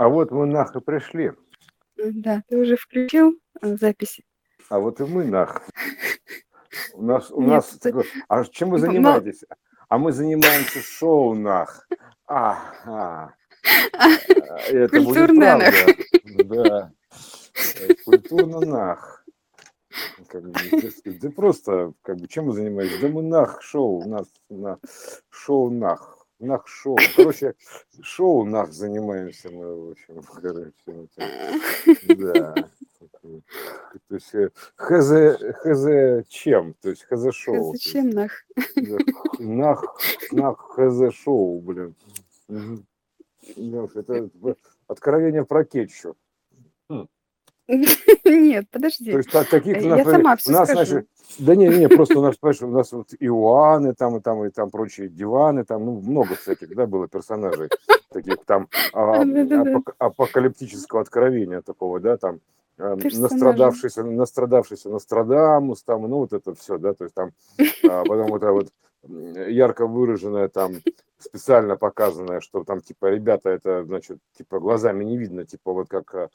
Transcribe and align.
А 0.00 0.08
вот 0.08 0.30
мы 0.30 0.46
нах 0.46 0.74
и 0.74 0.80
пришли. 0.80 1.32
Да, 1.98 2.42
ты 2.48 2.56
уже 2.56 2.76
включил 2.78 3.38
э, 3.60 3.76
записи? 3.76 4.24
А 4.70 4.78
вот 4.78 4.98
и 4.98 5.04
мы 5.04 5.26
нах. 5.26 5.60
У 6.94 7.02
нас, 7.02 7.30
у 7.30 7.42
Нет, 7.42 7.50
нас, 7.50 7.68
ты- 7.78 7.92
а 8.26 8.42
чем 8.44 8.70
вы 8.70 8.78
Ну, 8.78 8.86
занимаетесь? 8.86 9.44
А 9.90 9.98
мы 9.98 10.12
занимаемся 10.12 10.80
шоу 10.80 11.34
нах. 11.34 11.86
А, 12.26 12.56
а. 12.86 13.34
Это 14.70 15.02
будет 15.02 15.04
Культурное 15.04 15.56
нах. 15.58 15.74
Да. 16.46 16.92
Э, 17.80 17.94
Культурно 18.06 18.60
нах. 18.60 19.26
Как 20.28 20.42
бы, 20.48 20.54
да 21.04 21.30
просто, 21.30 21.92
как 22.00 22.16
бы, 22.16 22.26
чем 22.26 22.46
мы 22.46 22.54
занимаемся? 22.54 23.02
Да 23.02 23.08
мы 23.08 23.20
нах 23.22 23.60
шоу, 23.60 24.02
у 24.02 24.08
нас 24.08 24.26
на 24.48 24.78
шоу 25.28 25.68
нах. 25.68 26.19
Нах 26.40 26.66
шоу. 26.66 26.96
Короче, 27.16 27.54
шоу 28.02 28.44
нах 28.44 28.72
занимаемся 28.72 29.50
мы, 29.50 29.88
в 29.88 29.90
общем, 29.90 30.22
короче, 30.42 30.72
это, 30.86 32.16
да. 32.16 32.54
То 34.08 34.14
есть 34.14 34.34
э, 34.34 34.50
хз, 34.76 35.08
хз 35.62 36.28
чем? 36.28 36.74
То 36.80 36.90
есть 36.90 37.04
хз 37.04 37.32
шоу. 37.34 37.72
Зачем 37.72 38.10
нах? 38.10 38.32
Да, 38.76 38.98
Нах, 39.38 40.00
нах 40.32 40.58
хз 40.76 41.14
шоу, 41.14 41.60
блин. 41.60 41.94
Уж, 42.48 43.96
Это 43.96 44.30
в- 44.34 44.56
откровение 44.86 45.44
про 45.44 45.64
кетчуп. 45.64 46.16
Нет, 48.24 48.64
То 48.70 48.78
подожди. 48.78 49.10
есть 49.12 49.30
так, 49.30 49.48
таких 49.48 49.76
Я 49.80 49.96
например, 49.96 50.16
сама 50.16 50.32
у 50.34 50.36
всё 50.36 50.52
нас, 50.52 50.68
скажу. 50.68 50.90
значит, 50.92 51.08
да 51.38 51.54
не, 51.54 51.68
не, 51.68 51.88
просто 51.88 52.18
у 52.18 52.22
нас, 52.22 52.36
понимаешь, 52.36 52.62
у 52.62 52.66
нас 52.68 52.92
вот 52.92 53.08
Иоанны 53.20 53.94
там 53.94 54.16
и 54.16 54.20
там 54.20 54.44
и 54.44 54.50
там 54.50 54.70
прочие 54.70 55.08
диваны, 55.08 55.64
там, 55.64 55.84
ну, 55.84 56.00
много 56.00 56.34
всяких, 56.34 56.74
да, 56.74 56.86
было 56.86 57.06
персонажей 57.08 57.68
таких 58.12 58.44
там 58.44 58.68
а, 58.92 59.22
апок- 59.24 59.94
апокалиптического 59.98 61.00
откровения 61.02 61.60
такого, 61.60 62.00
да, 62.00 62.16
там 62.16 62.40
а, 62.78 62.96
Персонажи. 62.96 63.20
настрадавшийся, 63.22 64.02
настрадавшийся 64.02 64.88
Нострадамус, 64.88 65.82
там, 65.84 66.02
ну, 66.08 66.18
вот 66.18 66.32
это 66.32 66.54
все, 66.54 66.76
да, 66.78 66.94
то 66.94 67.04
есть 67.04 67.14
там, 67.14 67.30
а, 67.88 68.04
потом 68.04 68.26
вот 68.28 68.42
это 68.42 68.52
вот 68.52 68.68
ярко 69.02 69.86
выраженное 69.86 70.48
там 70.48 70.74
специально 71.18 71.76
показанное, 71.76 72.40
что 72.40 72.64
там 72.64 72.80
типа 72.80 73.10
ребята 73.10 73.50
это 73.50 73.84
значит 73.84 74.18
типа 74.36 74.60
глазами 74.60 75.04
не 75.04 75.16
видно, 75.16 75.44
типа 75.44 75.72
вот 75.72 75.88
как 75.88 76.14
а, 76.14 76.28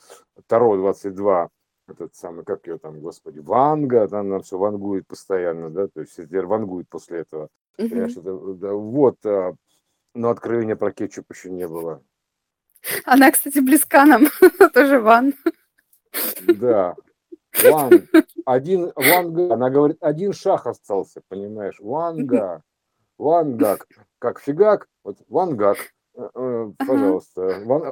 Таро 0.47 0.75
22 0.77 1.49
этот 1.88 2.16
самый, 2.16 2.43
как 2.43 2.66
ее 2.67 2.77
там, 2.77 2.99
господи, 2.99 3.39
Ванга, 3.39 4.08
там 4.08 4.27
она 4.27 4.39
все 4.39 4.58
вангует 4.58 5.08
постоянно, 5.08 5.69
да, 5.69 5.88
то 5.88 6.02
есть 6.02 6.16
теперь 6.16 6.45
вангует 6.45 6.89
после 6.89 7.19
этого. 7.19 7.49
Понимаешь, 7.77 8.17
это, 8.17 8.53
да, 8.53 8.73
вот, 8.73 9.17
а, 9.25 9.55
но 10.13 10.30
откровения 10.30 10.75
про 10.75 10.91
кетчуп 10.91 11.25
еще 11.31 11.52
не 11.52 11.67
было. 11.67 12.02
Она, 13.03 13.31
кстати, 13.31 13.59
близка 13.59 14.05
нам. 14.05 14.27
Тоже 14.73 14.99
Ван. 14.99 15.33
Да. 16.41 16.95
Ван, 17.64 18.08
один, 18.45 18.92
Ванга, 18.95 19.53
она 19.53 19.70
говорит, 19.70 19.98
один 20.02 20.34
шаг 20.34 20.67
остался, 20.67 21.22
понимаешь, 21.28 21.80
Ванга, 21.80 22.64
Вангак, 23.17 23.88
как 24.20 24.39
фигак, 24.39 24.88
вот 25.03 25.17
Вангак, 25.30 25.78
э, 26.16 26.30
э, 26.36 26.72
пожалуйста, 26.86 27.61
Ван, 27.66 27.83
э, 27.86 27.92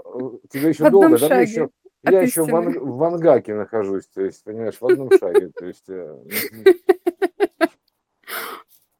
тебе 0.49 0.69
еще 0.69 0.85
В 0.85 0.91
долго, 0.91 1.17
да, 1.17 1.41
еще, 1.41 1.69
я 2.03 2.21
еще 2.21 2.43
в. 2.43 2.49
Ван- 2.49 2.77
в 2.79 2.97
Вангаке 2.97 3.55
нахожусь, 3.55 4.07
то 4.07 4.21
есть, 4.21 4.43
понимаешь, 4.43 4.79
в 4.79 4.85
одном 4.85 5.09
шаге, 5.17 5.51
то 5.55 5.65
есть, 5.65 5.87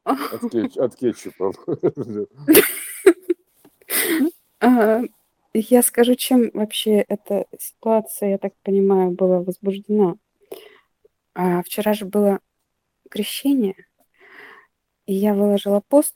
от, 0.06 0.44
кетч- 0.54 0.80
от 0.80 0.96
кетчупа. 0.96 1.52
А, 4.60 5.02
Я 5.54 5.84
скажу, 5.84 6.16
чем 6.16 6.50
вообще 6.54 7.02
эта 7.02 7.46
ситуация, 7.60 8.30
я 8.30 8.38
так 8.38 8.54
понимаю, 8.64 9.12
была 9.12 9.42
возбуждена. 9.42 10.16
А, 11.36 11.62
Вчера 11.64 11.94
же 11.94 12.06
было 12.06 12.40
крещение, 13.10 13.76
и 15.06 15.14
я 15.14 15.34
выложила 15.34 15.82
пост, 15.88 16.16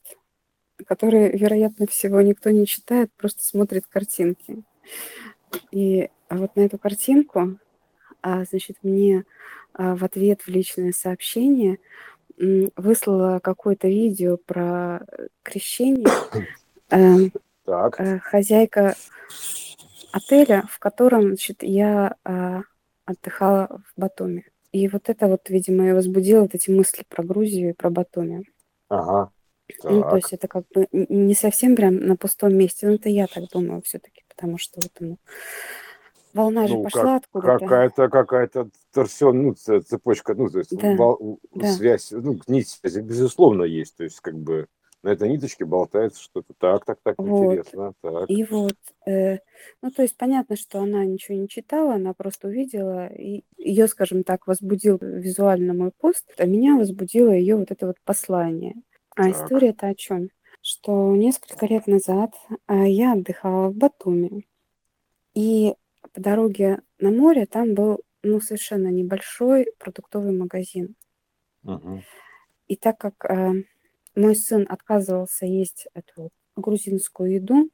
который, 0.86 1.36
вероятно 1.36 1.86
всего, 1.86 2.20
никто 2.20 2.50
не 2.50 2.66
читает, 2.66 3.10
просто 3.16 3.44
смотрит 3.44 3.86
картинки. 3.86 4.62
И 5.70 6.08
вот 6.30 6.56
на 6.56 6.60
эту 6.60 6.78
картинку, 6.78 7.58
а, 8.22 8.44
значит, 8.44 8.76
мне 8.82 9.24
а, 9.74 9.96
в 9.96 10.04
ответ 10.04 10.42
в 10.42 10.48
личное 10.48 10.92
сообщение 10.92 11.78
выслала 12.76 13.40
какое-то 13.40 13.88
видео 13.88 14.36
про 14.36 15.04
крещение 15.42 16.06
эм, 16.90 17.32
Так, 17.64 18.00
э, 18.00 18.20
хозяйка 18.20 18.94
отеля, 20.12 20.64
в 20.70 20.78
котором, 20.78 21.28
значит, 21.28 21.62
я 21.62 22.14
а, 22.24 22.62
отдыхала 23.04 23.82
в 23.84 24.00
Батуми. 24.00 24.46
И 24.72 24.88
вот 24.88 25.08
это 25.08 25.26
вот, 25.28 25.48
видимо, 25.48 25.88
и 25.88 25.92
возбудило 25.92 26.42
вот 26.42 26.54
эти 26.54 26.70
мысли 26.70 27.04
про 27.08 27.24
Грузию 27.24 27.70
и 27.70 27.74
про 27.74 27.90
Батуми. 27.90 28.44
ага, 28.88 29.30
Ну, 29.84 30.00
то 30.02 30.02
так. 30.02 30.16
есть 30.16 30.32
это 30.32 30.48
как 30.48 30.64
бы 30.74 30.86
не 30.92 31.34
совсем 31.34 31.76
прям 31.76 31.96
на 31.96 32.16
пустом 32.16 32.54
месте, 32.54 32.86
но 32.86 32.94
это 32.94 33.08
я 33.08 33.26
так 33.26 33.48
думаю 33.50 33.82
все-таки, 33.82 34.22
потому 34.28 34.58
что 34.58 34.80
вот 34.80 34.92
ну, 35.00 35.18
волна 36.34 36.66
же 36.66 36.74
Ну, 36.74 36.84
пошла 36.84 37.16
откуда-то. 37.16 37.58
какая-то 37.58 38.08
какая-то 38.08 38.68
торсион, 38.92 39.42
ну, 39.42 39.54
цепочка, 39.54 40.34
ну, 40.34 40.50
то 40.50 40.58
есть 40.58 40.72
Да, 40.72 40.96
вал- 40.96 41.38
да. 41.54 41.74
связь, 41.74 42.10
ну, 42.10 42.38
нить 42.46 42.68
связи, 42.68 43.00
безусловно, 43.00 43.62
есть. 43.64 43.96
То 43.96 44.04
есть, 44.04 44.20
как 44.20 44.34
бы 44.34 44.66
на 45.02 45.10
этой 45.10 45.28
ниточке 45.28 45.64
болтается 45.64 46.22
что-то. 46.22 46.54
Так, 46.58 46.84
так, 46.84 46.98
так, 47.02 47.14
Вот. 47.18 47.52
интересно. 47.52 47.92
Так. 48.02 48.28
И 48.28 48.44
вот, 48.44 48.76
э, 49.06 49.38
ну, 49.80 49.90
то 49.90 50.02
есть 50.02 50.16
понятно, 50.16 50.56
что 50.56 50.80
она 50.80 51.04
ничего 51.04 51.36
не 51.38 51.48
читала, 51.48 51.94
она 51.94 52.14
просто 52.14 52.48
увидела, 52.48 53.06
и 53.06 53.44
ее, 53.56 53.86
скажем 53.88 54.24
так, 54.24 54.46
возбудил 54.46 54.98
визуально 55.00 55.72
мой 55.74 55.92
пост, 55.96 56.26
а 56.36 56.46
меня 56.46 56.76
возбудило 56.76 57.30
ее 57.30 57.56
вот 57.56 57.70
это 57.70 57.86
вот 57.86 57.96
послание. 58.04 58.74
А 59.16 59.24
Так. 59.24 59.32
история-то 59.32 59.86
о 59.88 59.94
чем? 59.94 60.30
Что 60.62 61.14
несколько 61.14 61.66
лет 61.66 61.86
назад 61.86 62.34
а, 62.66 62.86
я 62.86 63.12
отдыхала 63.12 63.68
в 63.68 63.74
Батуми, 63.74 64.46
и 65.34 65.74
по 66.12 66.20
дороге 66.20 66.80
на 66.98 67.10
море 67.10 67.46
там 67.46 67.74
был, 67.74 68.00
ну, 68.22 68.40
совершенно 68.40 68.88
небольшой 68.88 69.68
продуктовый 69.78 70.32
магазин. 70.32 70.96
Мгм. 71.62 72.02
И 72.66 72.76
так 72.76 72.98
как 72.98 73.24
э, 73.24 73.62
мой 74.18 74.36
сын 74.36 74.66
отказывался 74.68 75.46
есть 75.46 75.86
эту 75.94 76.30
грузинскую 76.56 77.32
еду, 77.32 77.70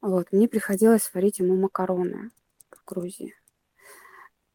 вот, 0.00 0.32
мне 0.32 0.48
приходилось 0.48 1.10
варить 1.14 1.38
ему 1.38 1.56
макароны 1.56 2.30
в 2.70 2.84
Грузии. 2.84 3.34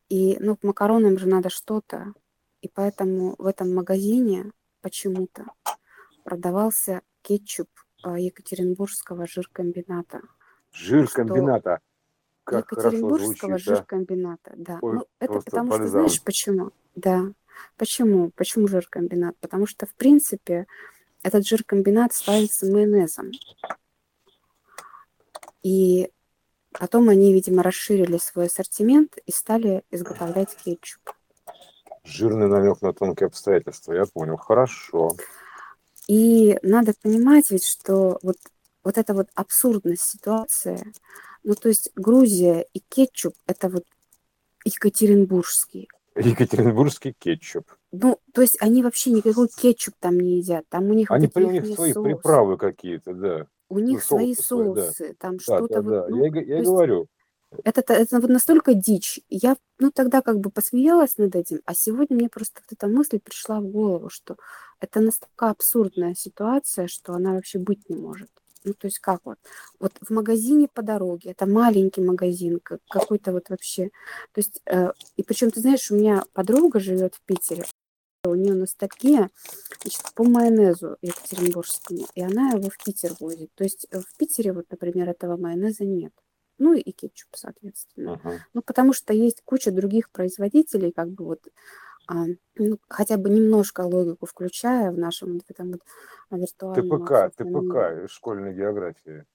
И, 0.10 0.38
ну, 0.40 0.58
к 0.58 0.64
макаронам 0.64 1.18
же 1.18 1.28
надо 1.28 1.50
что-то. 1.50 2.14
И 2.62 2.68
поэтому 2.68 3.36
в 3.38 3.46
этом 3.46 3.74
магазине 3.74 4.52
почему-то 4.82 5.46
продавался 6.24 7.02
кетчуп 7.22 7.70
э, 8.06 8.20
Екатеринбургского 8.20 9.28
жиркомбината. 9.28 10.22
Жир 10.72 11.08
Что 11.08 11.24
комбината. 11.24 11.80
Как 12.44 12.72
Екатеринбургского 12.72 13.58
звучит, 13.58 13.68
а. 13.68 13.76
жиркомбината, 13.76 14.54
да. 14.58 14.80
Ой, 14.82 14.96
ну, 14.96 15.06
это 15.20 15.34
потому 15.34 15.72
что, 15.72 15.80
бальзам. 15.80 15.88
знаешь, 15.88 16.24
почему? 16.24 16.72
Да. 16.96 17.32
Почему? 17.78 18.32
Почему 18.32 18.68
жиркомбинат? 18.68 19.38
Потому 19.40 19.68
что, 19.68 19.86
в 19.86 19.94
принципе, 19.96 20.68
этот 21.24 21.48
жиркомбинат 21.48 22.14
славится 22.14 22.66
майонезом. 22.66 23.32
И 25.64 26.10
потом 26.72 27.10
они, 27.10 27.34
видимо, 27.34 27.64
расширили 27.64 28.18
свой 28.18 28.46
ассортимент 28.46 29.18
и 29.26 29.32
стали 29.32 29.84
изготовлять 29.92 30.56
кетчуп. 30.64 31.12
Жирный 32.04 32.48
намек 32.48 32.82
на 32.82 32.94
тонкие 32.94 33.28
обстоятельства. 33.28 33.94
Я 33.94 34.06
понял. 34.06 34.38
Хорошо. 34.38 35.18
И 36.08 36.58
надо 36.62 36.94
понимать 37.02 37.52
ведь, 37.52 37.66
что 37.66 38.18
вот, 38.24 38.38
вот 38.84 38.98
эта 38.98 39.14
вот 39.14 39.28
абсурдность 39.36 40.04
ситуации, 40.04 40.94
ну, 41.44 41.54
то 41.56 41.68
есть 41.68 41.92
Грузия 41.96 42.66
и 42.74 42.80
кетчуп– 42.80 43.36
это 43.46 43.68
вот 43.68 43.84
екатеринбургский. 44.64 45.90
Екатеринбургский 46.18 47.14
кетчуп. 47.18 47.66
Ну, 47.92 48.20
то 48.34 48.42
есть 48.42 48.58
они 48.62 48.84
вообще 48.84 49.12
никакой 49.12 49.48
кетчуп 49.50 49.94
там 50.00 50.20
не 50.20 50.38
едят. 50.40 50.66
Там 50.70 50.86
у 50.90 50.94
них 50.94 51.12
Они 51.12 51.28
при- 51.28 51.44
у 51.46 51.52
них 51.52 51.66
свои 51.68 51.94
соусы. 51.94 52.04
приправы 52.10 52.58
какие-то, 52.58 53.14
да. 53.14 53.48
У 53.70 53.80
них 53.80 54.04
свои 54.04 54.34
соусы 54.34 54.92
свои, 54.92 55.10
да. 55.10 55.14
там 55.20 55.38
Да, 55.38 55.44
что-то 55.44 55.82
да, 55.82 55.82
вот, 55.82 55.90
да. 55.92 56.08
ну, 56.10 56.26
Я, 56.26 56.42
я 56.58 56.64
говорю. 56.64 57.08
это, 57.64 57.94
это 57.94 58.20
вот 58.20 58.30
настолько 58.30 58.74
дичь. 58.74 59.20
Я, 59.30 59.58
ну, 59.80 59.92
тогда 59.92 60.22
как 60.22 60.40
бы 60.40 60.50
посмеялась 60.50 61.18
над 61.18 61.36
этим, 61.36 61.60
а 61.66 61.74
сегодня 61.74 62.16
мне 62.16 62.30
просто 62.30 62.62
вот 62.62 62.78
эта 62.78 62.88
мысль 62.88 63.20
пришла 63.20 63.60
в 63.60 63.66
голову, 63.66 64.10
что 64.10 64.38
это 64.80 65.02
настолько 65.02 65.50
абсурдная 65.50 66.14
ситуация, 66.16 66.88
что 66.88 67.14
она 67.14 67.34
вообще 67.34 67.60
быть 67.60 67.90
не 67.90 67.96
может. 67.98 68.30
Ну, 68.68 68.74
то 68.74 68.88
есть 68.88 69.00
как 69.00 69.22
вот? 69.24 69.38
Вот 69.80 69.94
в 70.02 70.10
магазине 70.12 70.68
по 70.68 70.82
дороге, 70.82 71.32
это 71.32 71.46
маленький 71.46 72.02
магазин, 72.02 72.60
как- 72.60 72.82
какой-то 72.90 73.32
вот 73.32 73.50
вообще. 73.50 73.92
То 74.34 74.42
есть, 74.42 74.62
э, 74.66 74.92
и 75.16 75.24
причем, 75.24 75.52
ты 75.52 75.62
знаешь, 75.62 75.90
у 75.90 75.96
меня 75.96 76.26
подруга 76.34 76.80
живет 76.80 77.16
в 77.16 77.22
Питере, 77.22 77.66
у 78.26 78.36
нее 78.36 78.54
ностальгия 78.54 79.30
значит, 79.82 80.02
по 80.16 80.24
майонезу 80.26 80.98
екатеринбургскому, 81.02 82.08
и 82.14 82.22
она 82.22 82.50
его 82.52 82.70
в 82.70 82.78
Питер 82.84 83.14
возит. 83.22 83.50
То 83.56 83.64
есть 83.64 83.88
э, 83.92 84.02
в 84.02 84.18
Питере, 84.18 84.52
вот, 84.52 84.66
например, 84.70 85.10
этого 85.10 85.38
майонеза 85.38 85.86
нет. 85.86 86.12
ну 86.60 86.74
и 86.74 86.92
кетчуп, 86.92 87.30
соответственно. 87.36 88.20
Uh-huh. 88.24 88.40
Ну, 88.54 88.62
потому 88.64 88.94
что 88.94 89.14
есть 89.14 89.42
куча 89.46 89.72
других 89.72 90.10
производителей, 90.12 90.92
как 90.92 91.10
бы 91.10 91.26
вот 91.26 91.48
а, 92.08 92.26
ну, 92.56 92.80
хотя 92.88 93.18
бы 93.18 93.30
немножко 93.30 93.82
логику 93.82 94.26
включая 94.26 94.92
в 94.92 94.98
нашем 94.98 95.34
вот 95.34 95.44
этом 95.50 95.72
вот 95.72 95.82
виртуальном... 96.32 97.06
ТПК, 97.06 97.36
ТПК, 97.36 98.10
школьной 98.10 98.54
географии. 98.56 99.26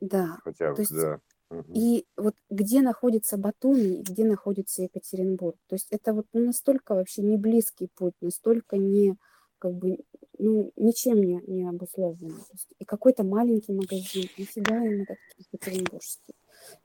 Да. 0.00 0.38
Хотя 0.44 0.74
бы, 0.74 0.84
да. 0.90 1.20
И 1.68 2.06
вот 2.16 2.34
где 2.50 2.82
находится 2.82 3.36
Батуми, 3.36 4.02
где 4.02 4.24
находится 4.24 4.82
Екатеринбург. 4.82 5.56
То 5.68 5.76
есть 5.76 5.88
это 5.90 6.12
вот 6.12 6.26
ну, 6.32 6.46
настолько 6.46 6.94
вообще 6.94 7.22
не 7.22 7.36
близкий 7.36 7.88
путь, 7.94 8.14
настолько 8.20 8.76
не 8.76 9.16
как 9.58 9.72
бы 9.74 9.98
ну, 10.38 10.72
ничем 10.76 11.22
не, 11.22 11.40
не 11.46 11.68
обусловлено. 11.68 12.34
и 12.78 12.84
какой-то 12.84 13.24
маленький 13.24 13.72
магазин, 13.72 14.28
нафига 14.36 14.84
им 14.84 15.02
этот 15.02 15.18
Екатеринбургский. 15.38 16.34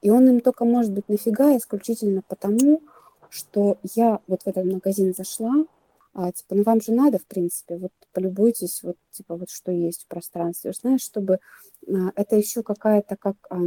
И 0.02 0.10
он 0.10 0.28
им 0.30 0.42
только 0.42 0.66
может 0.66 0.92
быть 0.92 1.10
нафига 1.10 1.58
исключительно 1.58 2.22
потому, 2.28 2.84
что 3.30 3.78
я 3.96 4.20
вот 4.28 4.44
в 4.44 4.48
этот 4.48 4.66
магазин 4.66 5.14
зашла, 5.14 5.66
а, 6.14 6.32
типа, 6.32 6.56
ну 6.56 6.64
вам 6.64 6.82
же 6.82 6.92
надо, 6.92 7.20
в 7.20 7.26
принципе, 7.26 7.78
вот 7.78 7.92
полюбуйтесь, 8.14 8.82
вот, 8.84 8.98
типа, 9.12 9.36
вот 9.36 9.50
что 9.50 9.72
есть 9.72 10.04
в 10.04 10.08
пространстве. 10.08 10.74
Знаешь, 10.74 11.02
чтобы 11.02 11.40
а, 11.88 12.12
это 12.16 12.36
еще 12.36 12.64
какая-то 12.64 13.16
как 13.16 13.36
а, 13.50 13.60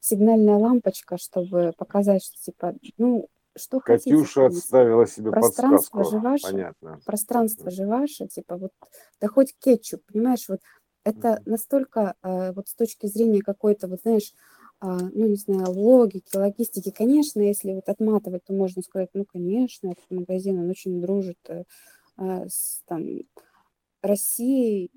сигнальная 0.00 0.56
лампочка, 0.56 1.18
чтобы 1.18 1.72
показать, 1.76 2.24
что 2.24 2.36
типа, 2.40 2.74
ну, 2.98 3.28
что 3.56 3.80
Катюша 3.80 4.42
хотите, 4.42 4.58
отставила 4.58 5.06
себе 5.06 5.30
пространство 5.30 5.98
подсказку. 5.98 6.10
же 6.10 6.22
ваше, 6.22 6.42
Понятно. 6.42 7.00
пространство 7.04 7.70
же 7.70 7.86
ваше, 7.86 8.26
типа 8.26 8.56
вот, 8.56 8.72
да 9.20 9.28
хоть 9.28 9.54
кетчуп, 9.58 10.02
понимаешь, 10.12 10.48
вот 10.48 10.60
это 11.04 11.40
настолько 11.46 12.14
э, 12.22 12.52
вот 12.52 12.68
с 12.68 12.74
точки 12.74 13.06
зрения 13.06 13.42
какой-то, 13.42 13.88
вот 13.88 14.00
знаешь, 14.02 14.32
ну 14.86 15.26
не 15.28 15.36
знаю, 15.36 15.70
логики, 15.72 16.36
логистики, 16.36 16.90
конечно, 16.90 17.40
если 17.40 17.72
вот 17.72 17.88
отматывать, 17.88 18.44
то 18.44 18.52
можно 18.52 18.82
сказать, 18.82 19.10
ну 19.14 19.24
конечно, 19.24 19.88
этот 19.88 20.10
магазин, 20.10 20.58
он 20.58 20.70
очень 20.70 21.00
дружит 21.00 21.38
э, 21.48 21.64
э 22.18 22.46
с 22.48 22.82
там 22.86 23.20
Россией, 24.02 24.90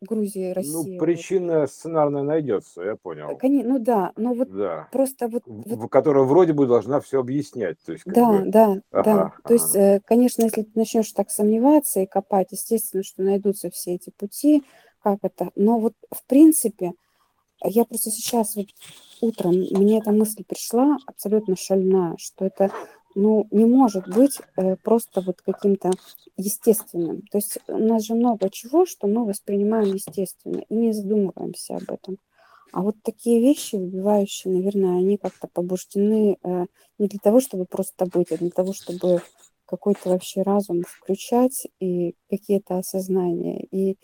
Грузия, 0.00 0.48
Ну, 0.48 0.54
Россия. 0.54 0.98
Вот. 0.98 1.06
причина 1.06 1.66
сценарная 1.66 2.22
найдется, 2.22 2.82
я 2.82 2.96
понял. 2.96 3.36
Коне- 3.36 3.64
Ну 3.64 3.78
да, 3.78 4.12
но 4.16 4.32
вот 4.32 4.48
Да. 4.50 4.88
просто 4.90 5.28
вот, 5.28 5.42
В, 5.44 5.76
вот 5.76 5.90
которая 5.90 6.24
вроде 6.24 6.54
бы 6.54 6.66
должна 6.66 7.00
все 7.00 7.20
объяснять. 7.20 7.76
То 7.84 7.92
есть, 7.92 8.04
да, 8.06 8.40
бы, 8.40 8.50
да, 8.50 8.80
да. 8.92 9.00
ага, 9.00 9.34
То 9.46 9.54
есть, 9.54 9.74
ага. 9.74 9.96
э, 9.96 10.00
конечно, 10.06 10.42
если 10.42 10.62
ты 10.62 10.70
начнешь 10.74 11.12
так 11.12 11.30
сомневаться 11.30 12.00
и 12.00 12.06
копать, 12.06 12.48
естественно, 12.52 13.02
что 13.02 13.22
найдутся 13.22 13.70
все 13.70 13.94
эти 13.94 14.10
пути, 14.10 14.64
как 15.02 15.18
это. 15.22 15.50
Но 15.54 15.78
вот 15.78 15.92
в 16.10 16.24
принципе, 16.26 16.92
я 17.64 17.84
просто 17.84 18.10
сейчас 18.10 18.56
вот 18.56 18.68
утром 19.20 19.52
мне 19.52 19.98
эта 19.98 20.12
мысль 20.12 20.44
пришла 20.44 20.96
абсолютно 21.06 21.56
шальная, 21.56 22.16
что 22.18 22.44
это 22.44 22.70
ну, 23.14 23.46
не 23.50 23.64
может 23.64 24.08
быть 24.08 24.38
э, 24.56 24.76
просто 24.76 25.20
вот 25.20 25.40
каким-то 25.42 25.90
естественным. 26.36 27.22
То 27.30 27.38
есть 27.38 27.58
у 27.66 27.78
нас 27.78 28.04
же 28.04 28.14
много 28.14 28.50
чего, 28.50 28.86
что 28.86 29.06
мы 29.06 29.24
воспринимаем 29.26 29.94
естественно 29.94 30.62
и 30.68 30.74
не 30.74 30.92
задумываемся 30.92 31.76
об 31.76 31.90
этом. 31.90 32.18
А 32.72 32.82
вот 32.82 32.96
такие 33.02 33.40
вещи, 33.40 33.74
выбивающие, 33.74 34.54
наверное, 34.54 34.98
они 34.98 35.16
как-то 35.16 35.48
побуждены 35.48 36.38
э, 36.42 36.66
не 36.98 37.08
для 37.08 37.18
того, 37.18 37.40
чтобы 37.40 37.64
просто 37.64 38.06
быть, 38.06 38.30
а 38.30 38.36
для 38.36 38.50
того, 38.50 38.72
чтобы 38.72 39.22
какой-то 39.66 40.10
вообще 40.10 40.42
разум 40.42 40.82
включать 40.86 41.66
и 41.80 42.14
какие-то 42.28 42.78
осознания. 42.78 43.66
И 43.70 43.96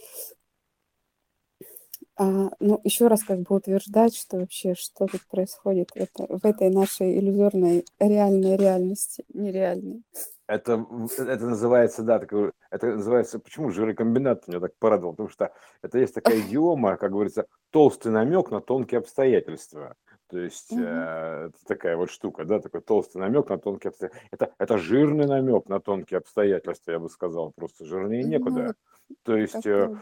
а, 2.18 2.50
ну, 2.60 2.80
еще 2.82 3.08
раз 3.08 3.24
как 3.24 3.40
бы 3.40 3.56
утверждать, 3.56 4.16
что 4.16 4.38
вообще 4.38 4.74
что 4.74 5.06
тут 5.06 5.20
происходит 5.30 5.90
в, 5.90 5.96
это, 5.96 6.26
в 6.28 6.44
этой 6.46 6.70
нашей 6.70 7.18
иллюзорной 7.18 7.84
реальной 7.98 8.56
реальности, 8.56 9.24
нереальной. 9.34 10.02
Это, 10.48 10.86
это 11.18 11.46
называется, 11.46 12.02
да, 12.02 12.18
такой, 12.18 12.52
это 12.70 12.86
называется, 12.94 13.38
почему 13.38 13.70
жирокомбинат 13.70 14.48
меня 14.48 14.60
так 14.60 14.72
порадовал, 14.78 15.12
потому 15.12 15.28
что 15.28 15.52
это 15.82 15.98
есть 15.98 16.14
такая 16.14 16.40
идиома, 16.40 16.96
как 16.96 17.10
говорится, 17.10 17.46
толстый 17.70 18.12
намек 18.12 18.50
на 18.50 18.60
тонкие 18.60 18.98
обстоятельства. 18.98 19.94
То 20.28 20.38
есть 20.38 20.72
угу. 20.72 20.82
э, 20.82 21.48
это 21.48 21.64
такая 21.66 21.96
вот 21.96 22.10
штука, 22.10 22.44
да, 22.44 22.58
такой 22.58 22.80
толстый 22.80 23.18
намек 23.18 23.48
на 23.48 23.58
тонкие 23.58 23.90
обстоятельства. 23.90 24.28
Это, 24.32 24.54
это 24.58 24.78
жирный 24.78 25.26
намек 25.26 25.68
на 25.68 25.80
тонкие 25.80 26.18
обстоятельства, 26.18 26.92
я 26.92 26.98
бы 26.98 27.08
сказал, 27.08 27.52
просто 27.52 27.84
жирнее 27.84 28.24
некуда. 28.24 28.74
Ну, 29.08 29.16
То 29.22 29.36
есть, 29.36 29.64
э, 29.66 29.96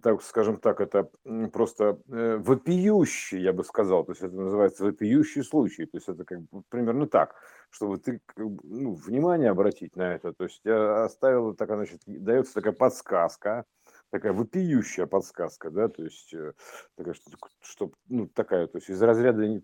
так 0.00 0.22
скажем 0.22 0.58
так, 0.58 0.80
это 0.80 1.10
просто 1.52 1.98
э, 2.08 2.36
вопиющий, 2.36 3.40
я 3.40 3.52
бы 3.52 3.64
сказал, 3.64 4.04
то 4.04 4.12
есть 4.12 4.22
это 4.22 4.34
называется 4.34 4.84
вопиющий 4.84 5.42
случай. 5.42 5.86
То 5.86 5.96
есть 5.96 6.08
это 6.08 6.24
как 6.24 6.40
бы 6.42 6.62
примерно 6.68 7.08
так, 7.08 7.34
чтобы 7.70 7.98
ты 7.98 8.20
ну, 8.36 8.94
внимание 8.94 9.50
обратить 9.50 9.96
на 9.96 10.14
это. 10.14 10.32
То 10.32 10.44
есть 10.44 10.60
я 10.64 11.04
оставил, 11.04 11.54
так, 11.54 11.68
значит, 11.68 12.02
дается 12.06 12.54
такая 12.54 12.72
подсказка, 12.72 13.64
такая 14.14 14.32
вопиющая 14.32 15.06
подсказка, 15.06 15.72
да, 15.72 15.88
то 15.88 16.04
есть 16.04 16.32
э, 16.32 16.52
такая, 16.94 17.14
что, 17.14 17.30
что 17.60 17.92
ну, 18.08 18.28
такая, 18.28 18.68
то 18.68 18.78
есть 18.78 18.88
из 18.88 19.02
разряда 19.02 19.60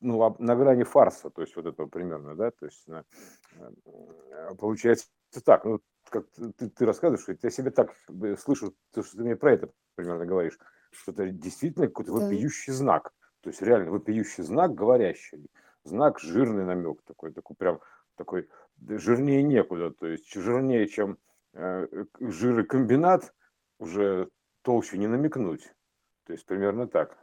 ну, 0.00 0.36
на 0.38 0.54
грани 0.54 0.82
фарса, 0.82 1.30
то 1.30 1.40
есть 1.40 1.56
вот 1.56 1.64
этого 1.64 1.86
примерно, 1.86 2.34
да, 2.36 2.50
то 2.50 2.66
есть 2.66 2.86
э, 2.86 3.02
получается 4.58 5.08
так, 5.42 5.64
ну, 5.64 5.80
как 6.10 6.26
ты, 6.30 6.68
ты 6.68 6.84
рассказываешь, 6.84 7.24
я 7.42 7.48
себе 7.48 7.70
так 7.70 7.94
слышу, 8.38 8.74
то, 8.92 9.02
что 9.02 9.16
ты 9.16 9.24
мне 9.24 9.34
про 9.34 9.54
это 9.54 9.70
примерно 9.94 10.26
говоришь, 10.26 10.58
что 10.90 11.12
это 11.12 11.30
действительно 11.30 11.86
какой-то 11.86 12.12
да. 12.12 12.18
вопиющий 12.18 12.74
знак, 12.74 13.14
то 13.40 13.48
есть 13.48 13.62
реально 13.62 13.92
вопиющий 13.92 14.42
знак, 14.44 14.74
говорящий, 14.74 15.50
знак 15.84 16.20
жирный 16.20 16.66
намек 16.66 17.00
такой, 17.04 17.32
такой 17.32 17.56
прям 17.56 17.80
такой 18.16 18.50
жирнее 18.78 19.42
некуда, 19.42 19.90
то 19.90 20.06
есть 20.06 20.30
жирнее, 20.34 20.86
чем 20.86 21.16
э, 21.54 22.04
жирокомбинат, 22.20 23.32
уже 23.78 24.28
толще 24.62 24.98
не 24.98 25.06
намекнуть. 25.06 25.72
То 26.24 26.32
есть 26.32 26.44
примерно 26.46 26.88
так. 26.88 27.16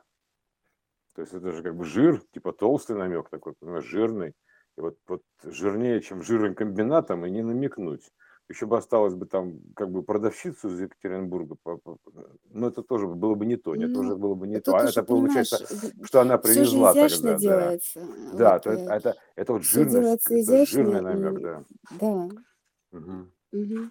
То 1.15 1.21
есть 1.21 1.33
это 1.33 1.51
же 1.51 1.61
как 1.61 1.75
бы 1.75 1.85
жир, 1.85 2.21
типа 2.31 2.53
толстый 2.53 2.95
намек 2.95 3.29
такой, 3.29 3.53
понимаешь, 3.59 3.85
жирный. 3.85 4.33
И 4.77 4.81
вот, 4.81 4.97
вот 5.07 5.21
жирнее, 5.43 6.01
чем 6.01 6.23
жирным 6.23 6.55
комбинатом, 6.55 7.25
и 7.25 7.29
не 7.29 7.43
намекнуть. 7.43 8.11
Еще 8.49 8.65
бы 8.65 8.77
осталось 8.77 9.13
бы 9.13 9.25
там 9.25 9.59
как 9.75 9.89
бы 9.89 10.03
продавщицу 10.03 10.67
из 10.67 10.81
Екатеринбурга, 10.81 11.55
но 12.49 12.67
это 12.67 12.83
тоже 12.83 13.07
было 13.07 13.35
бы 13.35 13.45
не 13.45 13.55
то, 13.55 13.75
нет, 13.75 13.91
ну, 13.91 14.01
уже 14.01 14.15
было 14.15 14.35
бы 14.35 14.47
не 14.47 14.59
то. 14.59 14.75
А 14.75 14.83
это 14.83 15.01
получается, 15.03 15.65
что 16.03 16.21
она 16.21 16.37
привезла 16.37 16.93
тогда. 16.93 17.37
Делается. 17.37 18.01
Да, 18.33 18.53
вот, 18.53 18.63
то 18.63 18.71
это, 18.71 18.93
это, 18.93 19.15
это 19.35 19.53
вот 19.53 19.63
жирность, 19.63 20.29
это 20.29 20.65
жирный 20.65 21.01
намек, 21.01 21.41
да. 21.41 21.63
Да. 21.99 22.29
Угу. 22.91 23.27
Угу. 23.53 23.89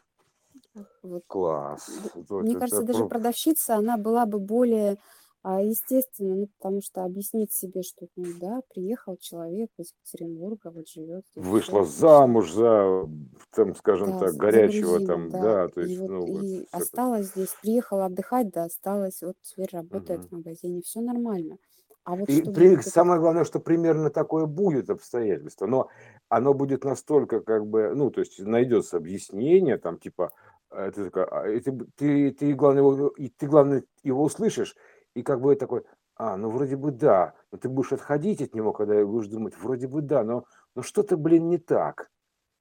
Вот. 1.02 1.22
Класс. 1.26 1.90
Мне 2.30 2.52
это, 2.52 2.60
кажется, 2.60 2.78
это 2.78 2.86
даже 2.86 2.98
про... 3.00 3.08
продавщица, 3.08 3.76
она 3.76 3.96
была 3.96 4.26
бы 4.26 4.38
более 4.38 4.98
а, 5.44 5.60
естественно, 5.60 6.36
ну, 6.36 6.48
потому 6.58 6.82
что 6.82 7.02
объяснить 7.02 7.52
себе, 7.52 7.82
что, 7.82 8.06
ну, 8.14 8.26
да, 8.40 8.60
приехал 8.72 9.16
человек 9.16 9.70
из 9.76 9.92
Екатеринбурга, 9.92 10.70
вот 10.70 10.86
живет. 10.86 11.24
Вышла 11.34 11.84
все, 11.84 11.98
замуж 11.98 12.52
за, 12.52 13.08
там, 13.50 13.74
скажем 13.74 14.12
да, 14.12 14.18
так, 14.20 14.34
горячего 14.34 15.04
там, 15.04 15.30
да, 15.30 15.40
да 15.40 15.68
то 15.68 15.80
есть, 15.80 15.94
и, 15.94 15.98
вот, 15.98 16.10
ну, 16.10 16.26
и 16.26 16.58
вот, 16.60 16.66
осталась 16.70 17.30
это... 17.30 17.40
здесь, 17.40 17.56
приехала 17.60 18.06
отдыхать, 18.06 18.50
да, 18.50 18.64
осталась, 18.64 19.20
вот 19.22 19.34
теперь 19.42 19.68
работает 19.72 20.20
угу. 20.20 20.28
в 20.28 20.32
магазине, 20.32 20.80
все 20.82 21.00
нормально. 21.00 21.58
А 22.04 22.14
вот 22.14 22.28
и 22.28 22.42
при, 22.42 22.74
это... 22.74 22.88
самое 22.88 23.20
главное, 23.20 23.44
что 23.44 23.58
примерно 23.58 24.10
такое 24.10 24.46
будет 24.46 24.90
обстоятельство, 24.90 25.66
но 25.66 25.88
оно 26.28 26.54
будет 26.54 26.84
настолько, 26.84 27.40
как 27.40 27.66
бы, 27.66 27.92
ну, 27.96 28.10
то 28.10 28.20
есть 28.20 28.40
найдется 28.40 28.96
объяснение, 28.96 29.76
там, 29.76 29.98
типа, 29.98 30.30
ты 30.72 31.04
такой, 31.10 31.24
а, 31.24 31.60
ты, 31.60 31.78
ты, 31.96 32.30
ты, 32.32 32.54
главное, 32.54 32.82
его, 32.82 33.10
ты, 33.36 33.46
главное, 33.46 33.84
его 34.02 34.22
услышишь, 34.22 34.74
и 35.14 35.22
как 35.22 35.40
бы 35.40 35.54
такой, 35.56 35.84
а, 36.16 36.36
ну 36.36 36.50
вроде 36.50 36.76
бы 36.76 36.90
да, 36.90 37.34
но 37.50 37.58
ты 37.58 37.68
будешь 37.68 37.92
отходить 37.92 38.42
от 38.42 38.54
него, 38.54 38.72
когда 38.72 39.04
будешь 39.04 39.28
думать, 39.28 39.56
вроде 39.58 39.88
бы 39.88 40.02
да, 40.02 40.24
но, 40.24 40.44
но 40.74 40.82
что-то, 40.82 41.16
блин, 41.16 41.48
не 41.48 41.58
так. 41.58 42.10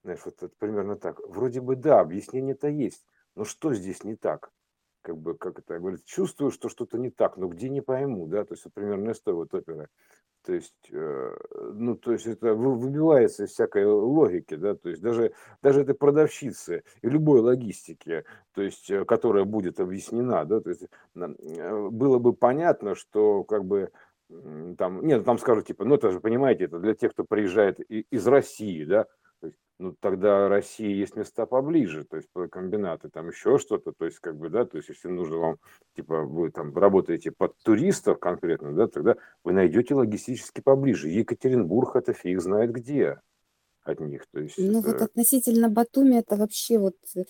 Знаешь, 0.03 0.22
вот 0.25 0.36
это 0.41 0.51
примерно 0.58 0.96
так. 0.96 1.20
Вроде 1.27 1.62
бы 1.62 1.75
да, 1.75 2.00
объяснение-то 2.00 2.68
есть, 2.68 3.06
но 3.36 3.44
что 3.44 3.74
здесь 3.74 4.03
не 4.03 4.15
так? 4.15 4.51
Как 5.01 5.17
бы, 5.17 5.36
как 5.36 5.60
это 5.60 5.79
говорит, 5.79 6.05
чувствую, 6.05 6.51
что 6.51 6.70
что-то 6.70 6.98
не 6.98 7.10
так, 7.10 7.38
но 7.38 7.48
где 7.48 7.70
не 7.70 7.81
пойму, 7.81 8.27
да, 8.27 8.46
то 8.46 8.53
есть 8.53 8.65
из 8.65 9.22
той 9.22 9.34
вот 9.34 9.53
оперы. 9.53 9.88
То 10.43 10.53
есть, 10.53 10.74
э, 10.91 11.36
ну, 11.74 11.96
то 11.96 12.13
есть 12.13 12.25
это 12.25 12.55
выбивается 12.55 13.43
из 13.43 13.51
всякой 13.51 13.86
логики, 13.86 14.55
да, 14.55 14.74
то 14.74 14.89
есть 14.89 15.01
даже, 15.01 15.34
даже 15.62 15.81
этой 15.81 15.93
продавщицы 15.93 16.84
и 17.01 17.10
любой 17.10 17.41
логистики, 17.41 18.24
то 18.53 18.63
есть, 18.63 18.89
э, 18.89 19.05
которая 19.05 19.43
будет 19.43 19.79
объяснена, 19.79 20.46
да, 20.46 20.60
то 20.60 20.70
есть 20.72 20.84
э, 21.15 21.89
было 21.91 22.17
бы 22.17 22.34
понятно, 22.34 22.96
что 22.96 23.43
как 23.43 23.65
бы 23.65 23.91
там, 24.77 25.05
нет, 25.05 25.25
там 25.25 25.38
скажут, 25.38 25.67
типа, 25.67 25.86
ну, 25.86 25.96
это 25.96 26.10
же, 26.12 26.20
понимаете, 26.20 26.65
это 26.65 26.79
для 26.79 26.96
тех, 26.96 27.12
кто 27.12 27.24
приезжает 27.24 27.79
из 27.79 28.27
России, 28.27 28.86
да, 28.86 29.05
ну 29.82 29.96
тогда 30.00 30.48
России 30.48 30.94
есть 30.94 31.16
места 31.16 31.46
поближе, 31.46 32.06
то 32.06 32.18
есть 32.18 32.30
комбинаты, 32.52 33.10
там 33.10 33.30
еще 33.30 33.58
что-то, 33.58 33.92
то 33.92 34.06
есть 34.06 34.20
как 34.20 34.38
бы, 34.38 34.50
да, 34.50 34.66
то 34.66 34.78
есть 34.78 34.90
если 34.90 35.08
нужно 35.08 35.38
вам, 35.38 35.58
типа, 35.96 36.22
вы 36.22 36.52
там 36.52 36.76
работаете 36.78 37.32
под 37.32 37.58
туристов 37.64 38.20
конкретно, 38.20 38.74
да, 38.74 38.88
тогда 38.88 39.16
вы 39.44 39.54
найдете 39.54 39.96
логистически 39.96 40.62
поближе. 40.62 41.10
Екатеринбург 41.10 41.96
это 41.96 42.14
фиг 42.14 42.40
знает 42.42 42.72
где 42.72 43.20
от 43.84 44.00
них, 44.00 44.28
то 44.32 44.40
есть 44.40 44.58
Ну 44.60 44.82
вот 44.82 44.94
это 44.94 45.06
относительно 45.06 45.68
Батуми 45.70 46.16
это 46.16 46.36
вообще 46.36 46.78
вот 46.78 46.96
э, 47.16 47.24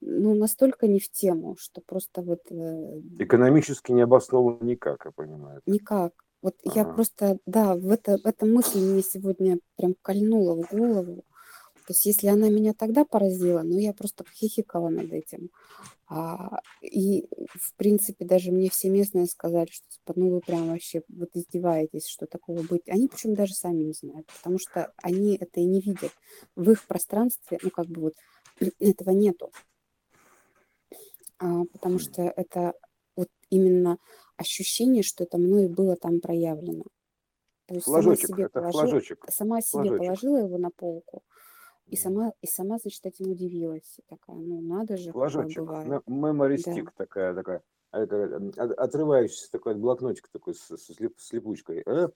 ну 0.00 0.34
настолько 0.34 0.88
не 0.88 1.00
в 1.00 1.10
тему, 1.10 1.56
что 1.58 1.82
просто 1.82 2.22
вот 2.22 2.40
э, 2.50 3.00
экономически 3.18 3.92
не 3.92 4.02
обосновано 4.02 4.64
никак, 4.64 5.04
я 5.04 5.10
понимаю. 5.10 5.60
никак. 5.66 6.12
Вот 6.40 6.54
я 6.62 6.82
Ага. 6.82 6.94
просто, 6.94 7.38
да, 7.46 7.74
в 7.74 7.90
это, 7.90 8.16
эта 8.24 8.46
мысль 8.46 8.78
мне 8.78 9.02
сегодня 9.02 9.58
прям 9.76 9.96
кольнула 10.00 10.54
в 10.54 10.70
голову. 10.70 11.24
То 11.88 11.92
есть 11.92 12.04
если 12.04 12.26
она 12.26 12.50
меня 12.50 12.74
тогда 12.74 13.06
поразила, 13.06 13.62
ну 13.62 13.78
я 13.78 13.94
просто 13.94 14.22
хихикала 14.30 14.90
над 14.90 15.10
этим. 15.10 15.48
А, 16.06 16.60
и 16.82 17.26
в 17.54 17.74
принципе 17.76 18.26
даже 18.26 18.52
мне 18.52 18.68
все 18.68 18.90
местные 18.90 19.24
сказали, 19.24 19.68
что 19.70 19.88
типа, 19.88 20.12
ну 20.14 20.28
вы 20.28 20.40
прям 20.40 20.68
вообще 20.68 21.00
вот 21.08 21.30
издеваетесь, 21.32 22.06
что 22.06 22.26
такого 22.26 22.60
быть. 22.60 22.86
Они 22.90 23.08
причем 23.08 23.32
даже 23.32 23.54
сами 23.54 23.84
не 23.84 23.94
знают, 23.94 24.26
потому 24.36 24.58
что 24.58 24.92
они 25.02 25.38
это 25.40 25.60
и 25.60 25.64
не 25.64 25.80
видят. 25.80 26.12
В 26.56 26.70
их 26.70 26.86
пространстве, 26.86 27.58
ну 27.62 27.70
как 27.70 27.86
бы 27.86 28.02
вот 28.02 28.14
этого 28.78 29.12
нету. 29.12 29.50
А, 31.38 31.64
потому 31.72 31.98
что 31.98 32.20
это 32.20 32.74
вот 33.16 33.30
именно 33.48 33.96
ощущение, 34.36 35.02
что 35.02 35.24
это 35.24 35.38
мной 35.38 35.68
было 35.68 35.96
там 35.96 36.20
проявлено. 36.20 36.84
То 37.64 37.74
есть 37.74 37.86
сама 37.86 38.02
Флажочек, 38.02 38.28
себе 38.28 38.44
это 38.44 38.60
положила, 38.60 38.82
флажочек, 38.82 39.24
сама 39.28 39.60
себе 39.60 39.82
флажочек. 39.82 39.98
положила 39.98 40.36
его 40.38 40.58
на 40.58 40.70
полку, 40.70 41.22
и 41.90 41.96
сама, 41.96 42.32
и 42.40 42.46
сама, 42.46 42.78
значит, 42.78 43.04
этим 43.06 43.30
удивилась. 43.30 43.98
Такая, 44.08 44.36
ну 44.36 44.60
надо 44.60 44.96
же, 44.96 45.12
Флажочек, 45.12 45.60
бывает. 45.64 46.04
ме- 46.06 46.30
memory 46.30 46.56
Да, 46.64 46.72
stick 46.72 46.88
такая, 46.96 47.34
такая, 47.34 47.62
а, 47.90 48.02
от- 48.02 48.78
отрывающийся 48.78 49.50
такой 49.50 49.74
блокнотик 49.74 50.28
такой 50.28 50.54
с, 50.54 50.76
с 50.76 50.90
с 50.90 51.32
липучкой, 51.32 51.82
э, 51.86 52.08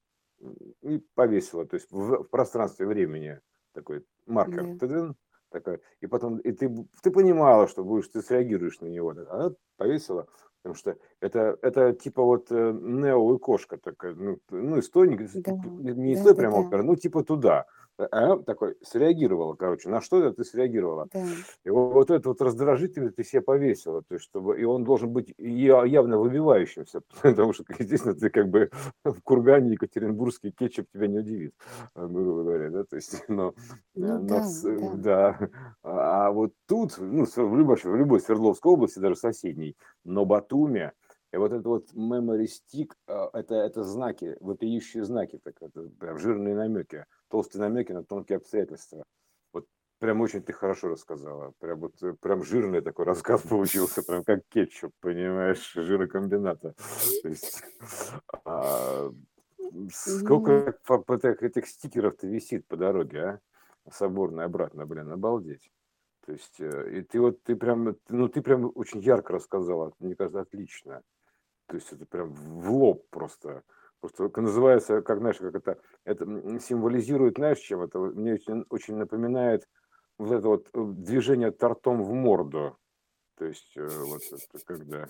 и 0.83 0.99
повесила, 1.15 1.65
то 1.67 1.75
есть 1.75 1.91
в, 1.91 2.23
в 2.23 2.25
пространстве 2.25 2.87
времени 2.87 3.41
такой 3.73 4.05
маркер, 4.27 4.77
да, 4.81 5.15
такой, 5.51 5.81
и 6.01 6.07
потом, 6.07 6.39
и 6.39 6.53
ты, 6.53 6.71
ты 7.03 7.11
понимала, 7.11 7.69
что 7.69 7.85
будешь, 7.85 8.09
ты 8.09 8.23
среагируешь 8.23 8.81
на 8.81 8.87
него, 8.87 9.15
так, 9.15 9.29
а, 9.31 9.55
повесила, 9.77 10.27
потому 10.63 10.75
что 10.75 10.97
это, 11.23 11.57
это 11.63 11.93
типа 11.93 12.23
вот 12.23 12.51
э, 12.51 12.73
Нео 12.73 13.35
и 13.37 13.39
кошка 13.39 13.79
такая, 13.79 14.15
ну, 14.15 14.39
ну 14.51 14.79
из 14.79 14.91
той, 14.91 15.09
не 15.09 15.17
да, 15.17 15.53
не 15.53 16.17
да, 16.17 16.23
той 16.23 16.33
да, 16.33 16.39
прямо 16.39 16.55
да, 16.57 16.61
оперы, 16.67 16.83
ну 16.83 16.97
типа 16.97 17.23
туда, 17.23 17.67
а, 17.99 18.39
такой, 18.39 18.77
среагировала, 18.83 19.55
короче, 19.55 19.89
на 19.89 20.01
что 20.01 20.19
это 20.19 20.37
ты 20.39 20.45
среагировала, 20.45 21.09
да. 21.13 21.25
и 21.65 21.71
вот 21.71 21.93
вот 21.93 22.11
этот 22.11 22.27
вот 22.27 22.43
раздражитель 22.43 23.13
ты 23.13 23.23
себе 23.23 23.43
повесила, 23.43 24.03
то 24.03 24.15
есть 24.15 24.25
чтобы 24.25 24.61
и 24.61 24.65
он 24.65 24.83
должен 24.83 25.11
быть 25.11 25.33
явно 25.39 26.19
выбивающимся, 26.19 27.03
потому 27.23 27.53
что, 27.53 27.65
естественно, 27.79 28.15
ты 28.15 28.29
как 28.31 28.49
бы 28.49 28.71
в 29.05 29.21
кургане 29.23 29.73
екатеринбургский 29.73 30.51
кетчуп 30.51 30.87
тебя 30.93 31.07
не 31.07 31.19
удивит, 31.19 31.55
э, 31.95 32.07
грубо 32.07 32.43
говоря, 32.43 32.71
да, 32.71 32.85
то 32.85 32.97
есть, 32.97 33.25
но, 33.29 33.55
Ну 33.95 34.07
э, 34.07 34.19
но 34.19 34.27
да, 34.27 34.43
с- 34.43 34.63
да. 34.63 34.97
да, 34.97 35.49
а 35.83 36.13
а 36.27 36.31
вот 36.33 36.53
тут, 36.67 36.97
ну, 36.99 37.25
в 37.25 37.57
любой, 37.57 37.77
в 37.77 37.97
любой 37.97 38.21
Свердловской 38.21 38.73
области, 38.73 38.99
даже 38.99 39.17
соседней, 39.17 39.77
но 40.05 40.25
Батуми, 40.25 40.93
и 41.33 41.37
вот 41.39 41.53
этот 41.53 41.67
вот 41.67 41.95
memory 41.95 42.47
stick, 42.47 42.93
э, 43.07 43.29
это, 43.33 43.55
это 43.55 43.83
знаки, 43.83 44.37
вопиющие 44.41 45.03
знаки, 45.05 45.41
так, 45.43 45.55
это 45.61 45.89
прям 45.99 46.19
жирные 46.19 46.55
намеки, 46.55 47.07
толстые 47.29 47.63
намеки 47.63 47.93
на 47.93 48.05
тонкие 48.05 48.37
обстоятельства. 48.37 49.03
Вот 49.53 49.67
Прям 49.99 50.21
очень 50.21 50.43
ты 50.43 50.53
хорошо 50.53 50.89
рассказала. 50.89 51.53
Прям 51.59 51.81
вот 51.81 52.03
э, 52.03 52.15
прям 52.21 52.45
жирный 52.45 52.83
такой 52.83 53.07
рассказ 53.07 53.41
получился, 53.49 54.03
прям 54.03 54.25
как 54.25 54.41
кетчуп, 54.49 54.93
понимаешь, 55.01 55.73
жирокомбината. 55.75 56.75
А, 58.45 59.11
сколько 59.91 60.77
этих 60.91 61.67
стикеров-то 61.67 62.27
висит 62.27 62.67
по 62.67 62.77
дороге, 62.77 63.21
а? 63.21 63.41
Соборная 63.91 64.47
обратно, 64.47 64.87
блин, 64.87 65.11
обалдеть. 65.11 65.71
То 66.27 66.33
есть, 66.33 66.61
э, 66.61 66.99
и 66.99 67.03
ты 67.03 67.21
вот, 67.21 67.43
ты 67.43 67.57
прям, 67.57 67.97
ну, 68.09 68.29
ты 68.29 68.43
прям 68.43 68.71
очень 68.75 69.01
ярко 69.01 69.35
рассказала, 69.35 69.93
мне 69.99 70.15
кажется, 70.15 70.41
отлично. 70.41 71.03
То 71.73 71.77
есть 71.77 71.91
это 71.91 72.05
прям 72.05 72.35
в 72.35 72.71
лоб 72.71 73.09
просто. 73.09 73.63
Просто 74.01 74.31
называется, 74.43 75.01
как 75.01 75.21
знаешь, 75.21 75.39
как 75.39 75.55
это, 75.55 75.79
это 76.05 76.27
символизирует, 76.61 77.37
знаешь, 77.37 77.61
чем 77.61 77.81
это? 77.81 77.99
Мне 77.99 78.35
очень, 78.35 78.67
очень 78.69 78.97
напоминает 78.97 79.67
вот 80.19 80.33
это 80.33 80.49
вот 80.49 80.69
э, 80.75 80.85
движение 80.99 81.51
тортом 81.51 82.03
в 82.03 82.13
морду. 82.13 82.77
То 83.39 83.47
есть 83.47 83.73
э, 83.75 83.89
вот 83.89 84.21
это 84.31 84.65
когда, 84.67 85.09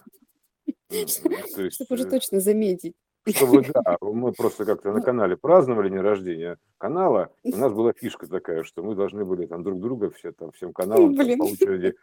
то 0.66 0.72
есть, 0.90 1.74
Чтобы 1.74 1.94
уже 1.94 2.06
э, 2.06 2.10
точно 2.10 2.38
заметить. 2.38 2.94
чтобы, 3.28 3.62
да, 3.62 3.96
мы 4.00 4.30
просто 4.32 4.64
как-то 4.64 4.92
на 4.92 4.98
Ну, 4.98 5.02
канале 5.02 5.36
праздновали 5.36 5.88
день 5.88 5.98
рождения 5.98 6.58
канала, 6.78 7.32
у 7.42 7.48
нас 7.56 7.72
была 7.72 7.92
фишка 7.92 8.28
такая, 8.28 8.62
что 8.62 8.84
мы 8.84 8.94
должны 8.94 9.24
были 9.24 9.46
там 9.46 9.64
друг 9.64 9.80
друга 9.80 10.10
все 10.10 10.30
там 10.30 10.52
всем 10.52 10.72
каналам 10.72 11.16
там 11.16 11.38
по 11.38 11.42
очереди. 11.42 11.96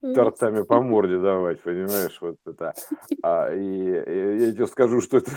Тортами 0.00 0.62
по 0.62 0.80
морде 0.80 1.18
давать, 1.18 1.60
понимаешь, 1.62 2.18
вот 2.20 2.36
это. 2.46 2.74
А, 3.22 3.52
и, 3.52 3.60
и 3.60 4.46
я 4.46 4.52
тебе 4.52 4.66
скажу, 4.66 5.00
что 5.00 5.18
это 5.18 5.30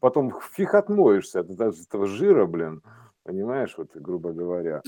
потом 0.00 0.38
фиг 0.52 0.74
отмоешься 0.74 1.40
от 1.40 1.50
этого 1.50 2.06
жира, 2.06 2.46
блин, 2.46 2.82
понимаешь, 3.22 3.74
вот 3.76 3.90
грубо 3.94 4.32
говоря. 4.32 4.82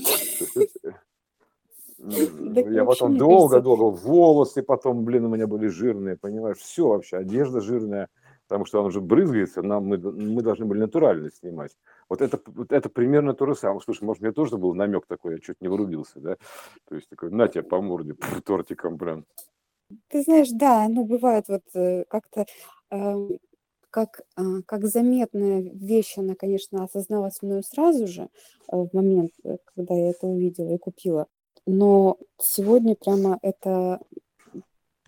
Так 1.97 2.67
я 2.67 2.85
потом 2.85 3.17
долго-долго, 3.17 3.97
волосы 3.97 4.61
потом, 4.61 5.03
блин, 5.03 5.25
у 5.25 5.29
меня 5.29 5.47
были 5.47 5.67
жирные, 5.67 6.15
понимаешь, 6.15 6.57
все 6.57 6.87
вообще, 6.87 7.17
одежда 7.17 7.59
жирная, 7.59 8.07
потому 8.47 8.65
что 8.65 8.79
он 8.81 8.87
уже 8.87 9.01
брызгается, 9.01 9.63
нам, 9.63 9.85
мы, 9.85 9.97
мы 9.97 10.41
должны 10.43 10.65
были 10.65 10.79
натурально 10.79 11.31
снимать. 11.31 11.71
Вот 12.09 12.21
это, 12.21 12.39
вот 12.45 12.71
это 12.71 12.89
примерно 12.89 13.33
то 13.33 13.45
же 13.45 13.55
самое. 13.55 13.81
Слушай, 13.81 14.03
может, 14.03 14.21
мне 14.21 14.31
тоже 14.31 14.57
был 14.57 14.73
намек 14.73 15.05
такой, 15.07 15.33
я 15.33 15.39
чуть 15.39 15.61
не 15.61 15.67
вырубился, 15.67 16.19
да? 16.19 16.37
То 16.87 16.95
есть 16.95 17.09
такой, 17.09 17.31
на 17.31 17.47
тебе 17.47 17.63
по 17.63 17.81
морде, 17.81 18.13
пф, 18.13 18.41
тортиком 18.43 18.97
прям. 18.97 19.25
ты 20.09 20.21
знаешь, 20.23 20.49
да, 20.51 20.87
ну 20.89 21.05
бывает 21.05 21.45
вот 21.47 21.63
э, 21.75 22.05
как-то 22.09 22.45
эм, 22.91 23.39
как, 23.89 24.21
а, 24.35 24.61
как 24.65 24.85
заметная 24.85 25.61
вещь, 25.73 26.17
она, 26.17 26.35
конечно, 26.35 26.83
осозналась 26.83 27.41
мною 27.41 27.63
сразу 27.63 28.07
же 28.07 28.23
э, 28.23 28.75
в 28.75 28.89
момент, 28.93 29.31
э, 29.43 29.57
когда 29.75 29.95
я 29.95 30.09
это 30.09 30.27
увидела 30.27 30.73
и 30.73 30.77
купила. 30.77 31.27
Но 31.65 32.17
сегодня 32.39 32.95
прямо 32.95 33.39
это 33.41 33.99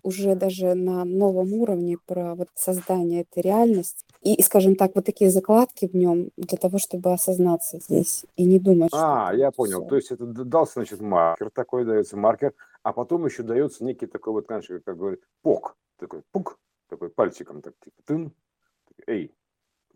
уже 0.02 0.34
даже 0.34 0.74
на 0.74 1.04
новом 1.04 1.52
уровне 1.52 1.98
про 2.06 2.34
вот 2.34 2.48
создание 2.54 3.22
этой 3.22 3.42
реальности. 3.42 4.04
И, 4.22 4.42
скажем 4.42 4.76
так, 4.76 4.94
вот 4.94 5.06
такие 5.06 5.30
закладки 5.30 5.88
в 5.88 5.94
нем 5.94 6.30
для 6.36 6.58
того, 6.58 6.78
чтобы 6.78 7.12
осознаться 7.12 7.78
здесь 7.78 8.26
и 8.36 8.44
не 8.44 8.58
думать, 8.58 8.90
А, 8.92 9.30
это 9.32 9.38
я 9.38 9.50
понял. 9.50 9.80
То 9.80 9.86
все. 9.86 9.96
есть 9.96 10.10
это 10.10 10.26
дался, 10.26 10.74
значит, 10.74 11.00
маркер 11.00 11.50
такой, 11.50 11.86
дается 11.86 12.18
маркер, 12.18 12.52
а 12.82 12.92
потом 12.92 13.24
еще 13.24 13.42
дается 13.42 13.82
некий 13.82 14.06
такой 14.06 14.34
вот, 14.34 14.46
знаешь, 14.46 14.68
как 14.84 14.96
говорит, 14.96 15.20
пок, 15.42 15.76
такой 15.98 16.22
пук, 16.32 16.58
такой 16.88 17.08
пальчиком, 17.08 17.62
так 17.62 17.74
типа, 17.82 17.96
тын, 18.04 18.32
эй, 19.06 19.32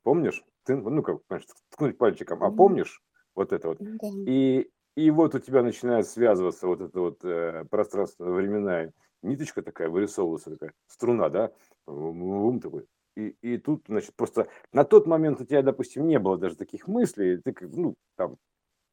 помнишь? 0.03 0.43
Тын, 0.65 0.83
ну 0.83 1.03
как, 1.03 1.19
знаешь, 1.29 1.47
ткнуть 1.71 1.99
пальчиком, 1.99 2.43
а 2.45 2.51
помнишь 2.51 3.03
вот 3.35 3.53
это 3.53 3.69
вот? 3.69 3.79
да. 3.81 4.09
И, 4.27 4.71
и 4.97 5.11
вот 5.11 5.35
у 5.35 5.39
тебя 5.39 5.63
начинает 5.63 6.09
связываться 6.09 6.67
вот 6.67 6.81
эта 6.81 6.99
вот 6.99 7.25
э, 7.25 7.67
пространство-временная 7.71 8.93
ниточка 9.23 9.63
такая, 9.63 9.91
вырисовывается 9.91 10.51
такая 10.51 10.73
струна, 10.87 11.29
да, 11.29 11.53
Вум, 11.87 12.61
такой. 12.61 12.87
И, 13.17 13.37
и 13.43 13.59
тут, 13.59 13.85
значит, 13.89 14.15
просто 14.17 14.49
на 14.73 14.85
тот 14.85 15.07
момент 15.07 15.41
у 15.41 15.45
тебя, 15.45 15.63
допустим, 15.63 16.07
не 16.07 16.19
было 16.19 16.37
даже 16.37 16.57
таких 16.57 16.89
мыслей, 16.89 17.39
ты, 17.39 17.55
ну, 17.61 17.95
там, 18.17 18.37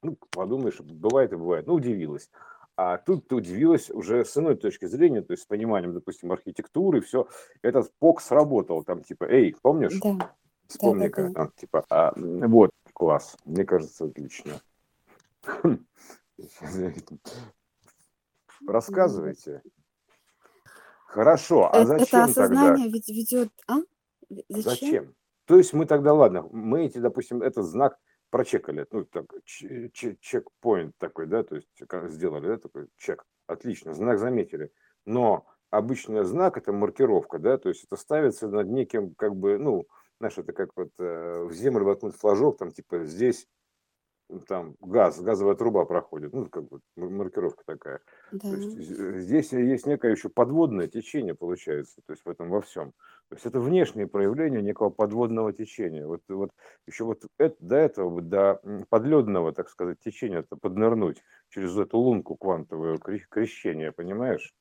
ну, 0.03 0.17
подумаешь, 0.29 0.79
бывает 0.79 1.33
и 1.33 1.37
бывает, 1.37 1.65
ну, 1.67 1.73
удивилась. 1.73 2.29
А 2.77 2.97
тут 2.97 3.27
ты 3.27 3.35
удивилась 3.35 3.89
уже 3.89 4.23
с 4.23 4.37
иной 4.37 4.55
точки 4.55 4.85
зрения, 4.85 5.21
то 5.21 5.33
есть 5.33 5.43
с 5.43 5.47
пониманием, 5.47 5.93
допустим, 5.93 6.31
архитектуры, 6.31 7.01
все. 7.01 7.27
Этот 7.61 7.91
ПОК 7.99 8.21
сработал, 8.21 8.83
там, 8.83 9.03
типа, 9.03 9.25
эй, 9.25 9.55
помнишь? 9.61 9.99
Да, 9.99 10.13
да, 10.13 10.17
да, 10.17 10.35
Вспомни-ка, 10.67 11.23
да. 11.23 11.33
там, 11.33 11.51
типа, 11.55 11.85
а, 11.89 12.13
вот, 12.15 12.71
класс, 12.93 13.37
мне 13.45 13.65
кажется, 13.65 14.05
отлично. 14.05 14.61
Рассказывайте. 18.67 19.61
Хорошо, 21.07 21.69
а 21.73 21.79
э- 21.79 21.81
это 21.81 21.99
зачем 21.99 22.33
тогда? 22.33 22.43
осознание 22.43 22.89
ведь 22.89 23.09
ведет... 23.09 23.49
А? 23.67 23.79
Зачем? 24.49 24.61
Зачем? 24.61 25.15
То 25.45 25.57
есть 25.57 25.73
мы 25.73 25.85
тогда, 25.85 26.13
ладно, 26.13 26.47
мы 26.51 26.85
эти, 26.85 26.97
допустим, 26.99 27.41
этот 27.41 27.65
знак 27.65 27.97
прочекали, 28.29 28.87
ну, 28.91 29.05
так, 29.05 29.25
чекпоинт 29.43 30.95
такой, 30.97 31.27
да, 31.27 31.43
то 31.43 31.55
есть 31.55 31.67
сделали, 32.07 32.47
да, 32.47 32.57
такой 32.57 32.87
чек, 32.97 33.25
отлично, 33.47 33.93
знак 33.93 34.19
заметили, 34.19 34.71
но 35.05 35.45
обычный 35.69 36.23
знак 36.23 36.57
это 36.57 36.71
маркировка, 36.71 37.39
да, 37.39 37.57
то 37.57 37.69
есть 37.69 37.83
это 37.83 37.97
ставится 37.97 38.47
над 38.47 38.67
неким, 38.69 39.13
как 39.15 39.35
бы, 39.35 39.57
ну, 39.57 39.85
знаешь, 40.19 40.37
это 40.37 40.53
как 40.53 40.69
вот 40.75 40.91
э, 40.99 41.43
в 41.43 41.51
землю 41.53 41.83
воткнуть 41.83 42.15
флажок, 42.15 42.57
там, 42.57 42.71
типа, 42.71 43.03
здесь 43.05 43.47
там 44.47 44.75
газ, 44.79 45.19
газовая 45.19 45.55
труба 45.55 45.85
проходит, 45.85 46.33
ну, 46.33 46.47
как 46.47 46.67
бы 46.67 46.79
маркировка 46.95 47.63
такая. 47.65 47.99
Да. 48.31 48.49
То 48.49 48.55
есть 48.55 48.77
здесь 48.77 49.51
есть 49.51 49.85
некое 49.85 50.11
еще 50.11 50.29
подводное 50.29 50.87
течение, 50.87 51.35
получается, 51.35 52.01
то 52.05 52.13
есть 52.13 52.23
в 52.23 52.29
этом 52.29 52.49
во 52.49 52.61
всем. 52.61 52.93
То 53.31 53.35
есть 53.35 53.45
это 53.45 53.61
внешнее 53.61 54.07
проявление 54.07 54.61
некого 54.61 54.89
подводного 54.89 55.53
течения. 55.53 56.05
Вот, 56.05 56.21
вот 56.27 56.51
еще 56.85 57.05
вот 57.05 57.23
это, 57.37 57.55
до 57.61 57.77
этого, 57.77 58.21
до 58.21 58.59
подледного, 58.89 59.53
так 59.53 59.69
сказать, 59.69 59.99
течения, 60.03 60.39
это 60.39 60.57
поднырнуть 60.57 61.23
через 61.47 61.77
эту 61.77 61.97
лунку 61.97 62.35
квантовую 62.35 62.99
крещение, 62.99 63.93
понимаешь? 63.93 64.53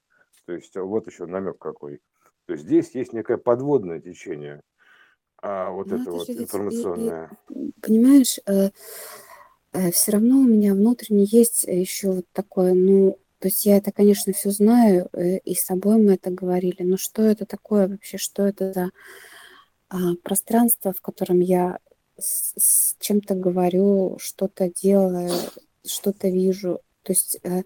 То 0.46 0.52
есть 0.52 0.76
вот 0.76 1.08
еще 1.08 1.26
намек 1.26 1.58
какой. 1.58 1.98
То 2.46 2.52
есть 2.52 2.64
здесь 2.64 2.94
есть 2.94 3.12
некое 3.12 3.38
подводное 3.38 4.00
течение, 4.00 4.62
а 5.42 5.70
вот 5.70 5.88
ну, 5.88 5.96
это, 5.96 6.02
это 6.02 6.12
вот 6.12 6.30
информационное. 6.30 7.30
И, 7.48 7.70
и, 7.70 7.72
понимаешь, 7.82 8.38
э, 8.46 8.70
э, 9.72 9.90
все 9.90 10.12
равно 10.12 10.38
у 10.38 10.46
меня 10.46 10.74
внутренне 10.74 11.24
есть 11.24 11.64
еще 11.64 12.12
вот 12.12 12.26
такое, 12.32 12.74
ну, 12.74 13.18
то 13.40 13.49
есть 13.49 13.64
я 13.64 13.78
это, 13.78 13.90
конечно, 13.90 14.35
все 14.35 14.50
знаю, 14.50 15.09
э, 15.14 15.38
и 15.38 15.54
с 15.54 15.64
собой 15.64 15.97
мы 15.97 16.14
это 16.14 16.30
говорили, 16.30 16.82
но 16.82 16.99
что 16.99 17.23
это 17.23 17.47
такое 17.47 17.88
вообще, 17.88 18.18
что 18.18 18.47
это 18.47 18.73
за 18.73 18.90
э, 19.90 19.97
пространство, 20.23 20.92
в 20.92 21.00
котором 21.00 21.40
я 21.40 21.78
с, 22.18 22.52
с 22.59 22.97
чем-то 23.00 23.35
говорю, 23.35 24.18
что-то 24.20 24.70
делаю, 24.70 25.32
что-то 25.87 26.28
вижу. 26.28 26.80
То 27.02 27.12
есть 27.12 27.38
э, 27.42 27.62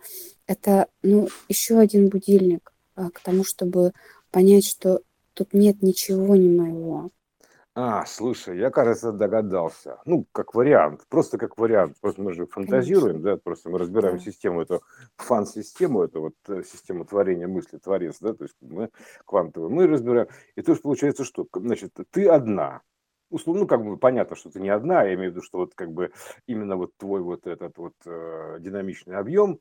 это, 0.47 0.87
ну, 1.03 1.29
еще 1.49 1.81
один 1.81 2.09
будильник 2.09 2.73
э, 2.95 3.09
к 3.13 3.19
тому, 3.19 3.43
чтобы 3.43 3.93
понять, 4.31 4.67
что 4.67 5.01
тут 5.35 5.55
нет 5.55 5.83
ничего 5.83 6.37
не 6.37 6.49
моего. 6.49 7.11
А, 7.77 8.07
слушай, 8.07 8.57
я, 8.57 8.71
кажется, 8.71 9.11
догадался. 9.11 10.01
Ну, 10.05 10.27
как 10.31 10.55
вариант, 10.55 11.03
просто 11.09 11.39
как 11.39 11.59
вариант. 11.59 11.97
Просто 12.01 12.23
мы 12.23 12.33
же 12.33 12.47
фантазируем, 12.47 13.17
Конечно. 13.17 13.31
да, 13.33 13.37
просто 13.37 13.69
мы 13.69 13.79
разбираем 13.79 14.19
Да. 14.19 14.23
систему, 14.23 14.63
эту 14.63 14.81
фан-систему, 15.17 16.05
эту 16.05 16.21
вот 16.21 16.35
э, 16.49 16.63
систему 16.63 17.05
творения 17.05 17.49
мысли, 17.49 17.79
творец, 17.79 18.19
да, 18.21 18.33
то 18.33 18.45
есть 18.45 18.55
мы 18.61 18.91
квантовую, 19.25 19.71
мы 19.71 19.89
разбираем. 19.89 20.29
И 20.55 20.63
то 20.63 20.71
есть 20.71 20.83
получается 20.83 21.25
что? 21.25 21.49
Значит, 21.53 21.91
ты 22.13 22.29
одна. 22.29 22.83
Условно, 23.31 23.63
ну, 23.63 23.67
как 23.67 23.85
бы 23.85 23.97
понятно, 23.97 24.37
что 24.37 24.51
ты 24.51 24.61
не 24.61 24.69
одна, 24.69 25.03
я 25.03 25.15
имею 25.15 25.31
в 25.31 25.35
виду, 25.35 25.43
что 25.43 25.59
вот 25.59 25.75
как 25.75 25.91
бы 25.91 26.13
именно 26.47 26.77
вот 26.77 26.93
твой 26.97 27.23
вот 27.23 27.49
этот 27.49 27.77
вот 27.79 27.95
э, 28.07 28.59
динамичный 28.61 29.17
объем 29.17 29.59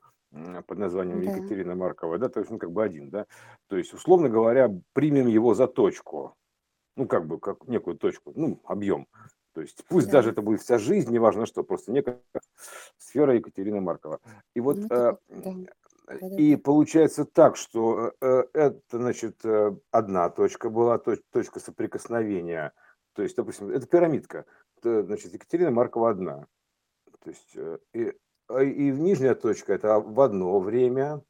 под 0.67 0.77
названием 0.77 1.19
Да. 1.21 1.31
Екатерина 1.31 1.73
Маркова, 1.73 2.19
да, 2.19 2.29
то 2.29 2.39
есть 2.39 2.51
он 2.51 2.59
как 2.59 2.71
бы 2.71 2.83
один, 2.83 3.09
да. 3.09 3.25
То 3.69 3.77
есть, 3.77 3.93
условно 3.93 4.29
говоря, 4.29 4.69
примем 4.93 5.25
его 5.27 5.55
за 5.55 5.65
точку 5.67 6.35
ну, 6.95 7.07
как 7.07 7.25
бы, 7.27 7.39
как 7.39 7.67
некую 7.67 7.97
точку, 7.97 8.33
ну, 8.35 8.59
объем. 8.65 9.07
То 9.53 9.61
есть 9.61 9.83
пусть 9.87 10.07
да. 10.07 10.13
даже 10.13 10.31
это 10.31 10.41
будет 10.41 10.61
вся 10.61 10.77
жизнь, 10.77 11.11
неважно 11.11 11.45
что, 11.45 11.63
просто 11.63 11.91
некая 11.91 12.19
сфера 12.97 13.35
Екатерины 13.35 13.81
Маркова. 13.81 14.19
И 14.53 14.59
вот 14.59 14.77
ну, 14.77 14.87
э, 14.89 15.15
да. 15.29 16.27
и 16.37 16.55
получается 16.55 17.25
так, 17.25 17.55
что 17.55 18.13
э, 18.19 18.43
это, 18.53 18.79
значит, 18.91 19.43
э, 19.43 19.75
одна 19.91 20.29
точка 20.29 20.69
была, 20.69 20.97
точ, 20.97 21.19
точка 21.31 21.59
соприкосновения. 21.59 22.73
То 23.13 23.21
есть, 23.21 23.35
допустим, 23.35 23.69
это 23.69 23.85
пирамидка. 23.87 24.45
Это, 24.77 25.03
значит, 25.03 25.33
Екатерина 25.33 25.71
Маркова 25.71 26.09
одна. 26.09 26.47
То 27.23 27.29
есть, 27.29 27.51
э, 27.55 27.77
и, 27.93 28.13
а, 28.47 28.63
и 28.63 28.91
нижняя 28.91 29.35
точка 29.35 29.73
это 29.73 29.99
в 29.99 30.19
одно 30.19 30.59
время 30.59 31.21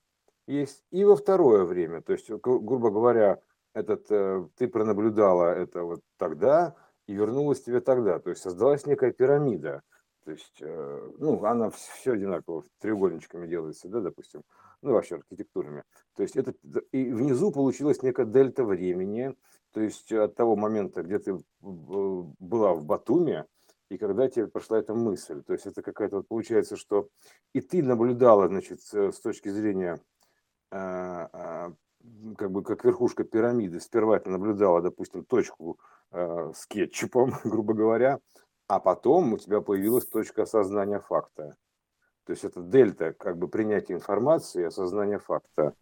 есть, 0.48 0.84
и 0.92 1.04
во 1.04 1.16
второе 1.16 1.64
время. 1.66 2.02
То 2.02 2.14
есть, 2.14 2.30
грубо 2.30 2.90
говоря, 2.90 3.40
этот, 3.74 4.06
э, 4.10 4.48
ты 4.56 4.68
пронаблюдала 4.68 5.54
это 5.54 5.84
вот 5.84 6.02
тогда 6.18 6.76
и 7.08 7.14
вернулась 7.14 7.62
тебе 7.62 7.82
тогда. 7.82 8.20
То 8.20 8.30
есть 8.30 8.42
создалась 8.42 8.86
некая 8.86 9.12
пирамида. 9.12 9.82
То 10.26 10.32
есть, 10.32 10.62
э, 10.62 11.12
ну, 11.18 11.44
она 11.44 11.70
все 11.70 12.14
одинаково, 12.14 12.64
треугольничками 12.80 13.46
делается, 13.46 13.90
да, 13.90 14.00
допустим, 14.00 14.44
ну, 14.82 14.94
вообще 14.94 15.16
архитектурами. 15.16 15.84
То 16.16 16.24
есть 16.24 16.38
это, 16.38 16.54
и 16.92 17.12
внизу 17.12 17.52
получилась 17.52 18.02
некая 18.04 18.26
дельта 18.26 18.64
времени, 18.64 19.36
то 19.74 19.82
есть 19.82 20.12
от 20.14 20.36
того 20.36 20.56
момента, 20.56 21.04
где 21.04 21.20
ты 21.20 21.38
была 21.60 22.74
в 22.74 22.86
Батуме, 22.86 23.46
и 23.90 23.98
когда 23.98 24.30
тебе 24.30 24.48
прошла 24.48 24.80
эта 24.80 24.94
мысль. 24.94 25.44
То 25.44 25.54
есть 25.54 25.66
это 25.66 25.82
какая-то, 25.82 26.18
вот 26.18 26.28
получается, 26.28 26.78
что 26.78 27.10
и 27.54 27.60
ты 27.60 27.84
наблюдала, 27.84 28.48
значит, 28.48 28.82
с 28.82 29.20
точки 29.20 29.50
зрения 29.50 30.00
как 32.38 32.52
бы 32.52 32.64
как 32.64 32.84
верхушка 32.84 33.24
пирамиды, 33.24 33.80
сперва 33.80 34.20
ты 34.20 34.30
наблюдала, 34.30 34.82
допустим, 34.82 35.26
точку 35.26 35.80
э, 36.12 36.52
с 36.56 36.66
кетчупом, 36.68 37.34
грубо 37.44 37.74
говоря, 37.74 38.20
а 38.68 38.80
потом 38.80 39.34
у 39.34 39.38
тебя 39.38 39.62
появилась 39.62 40.06
точка 40.06 40.44
осознания 40.44 41.00
факта. 41.00 41.56
То 42.26 42.32
есть 42.32 42.44
это 42.46 42.62
дельта, 42.62 43.14
как 43.14 43.38
бы 43.38 43.48
принятие 43.48 43.98
информации 43.98 44.62
и 44.62 44.66
осознание 44.66 45.20
факта. 45.20 45.74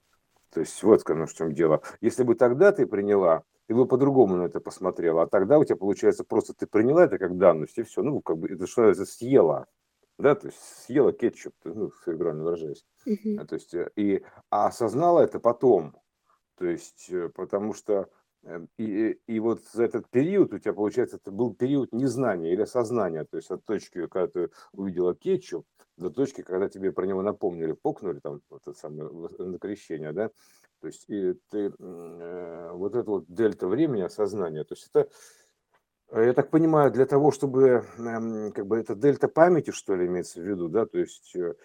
То 0.51 0.59
есть 0.59 0.81
вот 0.83 1.07
оно 1.09 1.27
в 1.27 1.33
чем 1.33 1.53
дело. 1.53 1.81
Если 2.01 2.23
бы 2.23 2.35
тогда 2.35 2.71
ты 2.71 2.85
приняла, 2.87 3.43
ты 3.67 3.75
бы 3.75 3.87
по-другому 3.87 4.35
на 4.35 4.43
это 4.43 4.59
посмотрела, 4.59 5.23
а 5.23 5.27
тогда 5.27 5.59
у 5.59 5.63
тебя 5.63 5.77
получается 5.77 6.23
просто 6.23 6.53
ты 6.53 6.67
приняла 6.67 7.05
это 7.05 7.17
как 7.17 7.37
данность, 7.37 7.77
и 7.77 7.83
все, 7.83 8.01
ну, 8.01 8.21
как 8.21 8.37
бы 8.37 8.49
это 8.49 8.67
что 8.67 8.83
это 8.83 9.05
съела, 9.05 9.67
да, 10.17 10.35
то 10.35 10.47
есть 10.47 10.59
съела 10.85 11.13
кетчуп, 11.13 11.53
ну, 11.63 11.91
фигурально 12.05 12.43
выражаясь. 12.43 12.85
Uh-huh. 13.07 13.45
То 13.45 13.55
есть, 13.55 13.73
э, 13.73 13.89
и, 13.95 14.23
а 14.49 14.67
осознала 14.67 15.21
это 15.21 15.39
потом, 15.39 15.95
то 16.61 16.67
есть, 16.67 17.09
э, 17.09 17.27
потому 17.29 17.73
что 17.73 18.07
э, 18.43 18.63
и, 18.77 19.19
и 19.25 19.39
вот 19.39 19.63
за 19.73 19.83
этот 19.85 20.07
период 20.11 20.53
у 20.53 20.59
тебя, 20.59 20.73
получается, 20.73 21.15
это 21.15 21.31
был 21.31 21.55
период 21.55 21.91
незнания 21.91 22.53
или 22.53 22.65
сознания, 22.65 23.25
то 23.25 23.37
есть 23.37 23.49
от 23.49 23.65
точки, 23.65 24.05
когда 24.05 24.27
ты 24.27 24.49
увидела 24.71 25.15
кетчуп, 25.15 25.65
до 25.97 26.11
точки, 26.11 26.43
когда 26.43 26.69
тебе 26.69 26.91
про 26.91 27.07
него 27.07 27.23
напомнили, 27.23 27.71
покнули 27.71 28.19
там 28.19 28.41
вот 28.51 28.61
это 28.61 28.77
самое 28.77 29.09
на 29.39 29.57
крещение, 29.57 30.11
да, 30.11 30.29
то 30.81 30.87
есть 30.87 31.05
и 31.07 31.33
ты 31.49 31.73
э, 31.79 32.71
вот 32.73 32.93
это 32.93 33.09
вот 33.09 33.25
дельта 33.27 33.67
времени 33.67 34.01
осознания, 34.01 34.63
то 34.63 34.75
есть 34.75 34.87
это 34.93 35.09
я 36.13 36.33
так 36.33 36.51
понимаю, 36.51 36.91
для 36.91 37.07
того, 37.07 37.31
чтобы 37.31 37.87
э, 37.97 38.51
как 38.51 38.67
бы 38.67 38.77
это 38.77 38.93
дельта 38.93 39.27
памяти, 39.27 39.71
что 39.71 39.95
ли, 39.95 40.05
имеется 40.05 40.41
в 40.41 40.43
виду, 40.43 40.69
да, 40.69 40.85
то 40.85 40.99
есть 40.99 41.35
э, 41.35 41.55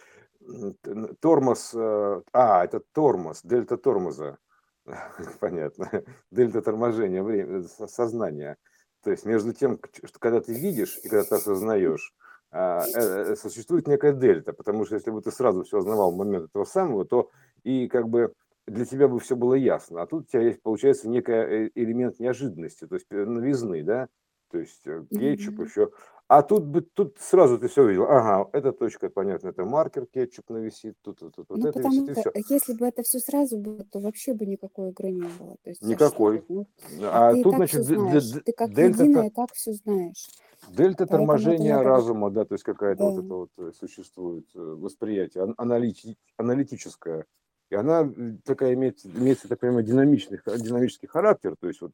тормоз, 1.21 1.73
э, 1.75 2.23
а, 2.33 2.65
это 2.65 2.81
тормоз, 2.95 3.43
дельта 3.43 3.77
тормоза, 3.77 4.39
понятно, 5.41 6.05
дельта 6.31 6.63
торможения 6.63 7.23
времени, 7.23 7.67
сознания. 7.87 8.57
То 9.03 9.11
есть 9.11 9.25
между 9.25 9.53
тем, 9.53 9.79
что 10.05 10.19
когда 10.19 10.41
ты 10.41 10.53
видишь 10.53 10.99
и 11.03 11.09
когда 11.09 11.25
ты 11.25 11.35
осознаешь, 11.37 12.15
а, 12.51 12.83
э, 12.87 13.33
э, 13.33 13.37
существует 13.37 13.87
некая 13.87 14.13
дельта, 14.13 14.53
потому 14.53 14.85
что 14.85 14.95
если 14.95 15.11
бы 15.11 15.21
ты 15.21 15.31
сразу 15.31 15.65
все 15.65 15.79
узнавал 15.79 16.13
в 16.13 16.17
момент 16.17 16.47
этого 16.47 16.65
самого, 16.65 17.05
то 17.05 17.31
и 17.65 17.89
как 17.89 18.09
бы 18.09 18.33
для 18.67 18.85
тебя 18.85 19.09
бы 19.09 19.21
все 19.21 19.37
было 19.37 19.55
ясно. 19.55 20.03
А 20.03 20.07
тут 20.07 20.25
у 20.25 20.27
тебя 20.27 20.43
есть, 20.43 20.63
получается, 20.63 21.09
некий 21.09 21.33
э, 21.33 21.71
элемент 21.75 22.19
неожиданности, 22.19 22.87
то 22.87 22.95
есть 22.95 23.07
новизны, 23.11 23.83
да, 23.83 24.09
то 24.51 24.59
есть 24.59 24.83
кетчуп 24.83 25.61
mm-hmm. 25.61 25.65
еще 25.65 25.91
а 26.29 26.43
тут 26.43 26.65
бы 26.65 26.81
тут 26.81 27.19
сразу 27.21 27.59
ты 27.59 27.69
все 27.69 27.83
увидел. 27.83 28.05
Ага, 28.05 28.49
эта 28.53 28.73
точка, 28.73 29.09
понятно, 29.09 29.49
это 29.49 29.65
маркер 29.65 30.07
кетчуп 30.07 30.51
нависит, 30.51 30.97
тут, 31.03 31.21
тут, 31.21 31.35
тут, 31.37 31.47
вот 31.49 31.59
ну, 31.59 31.69
это 31.69 31.79
потому 31.79 32.07
висит, 32.07 32.19
что, 32.19 32.33
если 32.49 32.73
бы 32.75 32.87
это 32.87 33.03
все 33.03 33.19
сразу 33.21 33.59
было, 33.59 33.85
то 33.85 34.01
вообще 34.01 34.35
бы 34.35 34.45
никакой 34.45 34.91
игры 34.91 35.11
не 35.11 35.29
было. 35.39 35.57
То 35.63 35.71
есть, 35.71 35.83
никакой. 35.83 36.45
Ну, 36.49 36.67
а, 37.03 37.29
а 37.29 37.33
ты 37.35 37.43
тут, 37.43 37.55
значит, 37.55 37.85
знаешь. 37.85 38.43
ты 38.45 38.53
как 38.53 38.75
дельта, 38.75 39.05
единое 39.05 39.31
так 39.31 39.53
все 39.53 39.73
знаешь. 39.73 40.29
Дельта 40.69 41.07
торможения 41.07 41.81
разума, 41.81 42.31
да, 42.31 42.45
то 42.45 42.55
есть 42.55 42.65
какая-то 42.65 43.03
да. 43.03 43.11
вот 43.11 43.25
это 43.25 43.35
вот 43.63 43.77
существует 43.77 44.47
э, 44.55 44.59
восприятие 44.59 45.55
аналити, 45.57 46.17
аналитическое. 46.37 47.27
И 47.69 47.75
она 47.75 48.09
такая 48.45 48.75
имеет, 48.75 49.05
имеет, 49.05 49.43
я 49.43 49.49
так 49.49 49.59
понимаю, 49.59 49.85
динамичный, 49.85 50.39
динамический 50.59 51.09
характер. 51.09 51.57
То 51.59 51.67
есть 51.67 51.81
вот, 51.81 51.93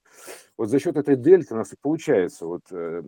вот 0.58 0.68
за 0.68 0.78
счет 0.78 0.96
этой 0.96 1.16
дельты 1.16 1.54
у 1.54 1.56
нас 1.56 1.72
и 1.72 1.76
получается 1.80 2.46
вот 2.46 2.62
э, 2.70 3.02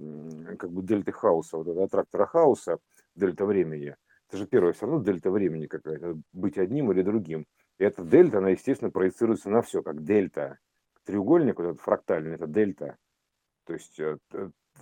как 0.58 0.70
бы 0.70 0.82
дельты 0.82 1.12
хаоса, 1.12 1.58
вот 1.58 1.68
этого 1.68 1.88
трактора 1.88 2.26
хаоса, 2.26 2.78
дельта 3.14 3.44
времени. 3.44 3.96
Это 4.28 4.38
же 4.38 4.46
первое 4.46 4.72
все 4.72 4.86
равно 4.86 5.02
дельта 5.02 5.30
времени 5.30 5.66
какая-то, 5.66 6.18
быть 6.32 6.56
одним 6.56 6.90
или 6.90 7.02
другим. 7.02 7.46
И 7.78 7.84
эта 7.84 8.02
дельта, 8.02 8.38
она, 8.38 8.50
естественно, 8.50 8.90
проецируется 8.90 9.50
на 9.50 9.60
все, 9.60 9.82
как 9.82 10.02
дельта. 10.02 10.58
Треугольник, 11.04 11.58
вот 11.58 11.66
этот 11.66 11.80
фрактальный, 11.82 12.36
это 12.36 12.46
дельта. 12.46 12.96
То 13.66 13.74
есть 13.74 14.00
э, 14.00 14.16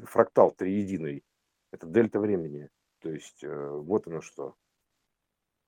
фрактал 0.05 0.53
триединый, 0.53 1.25
это 1.73 1.87
дельта 1.87 2.21
времени. 2.21 2.69
То 3.01 3.11
есть 3.11 3.43
э, 3.43 3.69
вот 3.71 4.07
оно 4.07 4.21
что. 4.21 4.55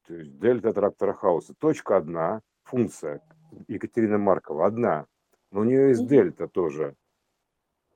То 0.07 0.15
есть 0.15 0.39
дельта 0.39 0.73
трактора 0.73 1.13
хаоса. 1.13 1.55
Точка 1.59 1.97
одна, 1.97 2.43
функция 2.65 3.23
Екатерины 3.69 4.19
Маркова 4.19 4.67
одна, 4.67 5.07
но 5.51 5.61
у 5.61 5.65
нее 5.65 5.91
есть 5.91 6.07
дельта 6.07 6.49
тоже. 6.49 6.95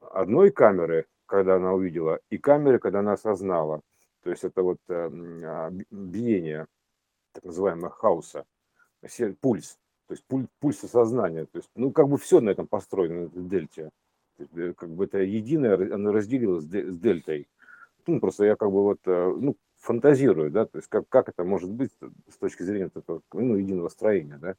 Одной 0.00 0.50
камеры, 0.50 1.06
когда 1.26 1.56
она 1.56 1.72
увидела, 1.72 2.20
и 2.30 2.38
камеры, 2.38 2.78
когда 2.78 3.00
она 3.00 3.12
осознала. 3.12 3.82
То 4.22 4.30
есть 4.30 4.44
это 4.44 4.62
вот 4.62 4.78
э, 4.88 5.08
биение, 5.90 6.66
так 7.32 7.44
называемого 7.44 7.90
хаоса, 7.90 8.44
пульс, 9.40 9.78
то 10.06 10.14
есть 10.14 10.24
пульс, 10.26 10.46
пульс 10.60 10.78
сознания. 10.78 11.44
То 11.44 11.58
есть, 11.58 11.70
ну, 11.74 11.92
как 11.92 12.08
бы 12.08 12.16
все 12.16 12.40
на 12.40 12.50
этом 12.50 12.66
построено, 12.66 13.22
на 13.22 13.26
этой 13.26 13.42
дельте. 13.42 13.90
Есть, 14.38 14.56
э, 14.56 14.72
как 14.74 14.90
бы 14.90 15.04
это 15.04 15.18
единое, 15.18 15.74
оно 15.94 16.12
разделилось 16.12 16.64
с 16.64 16.66
дельтой. 16.66 17.48
ну, 18.06 18.20
просто 18.20 18.44
я 18.44 18.56
как 18.56 18.70
бы 18.70 18.82
вот, 18.82 19.00
э, 19.04 19.34
ну, 19.38 19.56
фантазирую, 19.78 20.50
да, 20.50 20.66
то 20.66 20.78
есть 20.78 20.88
как, 20.88 21.08
как 21.08 21.28
это 21.28 21.44
может 21.44 21.70
быть 21.70 21.90
с 22.28 22.36
точки 22.36 22.62
зрения 22.62 22.88
такого, 22.88 23.22
ну, 23.32 23.56
единого 23.56 23.88
строения, 23.88 24.38
да, 24.38 24.54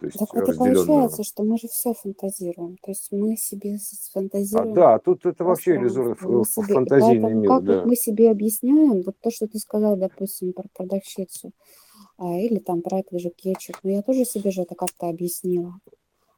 то 0.00 0.06
есть 0.06 0.18
так 0.18 0.34
вот 0.34 0.48
и 0.48 0.56
получается, 0.56 1.22
что 1.22 1.42
мы 1.42 1.58
же 1.58 1.68
все 1.68 1.92
фантазируем. 1.92 2.78
То 2.78 2.90
есть 2.90 3.12
мы 3.12 3.36
себе 3.36 3.76
сфантазируем. 3.78 4.72
А, 4.72 4.74
да, 4.74 4.98
тут 4.98 5.26
это 5.26 5.44
вообще 5.44 5.76
иллюзорный 5.76 6.14
фантазийный 6.14 7.34
мир. 7.34 7.50
Как 7.50 7.64
да. 7.64 7.76
вот 7.76 7.86
мы 7.86 7.96
себе 7.96 8.30
объясняем, 8.30 9.02
вот 9.02 9.16
то, 9.20 9.30
что 9.30 9.46
ты 9.46 9.58
сказал, 9.58 9.98
допустим, 9.98 10.54
про 10.54 10.64
продавщицу, 10.72 11.52
а, 12.16 12.38
или 12.38 12.60
там 12.60 12.80
про 12.80 13.00
этот 13.00 13.20
же 13.20 13.28
кетчуп, 13.28 13.76
ну 13.82 13.90
я 13.90 14.00
тоже 14.00 14.24
себе 14.24 14.50
же 14.50 14.62
это 14.62 14.74
как-то 14.74 15.10
объяснила. 15.10 15.74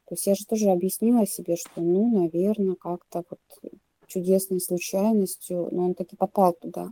То 0.09 0.15
есть 0.15 0.27
я 0.27 0.35
же 0.35 0.45
тоже 0.45 0.71
объяснила 0.71 1.25
себе, 1.25 1.55
что, 1.55 1.81
ну, 1.81 2.11
наверное, 2.21 2.75
как-то 2.75 3.23
вот 3.31 3.73
чудесной 4.09 4.61
случайностью, 4.61 5.69
но 5.71 5.85
он 5.85 5.95
таки 5.95 6.17
попал 6.17 6.53
туда. 6.53 6.91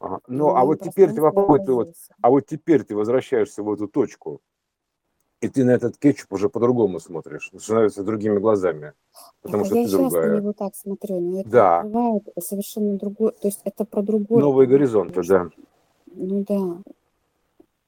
Ага. 0.00 0.20
Ну, 0.28 0.54
а 0.54 0.64
вот 0.64 0.80
теперь 0.80 1.12
ты 1.12 1.20
попробуй, 1.20 1.64
ты 1.64 1.72
вот, 1.72 1.94
а 2.22 2.30
вот 2.30 2.46
теперь 2.46 2.84
ты 2.84 2.94
возвращаешься 2.94 3.62
в 3.62 3.72
эту 3.72 3.88
точку, 3.88 4.40
и 5.40 5.48
ты 5.48 5.64
на 5.64 5.70
этот 5.70 5.98
кетчуп 5.98 6.32
уже 6.32 6.48
по-другому 6.48 7.00
смотришь, 7.00 7.50
становится 7.58 8.04
другими 8.04 8.38
глазами, 8.38 8.92
потому 9.42 9.64
это 9.64 9.74
что 9.74 9.78
я 9.78 9.84
ты 9.84 9.90
другая. 9.90 10.30
на 10.30 10.36
него 10.36 10.52
так 10.52 10.74
смотрю, 10.76 11.20
но 11.20 11.40
это 11.40 11.48
да. 11.48 11.82
бывает 11.82 12.28
совершенно 12.40 12.96
другое, 12.96 13.32
то 13.32 13.48
есть 13.48 13.60
это 13.64 13.84
про 13.84 14.02
другое. 14.02 14.40
Новые 14.40 14.68
горизонты, 14.68 15.22
да. 15.24 15.48
Ну 16.06 16.44
да, 16.48 16.82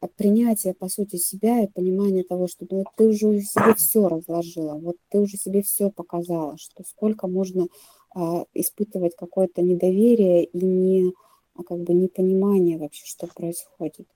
от 0.00 0.14
принятия, 0.14 0.74
по 0.74 0.88
сути, 0.88 1.16
себя 1.16 1.62
и 1.62 1.68
понимания 1.68 2.24
того, 2.24 2.48
что 2.48 2.66
ну, 2.70 2.78
вот 2.78 2.86
ты 2.96 3.06
уже 3.08 3.40
себе 3.40 3.74
все 3.74 4.08
разложила, 4.08 4.74
вот 4.74 4.96
ты 5.10 5.20
уже 5.20 5.36
себе 5.36 5.62
все 5.62 5.90
показала, 5.90 6.56
что 6.58 6.82
сколько 6.84 7.26
можно 7.26 7.66
а, 8.14 8.44
испытывать 8.54 9.14
какое-то 9.16 9.62
недоверие 9.62 10.44
и 10.44 10.64
не, 10.64 11.08
а, 11.08 11.12
как 11.66 11.78
бы 11.80 11.94
непонимание 11.94 12.78
вообще, 12.78 13.04
что 13.06 13.26
происходит. 13.26 14.08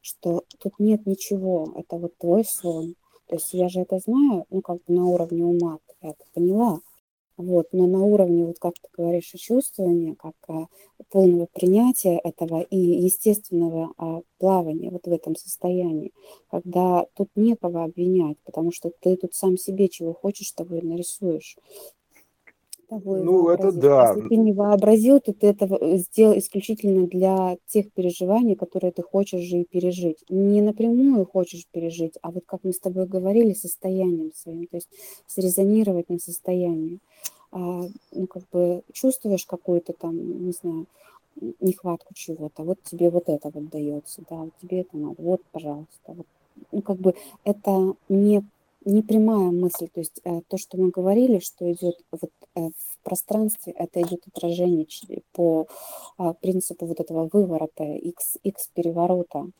Что 0.00 0.44
тут 0.58 0.78
нет 0.78 1.06
ничего, 1.06 1.72
это 1.76 1.96
вот 1.96 2.16
твой 2.18 2.44
сон. 2.44 2.94
То 3.26 3.34
есть 3.36 3.52
я 3.54 3.68
же 3.68 3.80
это 3.80 3.98
знаю, 3.98 4.46
ну, 4.50 4.60
как 4.60 4.76
бы 4.76 4.94
на 4.94 5.04
уровне 5.06 5.44
ума, 5.44 5.78
я 6.00 6.10
это 6.10 6.24
поняла, 6.32 6.80
вот, 7.36 7.66
но 7.72 7.86
на 7.86 8.02
уровне, 8.02 8.46
вот 8.46 8.58
как 8.58 8.74
ты 8.74 8.88
говоришь, 8.96 9.32
чувствования, 9.36 10.14
как 10.14 10.34
а, 10.48 10.68
полного 11.10 11.46
принятия 11.52 12.18
этого 12.24 12.62
и 12.62 12.78
естественного 12.78 13.92
а, 13.98 14.20
плавания 14.38 14.90
вот 14.90 15.06
в 15.06 15.12
этом 15.12 15.36
состоянии, 15.36 16.12
когда 16.50 17.06
тут 17.14 17.28
некого 17.34 17.84
обвинять, 17.84 18.38
потому 18.44 18.72
что 18.72 18.90
ты 19.00 19.16
тут 19.16 19.34
сам 19.34 19.58
себе 19.58 19.88
чего 19.88 20.14
хочешь, 20.14 20.52
того 20.52 20.76
и 20.76 20.82
нарисуешь 20.82 21.58
того 22.88 23.16
Ну, 23.16 23.48
это 23.48 23.72
да. 23.72 24.14
Если 24.14 24.28
ты 24.28 24.36
не 24.36 24.52
вообразил, 24.52 25.20
то 25.20 25.32
ты 25.32 25.48
это 25.48 25.66
э, 25.66 25.96
сделал 25.98 26.38
исключительно 26.38 27.06
для 27.06 27.56
тех 27.66 27.92
переживаний, 27.92 28.54
которые 28.54 28.92
ты 28.92 29.02
хочешь 29.02 29.42
же 29.42 29.58
и 29.58 29.64
пережить. 29.64 30.18
Не 30.28 30.60
напрямую 30.60 31.26
хочешь 31.26 31.66
пережить, 31.70 32.14
а 32.22 32.30
вот 32.30 32.44
как 32.46 32.60
мы 32.62 32.72
с 32.72 32.78
тобой 32.78 33.06
говорили, 33.06 33.52
состоянием 33.52 34.32
своим, 34.34 34.66
то 34.66 34.76
есть 34.76 34.88
срезонировать 35.26 36.08
на 36.08 36.18
состоянии. 36.18 36.98
А, 37.52 37.82
ну, 38.12 38.26
как 38.26 38.42
бы 38.52 38.82
чувствуешь 38.92 39.46
какую-то 39.46 39.92
там, 39.92 40.46
не 40.46 40.52
знаю, 40.52 40.86
нехватку 41.60 42.14
чего-то, 42.14 42.62
вот 42.62 42.78
тебе 42.82 43.10
вот 43.10 43.28
это 43.28 43.50
вот 43.50 43.68
дается, 43.68 44.22
да, 44.28 44.36
вот 44.36 44.52
тебе 44.60 44.80
это 44.80 44.96
надо, 44.96 45.16
вот, 45.18 45.42
пожалуйста. 45.52 45.88
Вот. 46.06 46.26
Ну, 46.72 46.82
как 46.82 46.96
бы 46.96 47.14
это 47.44 47.94
не 48.08 48.42
не 48.86 49.02
прямая 49.02 49.50
мысль, 49.50 49.88
то 49.88 50.00
есть 50.00 50.20
э, 50.24 50.40
то, 50.48 50.56
что 50.56 50.78
мы 50.78 50.90
говорили, 50.90 51.40
что 51.40 51.70
идет 51.72 51.96
вот 52.12 52.30
э, 52.54 52.68
в 52.68 52.98
пространстве, 53.02 53.72
это 53.72 54.00
идет 54.00 54.22
отражение 54.28 54.86
по 55.32 55.66
э, 56.18 56.34
принципу 56.40 56.86
вот 56.86 57.00
этого 57.00 57.28
выворота, 57.30 57.84
x, 57.84 58.38
x 58.44 58.70
переворота. 58.72 59.50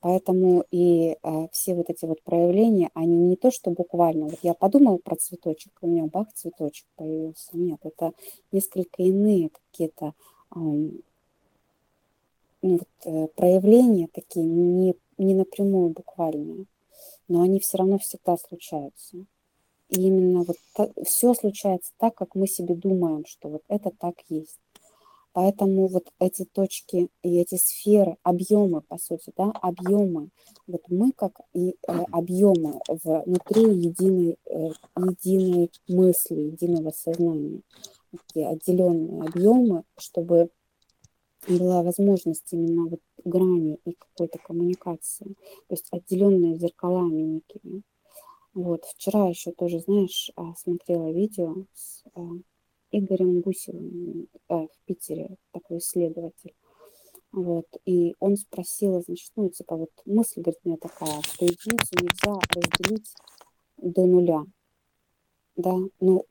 Поэтому 0.00 0.64
и 0.70 1.16
э, 1.22 1.48
все 1.52 1.74
вот 1.74 1.90
эти 1.90 2.06
вот 2.06 2.22
проявления, 2.22 2.90
они 2.94 3.16
не 3.16 3.36
то, 3.36 3.50
что 3.50 3.70
буквально, 3.70 4.26
вот 4.26 4.38
я 4.42 4.54
подумала 4.54 4.96
про 4.96 5.16
цветочек, 5.16 5.72
у 5.82 5.86
меня 5.86 6.06
бах, 6.06 6.32
цветочек 6.34 6.86
появился. 6.96 7.50
Нет, 7.52 7.80
это 7.82 8.12
несколько 8.52 9.02
иные 9.02 9.50
какие-то 9.50 10.14
ну, 10.54 11.02
вот, 12.62 13.34
проявления 13.34 14.08
такие, 14.12 14.46
не, 14.46 14.96
не 15.18 15.34
напрямую 15.34 15.90
буквальные 15.90 16.64
но 17.28 17.42
они 17.42 17.60
все 17.60 17.78
равно 17.78 17.98
всегда 17.98 18.36
случаются. 18.36 19.18
И 19.88 20.00
именно 20.00 20.44
вот 20.44 20.56
все 21.04 21.34
случается 21.34 21.92
так, 21.96 22.14
как 22.14 22.34
мы 22.34 22.46
себе 22.46 22.74
думаем, 22.74 23.24
что 23.26 23.48
вот 23.48 23.62
это 23.68 23.90
так 23.90 24.14
есть. 24.28 24.58
Поэтому 25.36 25.86
вот 25.88 26.06
эти 26.18 26.46
точки 26.46 27.10
и 27.22 27.38
эти 27.38 27.56
сферы, 27.56 28.16
объемы, 28.22 28.80
по 28.80 28.96
сути, 28.96 29.34
да, 29.36 29.50
объемы, 29.60 30.30
вот 30.66 30.80
мы 30.88 31.12
как 31.12 31.32
и 31.52 31.76
э, 31.86 31.92
объемы 32.10 32.80
внутри 32.88 33.64
единой, 33.64 34.38
э, 34.46 34.70
единой 34.96 35.70
мысли, 35.88 36.40
единого 36.40 36.90
сознания, 36.90 37.60
такие 38.12 38.48
отделенные 38.48 39.28
объемы, 39.28 39.82
чтобы 39.98 40.48
была 41.48 41.82
возможность 41.82 42.52
именно 42.52 42.88
вот 42.88 43.00
грани 43.24 43.78
и 43.84 43.92
какой-то 43.92 44.38
коммуникации, 44.38 45.26
то 45.68 45.74
есть 45.74 45.88
отделенные 45.90 46.58
зеркалами 46.58 47.22
некими. 47.22 47.82
Вот, 48.54 48.84
вчера 48.84 49.28
еще 49.28 49.52
тоже, 49.52 49.80
знаешь, 49.80 50.30
а, 50.36 50.54
смотрела 50.56 51.12
видео 51.12 51.66
с 51.74 52.04
а, 52.14 52.20
Игорем 52.90 53.40
Гусевым 53.40 54.28
в 54.48 54.68
Питере, 54.86 55.36
такой 55.52 55.78
исследователь. 55.78 56.54
Вот, 57.32 57.66
и 57.84 58.14
он 58.18 58.36
спросил, 58.36 59.02
значит, 59.02 59.30
ну, 59.36 59.50
типа, 59.50 59.76
вот 59.76 59.90
мысль, 60.06 60.40
говорит, 60.40 60.60
у 60.64 60.68
меня 60.68 60.78
такая, 60.78 61.20
что 61.22 61.44
единицу 61.44 61.94
нельзя 62.00 62.40
разделить 62.54 63.14
до 63.76 64.06
нуля. 64.06 64.44
Да, 65.56 65.76
ну, 66.00 66.24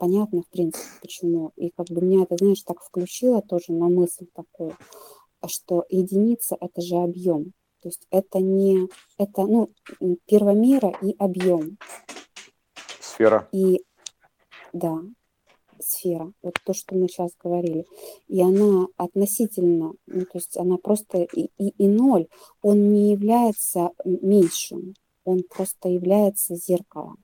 понятно, 0.00 0.42
в 0.42 0.48
принципе, 0.48 0.88
почему. 1.02 1.52
И 1.56 1.70
как 1.70 1.86
бы 1.88 2.00
меня 2.00 2.22
это, 2.22 2.36
знаешь, 2.36 2.62
так 2.62 2.82
включило 2.82 3.42
тоже 3.42 3.72
на 3.72 3.88
мысль 3.88 4.26
такую, 4.34 4.74
что 5.46 5.84
единица– 5.90 6.56
это 6.60 6.80
же 6.80 6.96
объем. 6.96 7.52
То 7.82 7.88
есть 7.88 8.06
это 8.10 8.40
не, 8.40 8.88
это, 9.18 9.42
ну, 9.42 9.70
первомера 10.26 10.92
и 11.02 11.14
объем. 11.18 11.78
Сфера. 13.00 13.48
И, 13.52 13.84
да, 14.72 15.00
сфера, 15.80 16.32
вот 16.42 16.54
то, 16.64 16.72
что 16.72 16.94
мы 16.94 17.08
сейчас 17.08 17.32
говорили. 17.38 17.84
И 18.28 18.40
она 18.40 18.86
относительно, 18.96 19.92
ну, 20.06 20.20
то 20.22 20.38
есть 20.38 20.56
она 20.56 20.78
просто 20.78 21.22
и, 21.22 21.50
и, 21.58 21.68
и 21.68 21.88
ноль, 21.88 22.26
он 22.62 22.92
не 22.92 23.12
является 23.12 23.90
меньшим, 24.04 24.94
он 25.24 25.42
просто 25.48 25.90
является 25.90 26.54
зеркалом. 26.54 27.18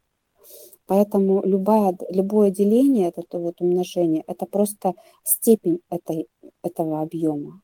Поэтому 0.86 1.44
любое, 1.44 1.96
любое 2.10 2.50
деление, 2.50 3.12
это 3.14 3.38
вот 3.38 3.60
умножение, 3.60 4.22
это 4.26 4.46
просто 4.46 4.94
степень 5.24 5.80
этой, 5.90 6.28
этого 6.62 7.02
объема. 7.02 7.60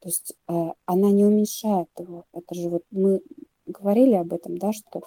То 0.00 0.08
есть 0.08 0.34
э, 0.48 0.72
она 0.84 1.10
не 1.10 1.24
уменьшает 1.24 1.88
его. 1.98 2.24
Это 2.32 2.54
же 2.54 2.68
вот 2.68 2.82
мы 2.90 3.22
говорили 3.66 4.14
об 4.14 4.32
этом, 4.34 4.58
да, 4.58 4.72
что 4.72 5.02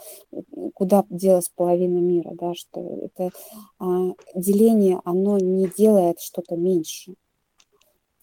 куда 0.73 1.05
делась 1.09 1.49
половина 1.49 1.99
мира, 1.99 2.31
да, 2.33 2.53
что 2.55 2.81
это 3.03 3.29
а, 3.79 4.13
деление, 4.33 5.01
оно 5.03 5.37
не 5.37 5.67
делает 5.67 6.19
что-то 6.19 6.55
меньше. 6.55 7.15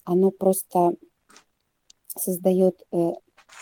Оно 0.04 0.30
просто 0.30 0.96
создает 2.08 2.82
э, 2.90 3.12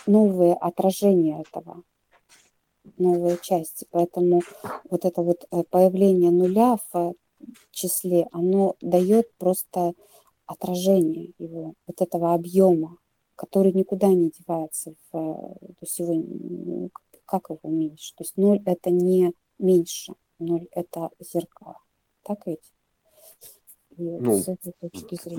новые 0.07 0.55
отражения 0.55 1.43
этого 1.43 1.83
новые 2.99 3.39
части. 3.43 3.87
Поэтому 3.91 4.43
вот 4.89 5.05
это 5.05 5.23
вот 5.23 5.47
э, 5.51 5.63
появление 5.71 6.31
нуля 6.31 6.79
в 6.93 7.15
числе, 7.71 8.29
оно 8.33 8.77
дает 8.81 9.33
просто 9.37 9.95
отражение 10.47 11.33
его, 11.39 11.75
вот 11.87 12.01
этого 12.01 12.35
объема, 12.35 12.97
который 13.37 13.73
никуда 13.73 14.09
не 14.09 14.31
девается. 14.31 14.95
В, 15.11 15.13
то 15.13 15.77
есть 15.81 15.99
его, 15.99 16.91
как 17.25 17.49
его 17.49 17.61
уменьшить? 17.63 18.17
То 18.17 18.25
есть 18.25 18.37
ноль 18.37 18.61
это 18.65 18.91
не 18.91 19.33
меньше, 19.59 20.15
ноль 20.39 20.67
это 20.73 21.11
зеркало. 21.21 21.79
Так 22.23 22.47
ведь? 22.47 22.73
ну, 23.97 24.43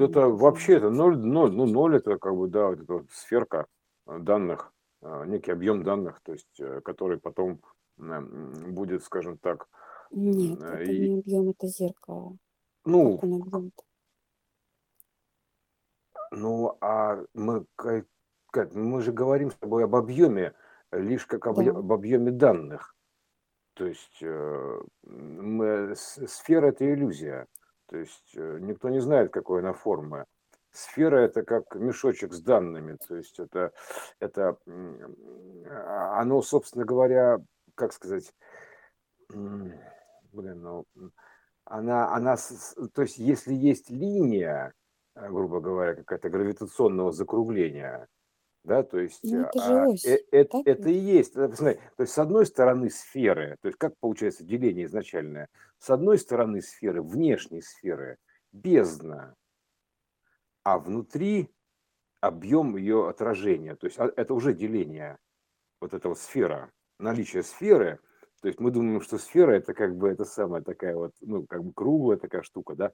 это 0.06 0.28
вообще 0.30 0.78
это 0.78 0.90
ноль, 0.90 1.18
ноль, 1.18 1.52
ну 1.52 1.66
ноль 1.66 1.98
это 1.98 2.18
как 2.18 2.36
бы, 2.36 2.48
да, 2.48 2.68
вот 2.68 2.80
эта 2.80 2.94
вот 2.94 3.06
сферка 3.12 3.66
э, 4.08 4.20
данных, 4.20 4.72
некий 5.02 5.52
объем 5.52 5.84
данных, 5.84 6.22
то 6.22 6.34
есть 6.34 6.60
э, 6.60 6.82
который 6.82 7.20
потом 7.20 7.62
будет, 7.98 9.04
скажем 9.04 9.38
так. 9.38 9.68
Нет, 10.12 10.62
это 10.62 10.84
и... 10.84 11.10
не 11.10 11.20
объем, 11.20 11.50
это 11.50 11.68
зеркало. 11.68 12.38
Ну, 12.84 13.20
ну, 16.32 16.78
а 16.82 17.24
мы, 17.34 17.66
как, 17.76 18.74
мы 18.74 19.02
же 19.02 19.12
говорим 19.12 19.52
с 19.52 19.56
тобой 19.56 19.84
об 19.84 19.96
объеме, 19.96 20.54
лишь 20.92 21.26
как 21.26 21.46
об, 21.48 21.58
да. 21.58 21.72
об 21.72 21.92
объеме 21.92 22.32
данных. 22.32 22.96
То 23.74 23.86
есть 23.86 24.18
э, 24.22 24.82
мы, 25.04 25.94
сфера– 25.96 26.68
это 26.68 26.92
иллюзия. 26.92 27.48
То 27.88 27.98
есть 27.98 28.32
э, 28.36 28.60
никто 28.62 28.90
не 28.90 29.00
знает, 29.00 29.32
какой 29.32 29.60
она 29.60 29.74
формы. 29.74 30.26
Сфера– 30.72 31.18
это 31.18 31.44
как 31.44 31.76
мешочек 31.76 32.34
с 32.34 32.42
данными, 32.42 32.98
то 33.08 33.18
есть 33.18 33.40
это, 33.40 33.74
это 34.20 34.58
оно, 35.66 36.42
собственно 36.42 36.86
говоря, 36.86 37.40
как 37.76 37.92
сказать, 37.94 38.34
блин, 39.30 40.62
ну, 40.62 40.86
она, 41.66 42.14
она, 42.14 42.36
то 42.94 43.02
есть 43.02 43.18
если 43.18 43.54
есть 43.54 43.90
линия, 43.90 44.74
э, 45.16 45.30
грубо 45.30 45.60
говоря, 45.60 45.96
какая-то 45.96 46.30
гравитационного 46.30 47.12
закругления, 47.12 48.08
да, 48.64 48.84
то 48.84 49.00
есть 49.00 49.24
Ну, 49.24 49.42
это 49.42 49.84
а, 49.84 49.88
ось, 49.88 50.06
э, 50.06 50.20
э- 50.32 50.46
так 50.46 50.62
это 50.66 50.90
и 50.90 50.98
есть, 50.98 51.36
э, 51.36 51.48
посмотри, 51.48 51.80
то 51.98 52.04
есть 52.04 52.14
с 52.14 52.18
одной 52.18 52.46
стороны 52.46 52.90
сферы, 52.90 53.58
то 53.62 53.68
есть 53.68 53.78
как 53.78 53.94
получается 54.00 54.44
деление 54.44 54.86
изначальное, 54.86 55.50
с 55.80 55.90
одной 55.90 56.18
стороны 56.20 56.62
сферы, 56.62 57.02
внешней 57.02 57.62
сферы, 57.62 58.18
бездна, 58.52 59.36
а 60.64 60.80
внутри 60.80 61.50
объем 62.20 62.78
ее 62.78 63.10
отражения, 63.10 63.76
то 63.76 63.88
есть 63.88 64.00
а, 64.00 64.12
это 64.16 64.34
уже 64.34 64.54
деление, 64.54 65.18
вот 65.80 65.94
эта 65.94 66.10
вот 66.10 66.20
сфера, 66.20 66.72
наличие 67.00 67.44
сферы, 67.44 68.00
то 68.42 68.48
есть 68.48 68.60
мы 68.60 68.72
думаем, 68.72 69.02
что 69.02 69.20
сфера 69.20 69.52
это 69.52 69.76
как 69.76 69.96
бы 69.96 70.10
это 70.10 70.26
самая 70.26 70.64
такая 70.64 70.96
вот, 70.96 71.14
ну, 71.22 71.46
как 71.46 71.64
бы 71.64 71.74
круглая 71.74 72.18
такая 72.18 72.42
штука, 72.42 72.76
да. 72.76 72.92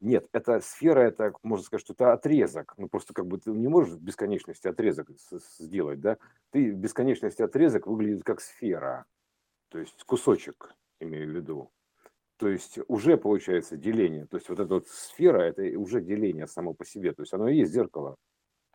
Нет, 0.00 0.28
это 0.32 0.60
сфера, 0.60 1.00
это, 1.00 1.32
можно 1.42 1.64
сказать, 1.64 1.84
что 1.84 1.92
это 1.92 2.12
отрезок. 2.12 2.72
Ну, 2.76 2.88
просто 2.88 3.12
как 3.12 3.26
бы 3.26 3.38
ты 3.38 3.50
не 3.50 3.66
можешь 3.66 3.94
в 3.94 4.00
бесконечности 4.00 4.68
отрезок 4.68 5.08
сделать, 5.58 6.00
да. 6.00 6.18
Ты 6.50 6.72
в 6.72 6.76
бесконечности 6.76 7.42
отрезок 7.42 7.88
выглядит 7.88 8.22
как 8.22 8.40
сфера, 8.40 9.06
то 9.70 9.78
есть 9.80 10.04
кусочек, 10.04 10.72
имею 11.00 11.32
в 11.32 11.34
виду. 11.34 11.72
То 12.38 12.48
есть 12.48 12.78
уже 12.88 13.16
получается 13.16 13.76
деление. 13.76 14.26
То 14.26 14.36
есть 14.36 14.48
вот 14.48 14.60
эта 14.60 14.74
вот 14.74 14.88
сфера, 14.88 15.40
это 15.40 15.62
уже 15.78 16.00
деление 16.00 16.46
само 16.46 16.74
по 16.74 16.84
себе. 16.84 17.12
То 17.12 17.22
есть 17.22 17.32
оно 17.32 17.48
и 17.48 17.56
есть 17.56 17.72
зеркало. 17.72 18.16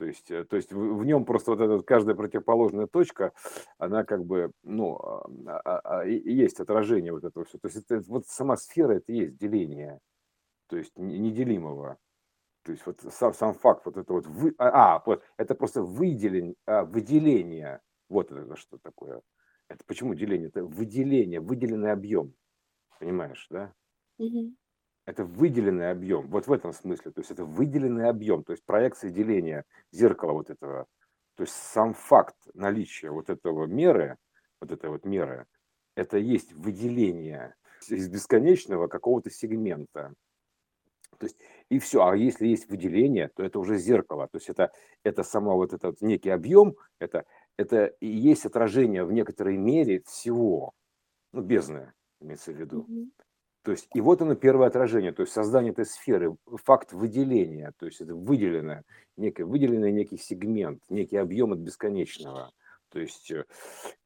То 0.01 0.05
есть, 0.05 0.31
э, 0.31 0.45
то 0.45 0.55
есть 0.55 0.73
в, 0.73 1.05
нем 1.05 1.25
просто 1.25 1.51
вот 1.51 1.61
эта 1.61 1.83
каждая 1.83 2.15
противоположная 2.15 2.87
точка, 2.87 3.33
она 3.77 4.03
как 4.03 4.25
бы, 4.25 4.51
ну, 4.63 4.95
а, 4.95 5.27
а, 5.63 5.99
а, 5.99 6.05
есть 6.05 6.59
отражение 6.59 7.13
вот 7.13 7.23
этого 7.23 7.45
все. 7.45 7.59
То 7.59 7.67
есть 7.67 7.85
это, 7.87 8.01
вот 8.07 8.25
сама 8.25 8.57
сфера 8.57 8.93
это 8.93 9.11
и 9.11 9.17
есть 9.17 9.37
деление, 9.37 9.99
то 10.69 10.77
есть 10.77 10.97
неделимого. 10.97 11.99
То 12.63 12.71
есть 12.71 12.83
вот 12.87 12.99
сам, 13.11 13.35
сам 13.35 13.53
факт 13.53 13.85
вот 13.85 13.97
это 13.97 14.11
вот, 14.11 14.25
вы, 14.25 14.55
а, 14.57 15.03
вот, 15.05 15.23
это 15.37 15.53
просто 15.53 15.83
выделение, 15.83 16.55
а, 16.65 16.83
выделение, 16.83 17.79
вот 18.09 18.31
это 18.31 18.55
что 18.55 18.79
такое. 18.79 19.21
Это 19.67 19.83
почему 19.85 20.15
деление? 20.15 20.47
Это 20.47 20.63
выделение, 20.63 21.39
выделенный 21.39 21.91
объем, 21.91 22.33
понимаешь, 23.01 23.47
да? 23.49 23.73
Мгм. 24.19 24.55
Это 25.05 25.25
выделенный 25.25 25.89
объем, 25.89 26.27
вот 26.27 26.47
в 26.47 26.53
этом 26.53 26.71
смысле, 26.71 27.11
то 27.11 27.21
есть 27.21 27.31
это 27.31 27.43
выделенный 27.43 28.07
объем, 28.07 28.43
то 28.43 28.53
есть 28.53 28.63
проекция 28.63 29.09
деления 29.09 29.65
зеркала 29.91 30.33
вот 30.33 30.51
этого, 30.51 30.85
то 31.35 31.43
есть 31.43 31.55
сам 31.55 31.93
факт 31.95 32.37
наличия 32.53 33.09
вот 33.09 33.29
этого 33.29 33.65
меры, 33.65 34.17
вот 34.61 34.71
этой 34.71 34.91
вот 34.91 35.05
меры, 35.05 35.47
это 35.95 36.17
есть 36.17 36.53
выделение 36.53 37.55
из 37.89 38.07
бесконечного 38.07 38.87
какого-то 38.87 39.31
сегмента. 39.31 40.13
То 41.17 41.25
есть 41.25 41.37
и 41.69 41.79
все. 41.79 42.03
А 42.03 42.15
если 42.15 42.47
есть 42.47 42.69
выделение, 42.69 43.29
то 43.35 43.43
это 43.43 43.59
уже 43.59 43.77
зеркало. 43.77 44.27
То 44.31 44.37
есть 44.37 44.49
это, 44.49 44.71
это 45.03 45.23
само 45.23 45.55
вот 45.55 45.73
этот 45.73 46.01
некий 46.01 46.29
объем, 46.29 46.75
это, 46.99 47.25
это 47.57 47.85
и 47.85 48.07
есть 48.07 48.45
отражение 48.45 49.03
в 49.03 49.11
некоторой 49.11 49.57
мере 49.57 50.01
всего. 50.05 50.73
Ну, 51.33 51.41
бездны, 51.41 51.93
имеется 52.21 52.51
в 52.51 52.55
виду. 52.55 52.87
То 53.63 53.71
есть, 53.71 53.87
и 53.93 54.01
вот 54.01 54.21
оно 54.21 54.33
первое 54.33 54.67
отражение, 54.67 55.11
то 55.11 55.21
есть 55.21 55.33
создание 55.33 55.71
этой 55.71 55.85
сферы, 55.85 56.35
факт 56.63 56.93
выделения, 56.93 57.73
то 57.77 57.85
есть 57.85 58.01
это 58.01 58.15
выделенное, 58.15 58.83
некий, 59.17 59.43
выделенный 59.43 59.91
некий 59.91 60.17
сегмент, 60.17 60.81
некий 60.89 61.17
объем 61.17 61.53
от 61.53 61.59
бесконечного. 61.59 62.51
То 62.89 62.99
есть, 62.99 63.29
э, 63.31 63.45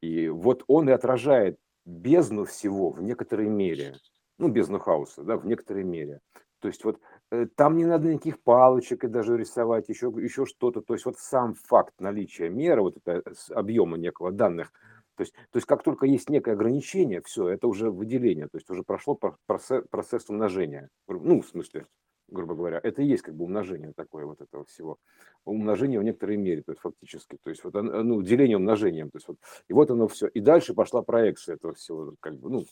и 0.02 0.28
вот 0.28 0.64
он 0.68 0.90
и 0.90 0.92
отражает 0.92 1.58
бездну 1.86 2.44
всего 2.44 2.90
в 2.90 3.02
некоторой 3.02 3.48
мере, 3.48 3.96
ну, 4.38 4.50
бездну 4.50 4.80
хаоса, 4.80 5.24
да, 5.24 5.38
в 5.38 5.46
некоторой 5.46 5.86
мере. 5.86 6.20
То 6.60 6.68
есть 6.68 6.84
вот 6.84 7.00
э, 7.32 7.48
там 7.56 7.78
не 7.78 7.86
надо 7.86 8.12
никаких 8.12 8.44
палочек 8.44 9.06
и 9.06 9.08
даже 9.08 9.38
рисовать, 9.38 9.88
еще, 9.88 10.08
еще 10.18 10.46
что-то. 10.46 10.82
То 10.82 10.96
есть 10.96 11.06
вот 11.06 11.18
сам 11.18 11.54
факт 11.54 11.94
наличия 12.00 12.50
меры, 12.50 12.82
вот 12.82 12.98
это 12.98 13.24
объема 13.52 13.98
некого 13.98 14.34
данных– 14.34 14.74
то 15.16 15.22
есть, 15.22 15.34
то 15.34 15.58
есть 15.58 15.66
как 15.66 15.84
только 15.84 16.06
есть 16.06 16.30
некое 16.30 16.54
ограничение, 16.54 17.22
все, 17.22 17.48
это 17.48 17.68
уже 17.68 17.90
выделение, 17.90 18.48
то 18.48 18.58
есть 18.58 18.70
уже 18.70 18.84
прошло 18.84 19.18
процесс, 19.46 19.84
процесс 19.90 20.30
умножения. 20.30 20.90
Ну, 21.08 21.42
в 21.42 21.48
смысле, 21.48 21.88
грубо 22.28 22.56
говоря, 22.56 22.80
это 22.82 23.02
и 23.02 23.08
есть 23.08 23.24
как 23.24 23.36
бы 23.36 23.46
умножение 23.46 23.94
такое 23.94 24.26
вот 24.26 24.42
этого 24.42 24.66
всего. 24.66 24.98
Умножение 25.46 26.00
в 26.00 26.04
некоторой 26.04 26.38
мере, 26.38 26.64
то 26.64 26.72
есть 26.72 26.82
фактически. 26.82 27.38
То 27.44 27.50
есть 27.50 27.64
вот, 27.64 27.74
ну, 27.74 28.22
деление 28.22 28.58
умножением. 28.58 29.10
То 29.12 29.18
есть 29.18 29.28
вот, 29.28 29.38
и 29.68 29.74
вот 29.74 29.92
оно 29.92 30.08
все. 30.08 30.28
И 30.28 30.40
дальше 30.40 30.74
пошла 30.74 31.02
проекция 31.02 31.56
этого 31.56 31.74
всего, 31.74 32.16
как 32.20 32.38
бы, 32.38 32.50
ну, 32.50 32.66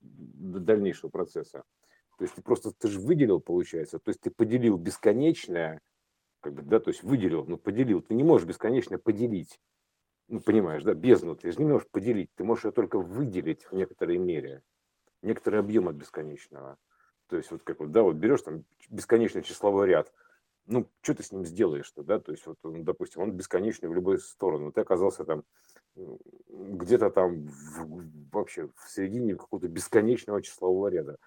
дальнейшего 0.00 1.10
процесса. 1.10 1.62
То 2.18 2.24
есть 2.24 2.34
ты 2.34 2.42
просто, 2.42 2.72
ты 2.72 2.88
же 2.88 3.00
выделил, 3.00 3.40
получается, 3.40 3.98
то 3.98 4.10
есть 4.10 4.20
ты 4.20 4.30
поделил 4.30 4.76
бесконечное, 4.76 5.80
как 6.40 6.54
бы, 6.54 6.62
да, 6.62 6.80
то 6.80 6.90
есть 6.90 7.02
выделил, 7.02 7.44
ну, 7.46 7.56
поделил. 7.56 8.02
Ты 8.02 8.14
не 8.14 8.24
можешь 8.24 8.46
бесконечно 8.46 8.98
поделить 8.98 9.58
ну, 10.32 10.40
понимаешь, 10.40 10.82
да, 10.82 10.94
бездну. 10.94 11.36
Ты 11.36 11.52
же 11.52 11.58
не 11.58 11.66
можешь 11.66 11.86
поделить, 11.88 12.34
ты 12.34 12.42
можешь 12.42 12.64
ее 12.64 12.72
только 12.72 12.98
выделить 12.98 13.64
в 13.64 13.74
некоторой 13.74 14.16
мере, 14.16 14.62
некоторый 15.20 15.60
объем 15.60 15.88
от 15.88 15.96
бесконечного. 15.96 16.78
То 17.28 17.36
есть 17.36 17.50
вот 17.50 17.62
как 17.62 17.80
вот, 17.80 17.92
да, 17.92 18.02
вот 18.02 18.16
берешь 18.16 18.40
там 18.40 18.64
бесконечный 18.88 19.42
числовой 19.42 19.88
ряд, 19.88 20.10
ну, 20.64 20.88
что 21.02 21.14
ты 21.16 21.22
с 21.22 21.32
ним 21.32 21.44
сделаешь-то, 21.44 22.02
да, 22.02 22.18
то 22.18 22.32
есть 22.32 22.46
вот, 22.46 22.56
он, 22.62 22.82
допустим, 22.82 23.20
он 23.20 23.32
бесконечный 23.32 23.90
в 23.90 23.94
любую 23.94 24.20
сторону, 24.20 24.72
ты 24.72 24.80
оказался 24.80 25.26
там 25.26 25.44
где-то 26.48 27.10
там 27.10 27.48
в, 27.48 28.30
вообще 28.32 28.68
в 28.74 28.90
середине 28.90 29.36
какого-то 29.36 29.68
бесконечного 29.68 30.40
числового 30.40 30.88
ряда, 30.88 31.18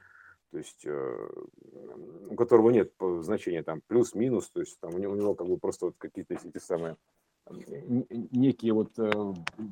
то 0.49 0.57
есть 0.57 0.83
э, 0.83 1.29
у 2.29 2.35
которого 2.35 2.71
нет 2.71 2.91
значения 3.19 3.61
там 3.61 3.81
плюс-минус, 3.85 4.49
то 4.49 4.61
есть 4.61 4.79
там 4.79 4.95
у 4.95 4.97
него, 4.97 5.13
у 5.13 5.15
него 5.15 5.35
как 5.35 5.45
бы 5.45 5.59
просто 5.59 5.87
вот 5.87 5.95
какие-то 5.99 6.33
эти 6.33 6.57
самые 6.57 6.97
некий 7.49 8.71
вот 8.71 8.97
э, 8.97 9.11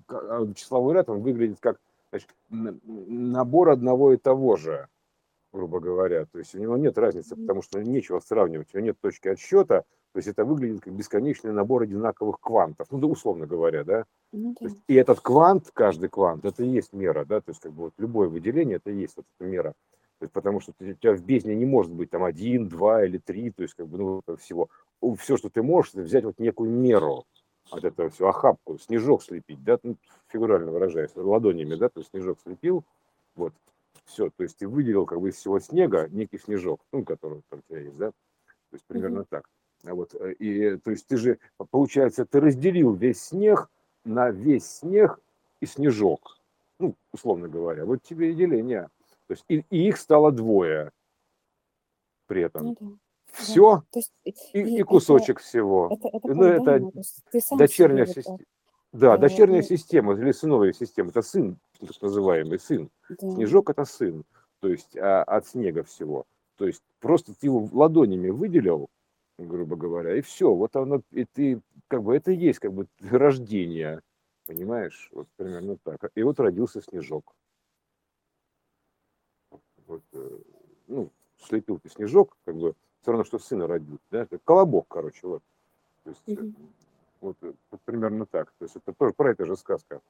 а, 0.09 0.53
числовой 0.53 0.95
ряд, 0.95 1.09
он 1.09 1.21
выглядит 1.21 1.59
как 1.59 1.79
значит, 2.11 2.29
набор 2.49 3.71
одного 3.71 4.13
и 4.13 4.17
того 4.17 4.55
же, 4.55 4.87
грубо 5.51 5.79
говоря. 5.79 6.25
То 6.25 6.39
есть 6.39 6.53
у 6.55 6.59
него 6.59 6.77
нет 6.77 6.97
разницы, 6.97 7.35
потому 7.35 7.61
что 7.61 7.83
нечего 7.83 8.19
сравнивать, 8.19 8.69
у 8.73 8.77
него 8.77 8.87
нет 8.87 8.97
точки 9.01 9.29
отсчета, 9.29 9.83
то 10.13 10.17
есть 10.17 10.27
это 10.27 10.45
выглядит 10.45 10.81
как 10.81 10.93
бесконечный 10.93 11.51
набор 11.51 11.83
одинаковых 11.83 12.39
квантов, 12.39 12.87
ну 12.91 12.99
да, 12.99 13.07
условно 13.07 13.47
говоря, 13.47 13.83
да. 13.83 14.05
Ну, 14.31 14.55
да. 14.59 14.67
Есть, 14.67 14.77
и 14.87 14.93
этот 14.93 15.21
квант, 15.21 15.71
каждый 15.73 16.09
квант, 16.09 16.45
это 16.45 16.63
и 16.63 16.67
есть 16.67 16.93
мера, 16.93 17.25
да, 17.25 17.41
то 17.41 17.49
есть 17.49 17.61
как 17.61 17.71
бы 17.71 17.85
вот 17.85 17.93
любое 17.97 18.29
выделение, 18.29 18.77
это 18.77 18.91
и 18.91 18.99
есть 18.99 19.17
вот 19.17 19.25
эта 19.37 19.49
мера. 19.49 19.73
То 20.19 20.25
есть, 20.25 20.33
потому 20.33 20.59
что 20.61 20.71
у 20.79 20.93
тебя 20.93 21.13
в 21.13 21.23
бездне 21.23 21.55
не 21.55 21.65
может 21.65 21.91
быть 21.91 22.11
там 22.11 22.23
один, 22.23 22.69
два 22.69 23.03
или 23.03 23.17
три, 23.17 23.49
то 23.49 23.63
есть 23.63 23.73
как 23.73 23.87
бы 23.87 23.97
ну, 23.97 24.37
всего. 24.37 24.69
Все, 25.17 25.35
что 25.35 25.49
ты 25.49 25.63
можешь, 25.63 25.93
взять 25.93 26.23
вот 26.23 26.39
некую 26.39 26.69
меру, 26.69 27.25
от 27.73 27.83
этого 27.83 28.09
все, 28.09 28.27
охапку, 28.27 28.77
снежок 28.77 29.23
слепить, 29.23 29.63
да, 29.63 29.79
ну, 29.83 29.97
фигурально 30.27 30.71
выражаясь, 30.71 31.15
ладонями, 31.15 31.75
да, 31.75 31.89
то 31.89 31.99
есть 31.99 32.11
снежок 32.11 32.39
слепил, 32.41 32.83
вот, 33.35 33.53
все, 34.05 34.29
то 34.29 34.43
есть 34.43 34.57
ты 34.57 34.67
выделил 34.67 35.05
как 35.05 35.19
бы 35.21 35.29
из 35.29 35.35
всего 35.35 35.59
снега 35.59 36.07
некий 36.09 36.37
снежок, 36.37 36.81
ну, 36.91 37.03
который 37.03 37.41
там 37.49 37.59
у 37.59 37.61
тебя 37.69 37.81
есть, 37.81 37.97
да, 37.97 38.11
то 38.11 38.73
есть 38.73 38.85
примерно 38.85 39.19
mm-hmm. 39.19 39.27
так. 39.29 39.49
А 39.85 39.93
вот, 39.93 40.15
э, 40.15 40.33
и, 40.33 40.77
то 40.77 40.91
есть 40.91 41.07
ты 41.07 41.17
же, 41.17 41.39
получается, 41.71 42.25
ты 42.25 42.39
разделил 42.39 42.93
весь 42.93 43.21
снег 43.21 43.69
на 44.05 44.29
весь 44.29 44.65
снег 44.65 45.19
и 45.59 45.65
снежок, 45.65 46.37
ну, 46.79 46.95
условно 47.11 47.47
говоря, 47.47 47.85
вот 47.85 48.01
тебе 48.01 48.31
и 48.31 48.35
деление. 48.35 48.89
То 49.27 49.33
есть 49.33 49.45
и, 49.47 49.65
и 49.69 49.87
их 49.87 49.97
стало 49.97 50.31
двое 50.31 50.91
при 52.27 52.41
этом. 52.41 52.73
Да 52.79 52.87
все 53.33 53.83
да. 53.93 54.01
и, 54.23 54.33
и, 54.53 54.79
и 54.79 54.83
кусочек 54.83 55.37
это, 55.37 55.45
всего. 55.45 55.89
Это, 55.91 56.07
это, 56.07 56.33
ну, 56.33 56.43
это 56.43 56.91
дочерняя 57.57 58.05
система. 58.05 58.39
Да, 58.91 59.17
дочерняя 59.17 59.61
э, 59.61 59.65
система 59.65 60.13
или 60.13 60.31
сыновая 60.31 60.71
система. 60.71 61.09
Это 61.09 61.23
сын, 61.23 61.57
так 61.79 61.99
называемый 62.01 62.59
сын. 62.59 62.89
Да. 63.09 63.31
Снежок 63.31 63.71
это 63.71 63.85
сын, 63.85 64.23
то 64.59 64.67
есть 64.67 64.95
а, 64.95 65.23
от 65.23 65.47
снега 65.47 65.83
всего. 65.83 66.25
То 66.57 66.67
есть 66.67 66.83
просто 66.99 67.33
ты 67.33 67.47
его 67.47 67.67
ладонями 67.71 68.29
выделил, 68.29 68.89
грубо 69.39 69.75
говоря, 69.75 70.15
и 70.15 70.21
все. 70.21 70.53
Вот 70.53 70.75
оно, 70.75 71.01
и 71.09 71.25
ты, 71.25 71.59
как 71.87 72.03
бы, 72.03 72.15
это 72.15 72.31
и 72.31 72.37
есть, 72.37 72.59
как 72.59 72.71
бы, 72.71 72.87
рождение, 73.01 74.01
понимаешь? 74.45 75.09
Вот 75.11 75.27
примерно 75.37 75.77
так. 75.83 76.11
И 76.13 76.21
вот 76.21 76.39
родился 76.39 76.81
снежок. 76.81 77.35
Вот, 79.87 80.03
э, 80.13 80.39
ну, 80.87 81.09
слепил 81.39 81.79
ты 81.79 81.89
снежок, 81.89 82.37
как 82.45 82.55
бы, 82.55 82.75
все 83.03 83.11
равно, 83.11 83.25
что 83.25 83.37
сына 83.37 83.67
родить, 83.67 84.01
да, 84.09 84.25
колобок, 84.43 84.87
короче, 84.87 85.27
вот. 85.27 85.43
То 86.03 86.09
есть, 86.09 86.27
mm-hmm. 86.27 86.55
вот, 87.21 87.37
вот 87.41 87.81
примерно 87.85 88.25
так. 88.25 88.51
То 88.57 88.65
есть 88.65 88.75
это 88.77 88.91
тоже 88.93 89.13
про 89.13 89.31
это 89.31 89.45
же 89.45 89.55
сказка. 89.55 90.01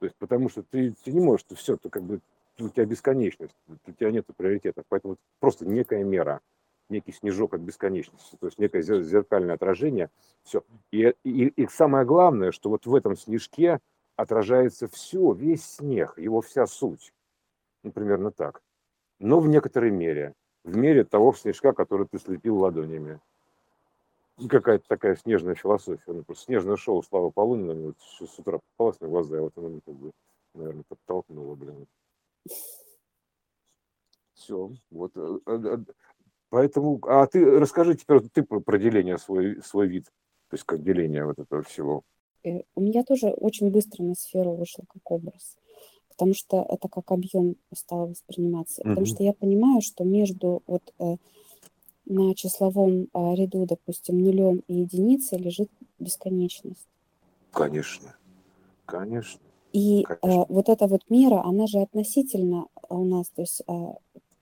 То 0.00 0.06
есть 0.06 0.16
потому 0.16 0.48
что 0.48 0.62
ты, 0.62 0.94
ты 1.04 1.12
не 1.12 1.20
можешь, 1.20 1.44
ты 1.44 1.54
все, 1.54 1.76
ты 1.76 1.88
как 1.90 2.02
бы 2.02 2.20
у 2.58 2.68
тебя 2.68 2.86
бесконечность, 2.86 3.54
у 3.68 3.92
тебя 3.92 4.10
нет 4.10 4.26
приоритетов, 4.36 4.84
поэтому 4.88 5.16
просто 5.38 5.64
некая 5.64 6.02
мера. 6.02 6.40
некий 6.88 7.12
снежок 7.12 7.54
от 7.54 7.60
бесконечности, 7.60 8.36
то 8.36 8.46
есть 8.46 8.58
некое 8.58 8.82
зеркальное 8.82 9.54
отражение. 9.54 10.10
Все. 10.42 10.62
И, 10.90 11.14
и, 11.24 11.48
и 11.48 11.66
самое 11.68 12.04
главное, 12.04 12.52
что 12.52 12.70
вот 12.70 12.86
в 12.86 12.94
этом 12.94 13.16
снежке 13.16 13.78
отражается 14.16 14.88
все, 14.88 15.32
весь 15.32 15.64
снег, 15.64 16.18
его 16.18 16.40
вся 16.40 16.66
суть. 16.66 17.12
Ну, 17.84 17.92
примерно 17.92 18.30
так. 18.30 18.62
Но 19.20 19.40
в 19.40 19.48
некоторой 19.48 19.90
мере. 19.90 20.34
В 20.64 20.76
мере 20.76 21.04
того 21.04 21.32
снежка, 21.32 21.72
который 21.72 22.06
ты 22.06 22.18
слепил 22.18 22.58
ладонями. 22.58 23.20
Какая-то 24.48 24.84
такая 24.86 25.16
снежная 25.16 25.54
философия. 25.54 26.12
Ну, 26.12 26.22
просто 26.22 26.44
снежное 26.44 26.76
шоу 26.76 27.02
Слава 27.02 27.30
Полунина 27.30 27.74
мне 27.74 27.86
вот 27.86 27.96
с 28.00 28.38
утра 28.38 28.60
попалась 28.76 29.00
на 29.00 29.08
глаза, 29.08 29.36
и 29.36 29.40
вот 29.40 29.52
оно 29.56 29.68
мне 29.68 29.80
как 29.84 29.94
бы, 29.94 30.12
наверное, 30.54 30.84
подтолкнуло, 30.88 31.54
блин. 31.54 31.86
Все. 34.34 34.70
Вот. 34.90 35.12
Э, 35.16 35.38
э, 35.46 35.52
э, 35.52 35.78
поэтому, 36.50 37.00
а 37.02 37.26
ты 37.26 37.44
расскажи 37.58 37.96
теперь 37.96 38.20
ты 38.20 38.42
про 38.42 38.78
деление 38.78 39.18
свой, 39.18 39.60
свой 39.62 39.88
вид, 39.88 40.04
то 40.48 40.54
есть 40.54 40.64
как 40.64 40.82
деление 40.82 41.24
вот 41.24 41.38
этого 41.38 41.62
всего. 41.62 42.04
У 42.44 42.80
меня 42.80 43.02
тоже 43.02 43.28
очень 43.30 43.70
быстро 43.70 44.04
на 44.04 44.14
сферу 44.14 44.54
вышел 44.54 44.84
как 44.88 45.10
образ, 45.10 45.58
потому 46.18 46.34
что 46.34 46.66
это 46.68 46.88
как 46.88 47.12
объем 47.12 47.54
стало 47.72 48.06
восприниматься. 48.06 48.82
Mm-hmm. 48.82 48.88
Потому 48.88 49.06
что 49.06 49.22
я 49.22 49.32
понимаю, 49.32 49.80
что 49.80 50.02
между 50.02 50.64
вот 50.66 50.82
э, 50.98 51.16
на 52.06 52.34
числовом 52.34 53.04
э, 53.14 53.34
ряду, 53.36 53.66
допустим, 53.66 54.18
нулем 54.18 54.64
и 54.66 54.80
единицей 54.80 55.38
лежит 55.38 55.70
бесконечность. 56.00 56.88
Конечно, 57.52 58.16
конечно. 58.84 59.40
И 59.72 60.04
э, 60.08 60.16
вот 60.48 60.68
эта 60.68 60.88
вот 60.88 61.02
мера, 61.08 61.40
она 61.44 61.68
же 61.68 61.78
относительно 61.78 62.66
у 62.88 63.04
нас, 63.04 63.28
то 63.28 63.42
есть 63.42 63.62
э, 63.68 63.72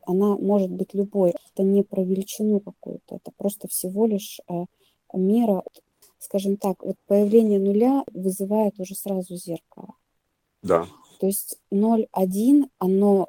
она 0.06 0.36
может 0.38 0.70
быть 0.70 0.94
любой. 0.94 1.34
Это 1.52 1.62
не 1.62 1.82
про 1.82 2.02
величину 2.02 2.60
какую-то, 2.60 3.16
это 3.16 3.32
просто 3.36 3.68
всего 3.68 4.06
лишь 4.06 4.40
э, 4.48 4.64
мера, 5.12 5.62
скажем 6.20 6.56
так, 6.56 6.82
вот 6.82 6.96
появление 7.06 7.58
нуля 7.58 8.02
вызывает 8.14 8.80
уже 8.80 8.94
сразу 8.94 9.36
зеркало. 9.36 9.94
Да. 10.62 10.86
То 11.18 11.26
есть 11.26 11.58
0,1, 11.70 12.70
оно 12.78 13.28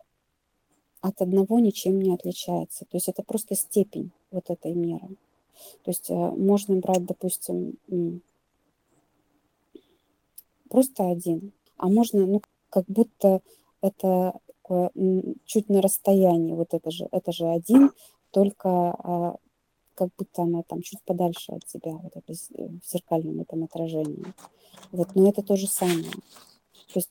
от 1.01 1.21
одного 1.21 1.59
ничем 1.59 2.01
не 2.01 2.13
отличается. 2.13 2.85
То 2.85 2.97
есть 2.97 3.07
это 3.07 3.23
просто 3.23 3.55
степень 3.55 4.11
вот 4.31 4.49
этой 4.49 4.73
меры. 4.73 5.07
То 5.83 5.91
есть 5.91 6.09
э, 6.09 6.13
можно 6.13 6.75
брать, 6.77 7.05
допустим, 7.05 7.77
просто 10.69 11.09
один, 11.09 11.53
а 11.77 11.87
можно, 11.87 12.25
ну, 12.25 12.41
как 12.69 12.85
будто 12.87 13.41
это 13.81 14.39
такое 14.67 14.91
чуть 15.45 15.69
на 15.69 15.81
расстоянии, 15.81 16.53
вот 16.53 16.73
это 16.73 16.91
же, 16.91 17.07
это 17.11 17.31
же 17.31 17.47
один, 17.47 17.91
только 18.31 18.69
а, 18.69 19.35
как 19.95 20.09
будто 20.17 20.43
она 20.43 20.63
там 20.63 20.81
чуть 20.81 21.01
подальше 21.03 21.53
от 21.53 21.65
тебя, 21.65 21.91
вот 21.91 22.15
это 22.15 22.33
в 22.33 22.85
зеркальном 22.85 23.39
этом 23.39 23.63
отражении. 23.63 24.33
Вот, 24.91 25.15
но 25.15 25.29
это 25.29 25.41
то 25.41 25.55
же 25.55 25.67
самое. 25.67 26.11
То 26.93 26.95
есть 26.95 27.09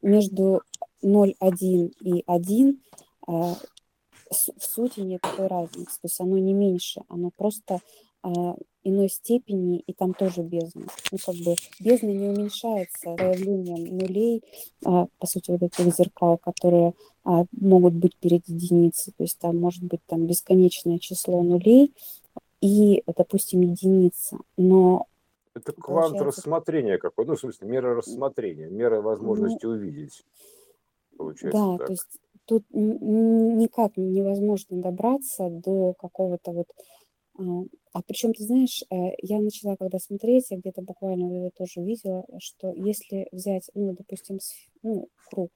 между 0.00 0.62
0,1 1.02 1.92
и 2.00 2.22
1 2.26 2.80
э, 3.28 3.32
в 3.32 4.64
сути 4.64 5.00
нет 5.00 5.20
такой 5.20 5.46
разницы. 5.46 6.00
То 6.00 6.04
есть 6.04 6.20
оно 6.20 6.38
не 6.38 6.54
меньше, 6.54 7.02
оно 7.08 7.30
просто 7.36 7.80
э, 8.24 8.28
иной 8.84 9.08
степени, 9.08 9.78
и 9.86 9.92
там 9.92 10.14
тоже 10.14 10.42
бездна. 10.42 10.86
Ну, 11.10 11.18
как 11.24 11.34
бы 11.36 11.54
бездна 11.80 12.08
не 12.08 12.28
уменьшается 12.28 13.14
появлением 13.14 13.96
нулей, 13.96 14.42
а, 14.84 15.06
по 15.18 15.26
сути, 15.26 15.50
вот 15.50 15.62
этих 15.62 15.94
зеркал, 15.94 16.38
которые 16.38 16.94
а, 17.24 17.44
могут 17.52 17.94
быть 17.94 18.16
перед 18.16 18.46
единицей. 18.48 19.12
То 19.16 19.24
есть 19.24 19.38
там 19.38 19.58
может 19.58 19.84
быть 19.84 20.00
там 20.06 20.26
бесконечное 20.26 20.98
число 20.98 21.42
нулей 21.42 21.92
и, 22.60 23.02
допустим, 23.06 23.60
единица. 23.60 24.38
Но 24.56 25.06
это 25.54 25.72
квант 25.72 26.12
получается... 26.12 26.24
рассмотрения 26.24 26.98
какой, 26.98 27.26
ну, 27.26 27.36
в 27.36 27.40
смысле, 27.40 27.68
мера 27.68 27.94
рассмотрения, 27.94 28.68
мера 28.68 29.00
возможности 29.00 29.64
ну, 29.64 29.72
увидеть. 29.72 30.24
Получается 31.16 31.58
да, 31.58 31.78
так. 31.78 31.86
то 31.86 31.92
есть 31.92 32.20
тут 32.46 32.64
никак 32.70 33.96
невозможно 33.96 34.80
добраться 34.80 35.48
до 35.50 35.94
какого-то 35.94 36.52
вот 36.52 36.66
а, 37.38 37.42
а 37.94 38.02
причем, 38.02 38.34
ты 38.34 38.44
знаешь, 38.44 38.82
э, 38.90 39.14
я 39.22 39.40
начала 39.40 39.76
когда 39.76 39.98
смотреть, 39.98 40.50
я 40.50 40.58
где-то 40.58 40.82
буквально 40.82 41.50
тоже 41.50 41.80
видела, 41.80 42.24
что 42.38 42.72
если 42.74 43.28
взять, 43.32 43.70
ну, 43.74 43.94
допустим, 43.94 44.38
ну, 44.82 45.08
круг 45.30 45.50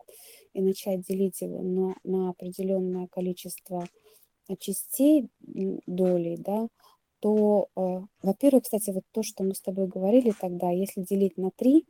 и 0.53 0.63
начать 0.63 1.03
делить 1.03 1.41
его 1.43 1.63
на, 1.63 1.95
на 2.05 2.31
определенное 2.31 3.09
количество 3.09 3.87
частей, 4.59 5.29
долей, 5.87 6.37
да, 6.39 6.69
то, 7.21 7.69
э, 7.77 7.81
во-первых, 8.23 8.65
кстати, 8.65 8.91
вот 8.91 9.05
то, 9.13 9.23
что 9.23 9.45
мы 9.45 9.55
с 9.55 9.61
тобой 9.61 9.87
говорили 9.87 10.33
тогда, 10.39 10.71
если 10.71 11.03
делить 11.03 11.37
на 11.37 11.51
3, 11.57 11.85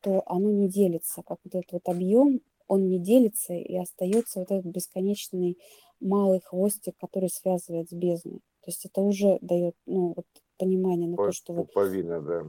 то 0.00 0.22
оно 0.26 0.50
не 0.50 0.68
делится, 0.68 1.22
как 1.22 1.38
вот 1.44 1.54
этот 1.54 1.72
вот 1.72 1.88
объем, 1.88 2.40
он 2.66 2.88
не 2.88 2.98
делится 2.98 3.54
и 3.54 3.76
остается 3.76 4.40
вот 4.40 4.50
этот 4.50 4.66
бесконечный 4.66 5.58
малый 6.00 6.40
хвостик, 6.40 6.94
который 6.98 7.28
связывает 7.28 7.88
с 7.88 7.92
бездной. 7.92 8.40
То 8.62 8.68
есть 8.68 8.84
это 8.84 9.00
уже 9.00 9.38
дает 9.40 9.74
ну, 9.86 10.14
вот, 10.16 10.26
понимание 10.58 11.08
на 11.08 11.16
то, 11.16 11.32
что 11.32 11.52
вот, 11.52 11.66
Пуповина, 11.68 12.20
да. 12.20 12.44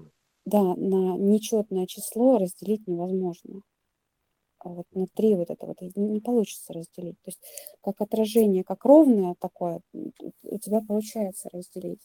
да, 0.46 0.76
на 0.76 1.18
нечетное 1.18 1.86
число 1.88 2.38
разделить 2.38 2.88
невозможно. 2.88 3.62
А 4.64 4.70
вот 4.70 4.86
на 4.94 5.08
три 5.08 5.36
вот 5.36 5.50
это 5.50 5.66
вот 5.66 5.78
не 5.82 6.22
получится 6.22 6.74
разделить. 6.74 7.18
То 7.24 7.30
есть 7.30 7.42
как 7.82 8.02
отражение, 8.02 8.64
как 8.64 8.86
ровное 8.86 9.36
такое, 9.40 9.82
у 9.94 10.60
тебя 10.60 10.82
получается 10.82 11.50
разделить. 11.52 12.02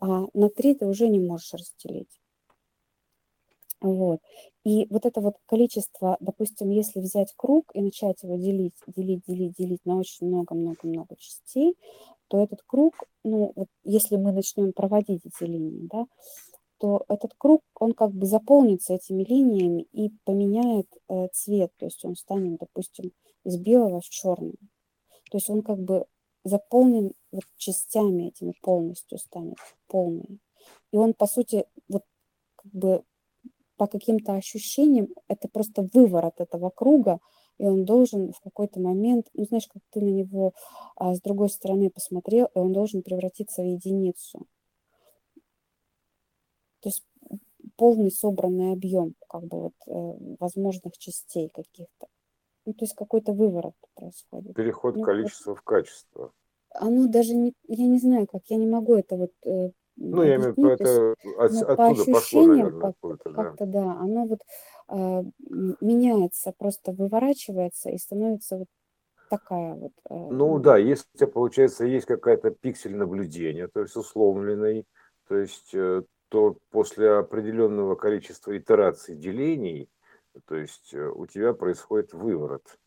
А 0.00 0.26
на 0.34 0.48
три 0.48 0.74
ты 0.74 0.86
уже 0.86 1.08
не 1.08 1.18
можешь 1.18 1.52
разделить. 1.52 2.20
Вот. 3.80 4.20
И 4.64 4.86
вот 4.90 5.04
это 5.06 5.20
вот 5.20 5.36
количество, 5.46 6.16
допустим, 6.20 6.70
если 6.70 7.00
взять 7.00 7.32
круг 7.36 7.70
и 7.74 7.82
начать 7.82 8.22
его 8.22 8.36
делить, 8.36 8.74
делить, 8.86 9.22
делить, 9.26 9.54
делить 9.56 9.84
на 9.84 9.98
очень 9.98 10.26
много-много-много 10.26 11.14
частей, 11.18 11.76
то 12.28 12.42
этот 12.42 12.62
круг, 12.66 12.94
ну, 13.22 13.52
вот 13.54 13.68
если 13.84 14.16
мы 14.16 14.32
начнем 14.32 14.72
проводить 14.72 15.22
эти 15.24 15.44
линии, 15.44 15.88
да, 15.92 16.06
то 16.78 17.04
этот 17.08 17.32
круг, 17.36 17.62
он 17.74 17.92
как 17.92 18.12
бы 18.12 18.26
заполнится 18.26 18.94
этими 18.94 19.24
линиями 19.24 19.82
и 19.92 20.10
поменяет 20.24 20.88
э, 21.08 21.28
цвет, 21.32 21.72
то 21.78 21.86
есть 21.86 22.04
он 22.04 22.16
станет, 22.16 22.58
допустим, 22.58 23.12
из 23.44 23.56
белого 23.58 24.00
в 24.00 24.08
черный. 24.08 24.58
То 25.30 25.38
есть 25.38 25.50
он 25.50 25.62
как 25.62 25.78
бы 25.78 26.06
заполнен 26.44 27.12
вот 27.32 27.44
частями 27.56 28.28
этими 28.28 28.54
полностью 28.62 29.18
станет 29.18 29.56
полный. 29.88 30.40
И 30.92 30.96
он, 30.96 31.14
по 31.14 31.26
сути, 31.26 31.64
вот 31.88 32.02
как 32.56 32.72
бы 32.72 33.02
по 33.76 33.86
каким-то 33.86 34.34
ощущениям, 34.34 35.08
это 35.28 35.48
просто 35.48 35.86
выворот 35.92 36.40
этого 36.40 36.70
круга, 36.70 37.20
и 37.58 37.64
он 37.64 37.84
должен 37.84 38.32
в 38.32 38.40
какой-то 38.40 38.80
момент, 38.80 39.28
ну, 39.34 39.44
знаешь, 39.44 39.66
как 39.66 39.82
ты 39.90 40.00
на 40.00 40.10
него 40.10 40.52
а, 40.96 41.14
с 41.14 41.20
другой 41.20 41.48
стороны 41.50 41.90
посмотрел, 41.90 42.46
и 42.54 42.58
он 42.58 42.72
должен 42.72 43.02
превратиться 43.02 43.62
в 43.62 43.66
единицу. 43.66 44.46
То 46.86 46.90
есть 46.90 47.04
полный 47.74 48.12
собранный 48.12 48.72
объем 48.72 49.16
как 49.28 49.42
бы 49.42 49.60
вот 49.60 49.72
э, 49.88 50.36
возможных 50.38 50.96
частей 50.98 51.48
каких-то. 51.48 52.06
Ну, 52.64 52.74
то 52.74 52.84
есть 52.84 52.94
какой-то 52.94 53.32
выворот 53.32 53.74
происходит. 53.94 54.54
Переход 54.54 54.94
ну, 54.94 55.02
количества 55.02 55.50
вот, 55.50 55.58
в 55.58 55.62
качество. 55.62 56.32
Оно 56.70 57.08
даже 57.08 57.34
не, 57.34 57.54
я 57.66 57.88
не 57.88 57.98
знаю, 57.98 58.28
как, 58.28 58.42
я 58.46 58.56
не 58.56 58.68
могу 58.68 58.94
это 58.94 59.16
вот 59.16 59.32
э, 59.44 59.70
ну, 59.96 60.22
я 60.22 60.36
имею 60.36 60.54
в 60.54 60.58
виду, 60.58 60.68
это 60.68 61.16
от, 61.38 61.52
ну, 61.52 61.60
оттуда 61.62 62.04
по 62.04 62.12
пошло, 62.12 62.46
наверное, 62.46 62.80
как, 62.80 63.22
как-то, 63.34 63.66
да. 63.66 63.82
да, 63.82 63.92
оно 63.98 64.26
вот 64.26 64.42
э, 64.88 65.24
меняется, 65.80 66.54
просто 66.56 66.92
выворачивается 66.92 67.90
и 67.90 67.98
становится 67.98 68.58
вот 68.58 68.68
такая 69.28 69.74
вот. 69.74 69.92
Э, 70.08 70.28
ну 70.30 70.60
да, 70.60 70.76
если 70.76 71.06
у 71.14 71.18
тебя, 71.18 71.26
получается, 71.26 71.84
есть 71.84 72.06
какая-то 72.06 72.52
пиксель 72.52 72.94
наблюдения, 72.94 73.66
то 73.66 73.80
есть 73.80 73.96
условленный, 73.96 74.86
то 75.26 75.36
есть 75.36 75.74
э, 75.74 76.02
то 76.28 76.56
после 76.70 77.12
определенного 77.12 77.94
количества 77.94 78.56
итераций 78.56 79.16
делений, 79.16 79.88
то 80.46 80.56
есть 80.56 80.92
э, 80.92 81.08
у 81.08 81.26
тебя 81.26 81.52
происходит 81.52 82.12
выворот. 82.12 82.78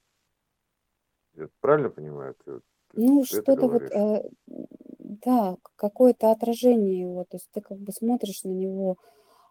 Я 1.35 1.49
правильно 1.61 1.89
понимаю? 1.89 2.35
Ты, 2.43 2.59
ну, 2.93 3.23
что-то 3.23 3.67
вот, 3.67 3.83
э, 3.83 4.29
да, 4.47 5.57
какое-то 5.75 6.31
отражение 6.31 6.99
его, 6.99 7.23
то 7.23 7.37
есть 7.37 7.49
ты 7.51 7.61
как 7.61 7.77
бы 7.79 7.91
смотришь 7.91 8.43
на 8.43 8.49
него, 8.49 8.97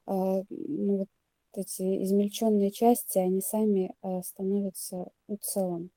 э, 0.07 0.13
ну, 0.51 0.99
вот 0.99 1.09
эти 1.55 2.05
измельченные 2.05 2.71
части, 2.71 3.19
они 3.19 3.41
сами 3.41 3.95
э, 4.03 4.23
становятся 4.23 5.11
ну, 5.29 5.39
целым. 5.41 5.91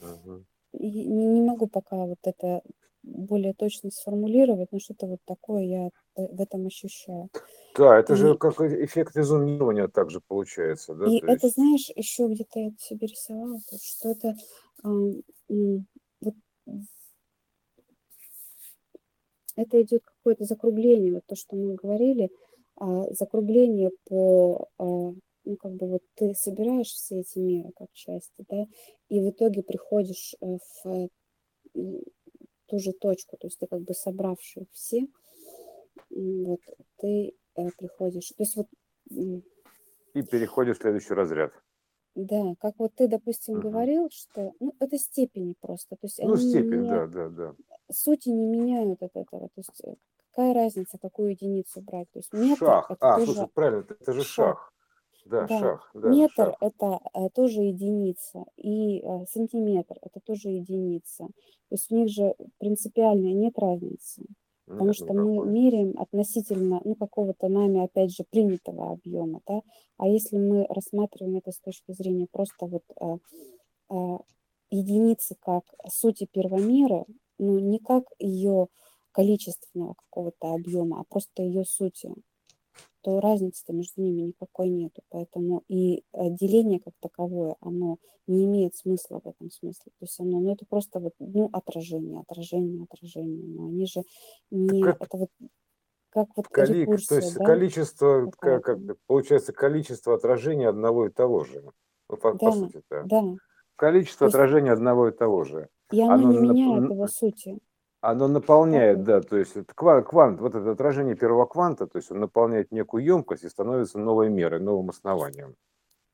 Ага. 0.00 0.44
И 0.72 1.08
не, 1.08 1.26
не 1.26 1.40
могу 1.40 1.66
пока 1.66 1.96
вот 1.96 2.18
это 2.22 2.62
более 3.08 3.54
точно 3.54 3.90
сформулировать, 3.90 4.70
но 4.72 4.78
что-то 4.78 5.06
вот 5.06 5.20
такое 5.24 5.62
я 5.62 5.90
в 6.14 6.40
этом 6.40 6.66
ощущаю. 6.66 7.28
Да, 7.76 7.98
это 7.98 8.14
и, 8.14 8.16
же 8.16 8.36
как 8.36 8.60
эффект 8.60 9.16
изумирования 9.16 9.88
также 9.88 10.20
получается, 10.20 10.94
да? 10.94 11.06
И 11.06 11.18
это, 11.18 11.46
есть... 11.46 11.54
знаешь, 11.54 11.90
еще 11.94 12.28
где-то 12.28 12.60
я 12.60 12.70
себе 12.78 13.06
рисовала, 13.06 13.58
что 13.82 14.10
это 14.10 14.34
э, 14.84 15.78
вот 16.20 16.34
это 19.56 19.82
идет 19.82 20.02
какое-то 20.04 20.44
закругление, 20.44 21.14
вот 21.14 21.26
то, 21.26 21.34
что 21.34 21.56
мы 21.56 21.74
говорили, 21.74 22.30
а, 22.76 23.12
закругление 23.12 23.90
по, 24.08 24.68
а, 24.78 24.84
ну, 24.84 25.56
как 25.58 25.72
бы 25.72 25.88
вот 25.88 26.02
ты 26.14 26.34
собираешь 26.34 26.88
все 26.88 27.20
эти 27.20 27.38
меры 27.38 27.72
как 27.76 27.88
части, 27.92 28.44
да, 28.48 28.66
и 29.08 29.20
в 29.20 29.30
итоге 29.30 29.62
приходишь 29.62 30.34
э, 30.40 30.58
в 30.84 31.08
ту 32.68 32.78
же 32.78 32.92
точку, 32.92 33.36
то 33.36 33.46
есть 33.46 33.58
ты 33.58 33.66
как 33.66 33.80
бы 33.80 33.94
собравший 33.94 34.68
все, 34.72 35.06
вот, 36.10 36.60
ты 36.98 37.34
э, 37.56 37.68
приходишь, 37.76 38.28
то 38.28 38.42
есть 38.42 38.56
вот... 38.56 38.66
И 39.10 40.22
переходишь 40.22 40.78
в 40.78 40.82
следующий 40.82 41.14
разряд. 41.14 41.52
Да, 42.14 42.54
как 42.60 42.74
вот 42.78 42.94
ты, 42.96 43.06
допустим, 43.06 43.54
угу. 43.54 43.68
говорил, 43.68 44.08
что 44.10 44.52
ну, 44.58 44.74
это 44.80 44.98
степени 44.98 45.54
просто. 45.60 45.94
То 45.94 46.06
есть 46.06 46.18
ну, 46.20 46.34
они 46.34 46.50
степень, 46.50 46.82
не, 46.82 46.88
да, 46.88 47.06
да, 47.06 47.28
да. 47.28 47.54
Сути 47.92 48.30
не 48.30 48.46
меняют 48.46 49.00
от 49.04 49.14
этого. 49.14 49.48
То 49.48 49.58
есть 49.58 49.84
э, 49.84 49.94
какая 50.30 50.52
разница, 50.52 50.98
какую 50.98 51.30
единицу 51.30 51.80
брать? 51.80 52.10
То 52.10 52.18
есть 52.18 52.32
метр 52.32 52.58
шах. 52.58 52.90
а, 52.98 53.18
тоже 53.18 53.32
слушай, 53.32 53.48
правильно, 53.54 53.80
это, 53.80 53.94
это 54.00 54.12
же 54.12 54.24
шах. 54.24 54.34
шах. 54.34 54.72
Да, 55.28 55.46
да. 55.46 55.58
шах. 55.58 55.90
Да, 55.94 56.08
метр 56.08 56.34
шах. 56.36 56.56
это 56.60 57.00
э, 57.14 57.28
тоже 57.34 57.62
единица, 57.62 58.44
и 58.56 59.00
э, 59.00 59.26
сантиметр 59.30 59.96
это 60.02 60.20
тоже 60.20 60.48
единица. 60.48 61.26
То 61.26 61.74
есть 61.74 61.90
у 61.92 61.96
них 61.96 62.08
же 62.08 62.34
принципиально 62.58 63.32
нет 63.34 63.58
разницы. 63.58 64.24
Потому 64.68 64.88
Нет 64.88 64.96
что 64.96 65.14
мы 65.14 65.32
никакой. 65.32 65.50
меряем 65.50 65.98
относительно 65.98 66.80
ну, 66.84 66.94
какого-то 66.94 67.48
нами, 67.48 67.82
опять 67.84 68.14
же, 68.14 68.24
принятого 68.28 68.92
объема. 68.92 69.40
Да? 69.46 69.62
А 69.96 70.06
если 70.06 70.36
мы 70.36 70.66
рассматриваем 70.68 71.38
это 71.38 71.52
с 71.52 71.58
точки 71.58 71.92
зрения 71.92 72.26
просто 72.30 72.66
вот 72.66 72.82
э, 73.00 73.16
э, 73.90 74.18
единицы 74.70 75.36
как 75.40 75.64
сути 75.88 76.28
первомера, 76.30 77.06
ну 77.38 77.58
не 77.58 77.78
как 77.78 78.04
ее 78.18 78.68
количественного 79.12 79.94
какого-то 79.94 80.52
объема, 80.52 81.00
а 81.00 81.04
просто 81.04 81.42
ее 81.42 81.64
сути, 81.64 82.12
то 83.08 83.20
разницы-то 83.20 83.72
между 83.72 84.02
ними 84.02 84.20
никакой 84.20 84.68
нету. 84.68 85.00
Поэтому 85.08 85.62
и 85.66 86.04
э, 86.12 86.28
деление 86.30 86.78
как 86.78 86.92
таковое, 87.00 87.56
оно 87.60 87.96
не 88.26 88.44
имеет 88.44 88.76
смысла 88.76 89.22
в 89.24 89.26
этом 89.28 89.50
смысле. 89.50 89.92
То 89.98 90.04
есть 90.04 90.20
оно, 90.20 90.40
ну 90.40 90.52
это 90.52 90.66
просто 90.66 91.00
вот, 91.00 91.14
ну, 91.18 91.48
отражение, 91.50 92.20
отражение, 92.20 92.84
отражение. 92.84 93.46
Но 93.46 93.68
они 93.68 93.86
же 93.86 94.02
не, 94.50 94.82
Как, 94.82 95.00
это 95.00 95.16
вот 95.16 95.30
как 96.10 96.28
вот 96.36 96.48
коли, 96.48 96.66
то 96.66 96.80
рекурсия, 96.82 97.16
есть 97.20 97.34
да? 97.38 97.44
количество, 97.46 98.30
как, 98.38 98.64
как, 98.64 98.78
получается, 99.06 99.54
количество 99.54 100.14
отражений 100.14 100.66
одного 100.68 101.06
и 101.06 101.10
того 101.10 101.44
же. 101.44 101.62
Ну, 102.10 102.16
по, 102.18 102.34
по 102.34 102.38
Да, 102.38 102.52
сути-то. 102.52 103.04
да. 103.04 103.22
То 103.22 103.38
Количество 103.76 104.26
есть 104.26 104.34
отражений 104.34 104.70
одного 104.70 105.08
и 105.08 105.12
того 105.12 105.44
же. 105.44 105.70
и 105.92 106.02
оно 106.02 106.14
Оно, 106.14 106.32
не 106.32 106.48
меняет 106.48 106.82
н- 106.82 106.90
его 106.90 107.06
сути. 107.06 107.58
Оно 108.00 108.26
Так 108.26 108.34
наполняет, 108.34 109.04
да, 109.04 109.20
то 109.20 109.36
есть 109.36 109.56
это 109.56 109.72
ква- 109.74 110.02
квант, 110.02 110.40
вот 110.40 110.54
это 110.54 110.70
отражение 110.70 111.16
первого 111.16 111.46
кванта, 111.46 111.86
то 111.86 111.98
есть 111.98 112.10
он 112.10 112.20
наполняет 112.20 112.70
некую 112.72 113.04
емкость 113.04 113.44
и 113.44 113.48
становится 113.48 113.98
новой 113.98 114.28
мерой, 114.28 114.60
новым 114.60 114.90
основанием. 114.90 115.56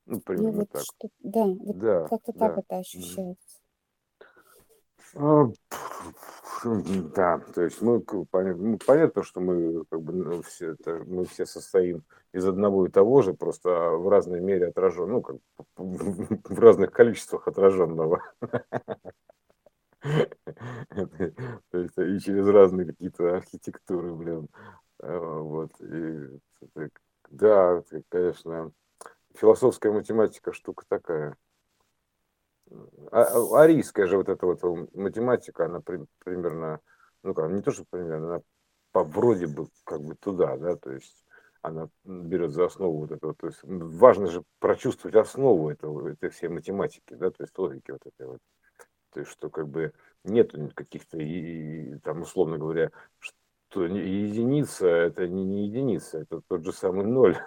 Ну, 0.05 0.15
Ну 0.15 0.21
примерно 0.21 0.59
вот 0.59 0.69
так. 0.71 0.83
что, 0.83 1.09
да, 1.19 1.45
вот 1.45 1.79
Да, 1.79 2.07
как-то 2.07 2.33
так 2.33 2.57
да. 2.57 2.61
это 2.61 2.75
Мгм. 2.75 2.79
ощущается. 2.79 3.59
А, 5.15 5.45
Да, 7.15 7.39
то 7.53 7.61
есть 7.61 7.81
мы, 7.81 8.01
к- 8.01 8.25
поня- 8.31 8.55
ну, 8.55 8.77
понятно, 8.85 9.23
что 9.23 9.39
мы 9.39 9.85
как 9.85 10.01
бы 10.01 10.13
ну, 10.13 10.41
все 10.41 10.71
это, 10.71 11.03
мы 11.05 11.25
все 11.25 11.45
состоим 11.45 12.03
из 12.33 12.45
одного 12.45 12.87
и 12.87 12.91
того 12.91 13.21
же, 13.21 13.33
просто 13.33 13.69
в 13.69 14.09
разной 14.09 14.41
мере 14.41 14.67
отражен, 14.67 15.09
ну 15.11 15.21
как 15.21 15.37
в 15.77 16.59
разных 16.59 16.91
количествах 16.91 17.47
отраженного. 17.47 18.21
То 21.71 21.77
есть 21.79 21.97
и 21.97 22.19
через 22.19 22.47
разные 22.47 22.87
какие-то 22.87 23.35
архитектуры, 23.35 24.13
блин. 24.13 24.47
А, 24.99 25.19
Вот. 25.39 25.71
И 25.81 26.39
это, 26.75 26.89
да, 27.29 27.77
это, 27.91 28.03
конечно, 28.09 28.71
философская 29.35 29.91
математика 29.93 30.53
штука 30.53 30.85
такая. 30.89 31.37
А- 33.11 33.21
а- 33.23 33.61
Арийская 33.63 34.07
же 34.07 34.17
вот 34.17 34.29
эта 34.29 34.45
вот 34.45 34.61
математика, 34.93 35.65
она 35.65 35.79
при- 35.81 36.05
примерно, 36.23 36.79
ну 37.23 37.33
как, 37.33 37.51
не 37.51 37.61
то, 37.61 37.71
что 37.71 37.85
примерно, 37.89 38.27
она 38.35 38.41
по 38.91 39.03
вроде 39.03 39.47
бы 39.47 39.67
как 39.83 40.01
бы 40.01 40.15
туда, 40.15 40.57
да, 40.57 40.75
то 40.75 40.91
есть 40.91 41.23
она 41.61 41.89
берет 42.03 42.51
за 42.51 42.65
основу 42.65 42.99
вот 42.99 43.11
этого, 43.11 43.33
то 43.35 43.47
есть 43.47 43.59
важно 43.63 44.27
же 44.27 44.43
прочувствовать 44.59 45.15
основу 45.15 45.69
этого, 45.69 46.09
этой 46.09 46.29
всей 46.29 46.47
математики, 46.49 47.13
да, 47.15 47.29
то 47.31 47.43
есть 47.43 47.57
логики 47.57 47.91
вот 47.91 48.01
этой 48.05 48.27
вот. 48.27 48.39
То 49.15 49.21
есть, 49.21 49.31
что 49.31 49.49
как 49.49 49.69
бы 49.69 49.93
нет 50.25 50.51
каких-то, 50.73 51.17
и, 51.17 51.97
там, 51.99 52.23
условно 52.23 52.57
говоря, 52.57 52.91
что 53.17 53.85
единица 53.85 54.87
это 54.89 55.25
не, 55.25 55.45
не 55.45 55.67
единица, 55.67 56.19
это 56.19 56.41
тот 56.45 56.65
же 56.65 56.73
самый 56.73 57.05
ноль. 57.05 57.37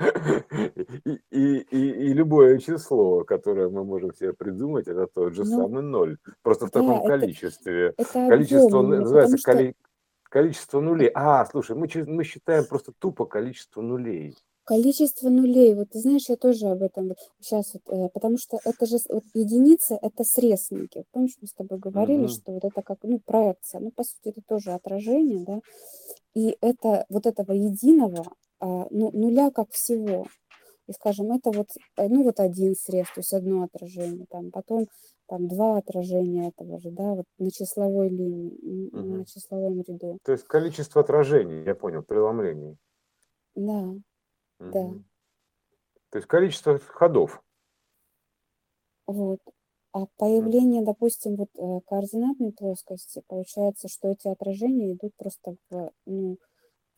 И, 0.00 1.20
и, 1.32 1.58
и, 1.58 1.90
и 1.90 2.12
любое 2.12 2.58
число, 2.58 3.24
которое 3.24 3.68
мы 3.68 3.84
можем 3.84 4.14
себе 4.14 4.32
придумать, 4.32 4.86
это 4.86 5.08
тот 5.08 5.34
же 5.34 5.42
Ну, 5.44 5.56
самый 5.64 5.82
ноль. 5.82 6.18
Просто 6.42 6.66
в 6.66 6.70
таком 6.70 7.00
это, 7.00 7.08
количестве. 7.08 7.94
это 7.96 8.28
Количество 8.28 8.66
объем 8.78 8.86
именно, 8.86 9.00
называется 9.00 9.36
что 9.36 9.50
коли- 9.50 9.74
количество 10.22 10.80
нулей. 10.80 11.10
А, 11.12 11.44
слушай, 11.46 11.74
мы, 11.74 11.88
мы 12.06 12.22
считаем 12.22 12.64
просто 12.66 12.92
тупо 13.00 13.24
количество 13.26 13.82
нулей. 13.82 14.36
Количество 14.68 15.30
нулей, 15.30 15.74
вот 15.74 15.88
ты 15.90 15.98
знаешь, 16.00 16.28
я 16.28 16.36
тоже 16.36 16.66
об 16.66 16.82
этом 16.82 17.14
сейчас 17.40 17.72
вот, 17.72 17.82
э, 17.88 18.10
потому 18.12 18.36
что 18.36 18.58
это 18.66 18.84
же 18.84 18.98
вот 19.08 19.24
единица, 19.32 19.98
это 20.02 20.24
срезники. 20.24 21.04
Помнишь, 21.10 21.38
мы 21.40 21.48
с 21.48 21.54
тобой 21.54 21.78
говорили, 21.78 22.26
Мгм. 22.26 22.28
что 22.28 22.52
вот 22.52 22.64
это 22.64 22.82
как, 22.82 22.98
ну, 23.02 23.18
проекция, 23.24 23.80
ну, 23.80 23.90
по 23.90 24.04
сути, 24.04 24.28
это 24.28 24.42
тоже 24.46 24.72
отражение, 24.72 25.42
да, 25.46 25.60
и 26.34 26.54
это 26.60 27.06
вот 27.08 27.26
этого 27.26 27.52
единого, 27.52 28.24
а, 28.60 28.86
ну, 28.90 29.10
нуля 29.12 29.50
как 29.50 29.70
всего. 29.70 30.26
И, 30.86 30.92
скажем, 30.92 31.32
это 31.32 31.50
вот, 31.50 31.68
э, 31.96 32.08
ну, 32.08 32.24
вот 32.24 32.38
один 32.40 32.74
срез, 32.76 33.06
то 33.06 33.20
есть 33.20 33.32
одно 33.32 33.62
отражение, 33.62 34.26
там, 34.30 34.50
потом 34.50 34.86
там 35.28 35.48
два 35.48 35.78
отражения 35.78 36.48
этого 36.48 36.78
же, 36.78 36.90
да, 36.90 37.14
вот 37.14 37.24
на 37.38 37.50
числовой 37.50 38.10
линии, 38.10 38.90
м, 38.94 39.18
на 39.18 39.24
числовом 39.24 39.80
ряду. 39.80 40.18
То 40.24 40.32
есть 40.32 40.44
количество 40.44 41.00
отражений, 41.00 41.64
я 41.64 41.74
понял, 41.74 42.02
преломлений. 42.02 42.76
Да, 43.54 43.78
да, 44.60 44.80
Мгм. 44.80 45.04
То 46.10 46.18
есть 46.18 46.28
количество 46.28 46.78
ходов. 46.78 47.42
вот. 49.06 49.40
А 49.92 50.00
Мгм. 50.00 50.08
появление, 50.18 50.82
допустим, 50.84 51.36
вот 51.36 51.48
э, 51.54 51.80
координатной 51.86 52.52
плоскости, 52.52 53.22
получается, 53.26 53.88
что 53.88 54.08
эти 54.10 54.28
отражения 54.28 54.92
идут 54.92 55.14
просто 55.16 55.56
в, 55.70 55.90
ну, 56.06 56.36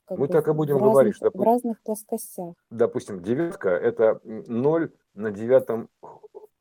как 0.06 0.18
Мы 0.18 0.26
бы 0.26 0.32
так 0.32 0.48
и 0.48 0.50
в 0.50 0.56
будем 0.56 0.78
говорить, 0.78 1.14
разных, 1.14 1.16
что, 1.16 1.30
в 1.30 1.40
допу- 1.40 1.44
разных 1.44 1.82
плоскостях. 1.82 2.54
допустим, 2.70 3.22
девятка 3.22 3.70
это 3.70 4.20
ноль 4.24 4.92
на 5.14 5.30
девятом 5.30 5.88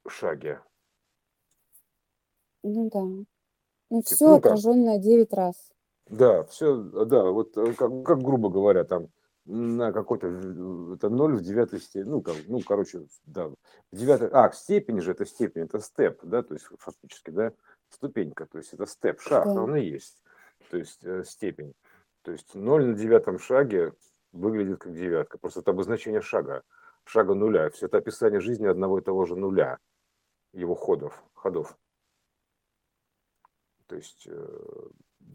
шаге. 0.07 0.61
Ну 2.63 2.89
да. 2.93 3.01
Ну, 3.01 4.01
Типа, 4.03 4.15
все 4.15 4.25
ну 4.25 4.41
как, 4.41 4.51
отраженное 4.51 4.99
9 4.99 5.33
раз. 5.33 5.55
да, 6.09 6.43
все, 6.43 6.75
да, 6.77 7.23
вот 7.31 7.57
э, 7.57 7.73
как, 7.73 8.03
как 8.03 8.21
грубо 8.21 8.49
говоря, 8.49 8.83
там 8.83 9.07
на 9.49 9.91
какой-то, 9.91 10.27
это 10.93 11.09
ноль 11.09 11.35
в 11.35 11.41
девятой 11.41 11.79
степени, 11.81 12.09
ну, 12.09 12.21
как, 12.21 12.35
ну, 12.47 12.61
короче, 12.61 13.07
да, 13.25 13.47
в 13.47 13.55
девятой, 13.91 14.29
а, 14.31 14.51
степень 14.51 15.01
же, 15.01 15.11
это 15.11 15.25
степень, 15.25 15.63
это 15.63 15.79
степ, 15.79 16.19
да, 16.23 16.43
то 16.43 16.53
есть 16.53 16.67
фактически, 16.77 17.31
да, 17.31 17.51
ступенька, 17.89 18.45
то 18.45 18.59
есть 18.59 18.73
это 18.73 18.85
степ, 18.85 19.19
шаг, 19.21 19.45
Да. 19.45 19.63
он 19.63 19.75
и 19.75 19.81
есть, 19.81 20.23
то 20.69 20.77
есть 20.77 21.03
э, 21.03 21.23
степень. 21.23 21.73
То 22.21 22.31
есть 22.31 22.53
ноль 22.53 22.85
на 22.85 22.93
девятом 22.93 23.39
шаге 23.39 23.93
выглядит 24.33 24.79
как 24.79 24.93
девятка, 24.93 25.39
просто 25.39 25.61
это 25.61 25.71
обозначение 25.71 26.21
шага, 26.21 26.61
шага 27.03 27.33
нуля, 27.33 27.71
все 27.71 27.87
это 27.87 27.97
описание 27.97 28.39
жизни 28.39 28.67
одного 28.67 28.99
и 28.99 29.03
того 29.03 29.25
же 29.25 29.35
нуля, 29.35 29.79
его 30.53 30.75
ходов, 30.75 31.23
ходов. 31.33 31.75
То 33.87 33.95
есть 33.95 34.27
э, 34.27 34.89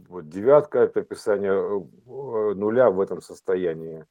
вот 0.08 0.28
девятка 0.28 0.80
это 0.80 1.00
описание 1.00 1.52
э, 1.52 2.54
нуля 2.54 2.90
в 2.90 3.00
этом 3.00 3.20
состоянии. 3.22 4.04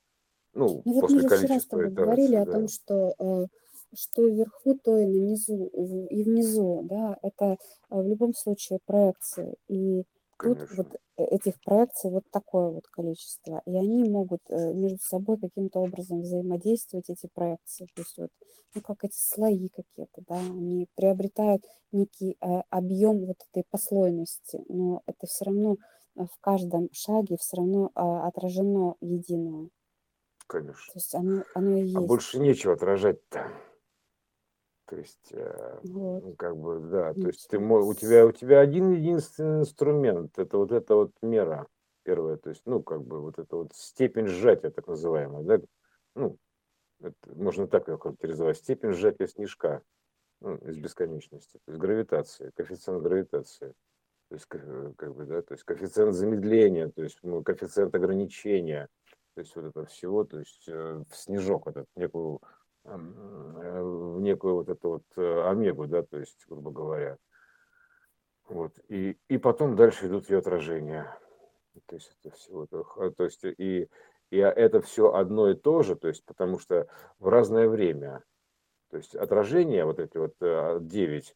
Ну, 0.54 0.82
Ну 0.86 0.94
вот 0.94 1.10
мы 1.10 1.22
после 1.22 1.38
же 1.38 1.46
вчера 1.46 1.60
с 1.60 1.66
тобой 1.66 1.90
говорили 1.90 2.28
итераций, 2.28 2.42
о 2.42 2.46
да. 2.46 2.52
том, 2.52 2.68
что 2.68 3.16
э, 3.20 3.48
что 3.96 4.28
вверху, 4.28 4.76
то 4.84 4.98
и 4.98 5.06
внизу, 5.06 5.70
в- 5.74 6.08
и 6.08 6.24
внизу, 6.24 6.82
да, 6.84 7.18
это 7.22 7.46
э, 7.90 8.02
в 8.02 8.08
любом 8.08 8.34
случае 8.34 8.80
проекции. 8.86 9.56
И 9.68 10.04
тут 10.44 10.60
Конечно. 10.60 10.76
вот 10.78 10.88
э, 11.18 11.24
этих 11.36 11.60
проекций 11.62 12.12
вот 12.12 12.24
такое 12.32 12.70
вот 12.70 12.88
количество, 12.88 13.62
и 13.66 13.76
они 13.76 14.10
могут 14.10 14.42
э, 14.50 14.74
между 14.74 15.00
собой 15.00 15.38
каким-то 15.40 15.80
образом 15.80 16.22
взаимодействовать, 16.22 17.10
эти 17.10 17.28
проекции, 17.34 17.88
то 17.96 18.02
есть 18.02 18.18
вот, 18.18 18.30
ну 18.76 18.82
как 18.82 19.04
эти 19.04 19.18
слои 19.18 19.70
какие-то, 19.70 20.22
да, 20.28 20.36
они 20.40 20.88
приобретают 20.96 21.64
некий 21.92 22.38
э, 22.42 22.62
объем 22.70 23.26
вот 23.26 23.38
этой 23.52 23.64
послойности, 23.70 24.62
но 24.68 25.02
это 25.06 25.28
все 25.28 25.46
равно 25.46 25.78
в 26.16 26.40
каждом 26.42 26.90
шаге 26.92 27.38
все 27.38 27.58
равно 27.58 27.90
а, 27.96 28.28
отражено 28.28 28.96
единое. 29.02 29.70
Конечно. 30.46 30.94
То 30.94 31.00
есть 31.00 31.16
оно, 31.16 31.44
оно 31.56 31.78
и 31.78 31.82
А 31.96 32.02
есть. 32.02 32.08
больше 32.08 32.40
нечего 32.40 32.74
отражать-то. 32.74 33.52
То 34.86 34.98
есть, 34.98 35.32
э, 35.32 35.80
вот. 35.84 36.24
ну, 36.24 36.36
как 36.36 36.58
бы, 36.58 36.80
да, 36.80 37.14
то 37.14 37.28
есть 37.28 37.48
ты, 37.48 37.58
у 37.58 37.94
тебя, 37.94 38.26
у 38.26 38.32
тебя 38.32 38.60
один 38.60 38.92
единственный 38.92 39.62
инструмент, 39.62 40.38
это 40.38 40.58
вот 40.58 40.72
эта 40.72 40.96
вот 40.96 41.12
мера 41.22 41.68
первая, 42.04 42.36
то 42.36 42.50
есть, 42.50 42.64
ну, 42.66 42.84
как 42.84 43.04
бы 43.04 43.22
вот 43.22 43.40
эта 43.40 43.56
вот 43.56 43.74
степень 43.74 44.28
сжатия, 44.28 44.72
так 44.72 44.88
называемая, 44.88 45.44
да, 45.44 45.60
ну, 46.16 46.38
это, 47.00 47.16
можно 47.34 47.68
так 47.68 47.88
ее 47.88 47.98
характеризовать, 47.98 48.58
степень 48.58 48.92
сжатия 48.92 49.28
снежка 49.28 49.82
ну, 50.42 50.58
из 50.58 50.78
бесконечности, 50.78 51.60
то 51.66 51.72
есть 51.72 51.80
гравитация, 51.80 52.52
коэффициент 52.52 53.02
гравитации, 53.02 53.74
то 54.28 54.36
есть, 54.36 54.46
как 54.48 55.16
бы, 55.16 55.26
да, 55.26 55.42
то 55.44 55.54
есть 55.54 55.64
коэффициент 55.64 56.14
замедления, 56.14 56.90
то 56.90 57.04
есть 57.04 57.20
ну, 57.24 57.42
коэффициент 57.42 57.96
ограничения, 57.96 58.90
то 59.36 59.40
есть 59.40 59.56
вот 59.56 59.66
это 59.66 59.86
всего, 59.86 60.26
то 60.26 60.40
есть 60.40 60.66
э, 60.68 61.04
снежок, 61.10 61.68
этот 61.68 61.88
некую 61.96 62.42
Э, 62.42 62.63
в 62.84 64.20
некую 64.22 64.56
вот 64.56 64.70
эту 64.70 64.90
вот 64.90 65.04
э, 65.16 65.50
омегу, 65.50 65.88
да, 65.88 66.04
то 66.04 66.18
есть, 66.20 66.46
грубо 66.48 66.72
говоря. 66.72 67.18
Вот. 68.48 68.74
И, 68.90 69.18
и 69.30 69.38
потом 69.38 69.76
дальше 69.76 70.08
идут 70.08 70.30
ее 70.30 70.40
отражения. 70.40 71.18
То 71.88 71.96
есть 71.96 72.16
это 72.22 72.36
все, 72.36 72.68
то 72.68 73.24
есть 73.24 73.44
и, 73.44 73.90
и 74.30 74.38
это 74.38 74.82
все 74.82 75.14
одно 75.14 75.50
и 75.50 75.56
то 75.56 75.82
же, 75.82 75.96
то 75.96 76.08
есть 76.08 76.24
потому 76.26 76.60
что 76.60 76.88
в 77.20 77.28
разное 77.30 77.68
время. 77.68 78.24
То 78.92 78.98
есть 78.98 79.16
отражения, 79.16 79.86
вот 79.86 80.00
эти 80.00 80.18
вот 80.18 80.36
9, 80.40 81.30
э, 81.30 81.34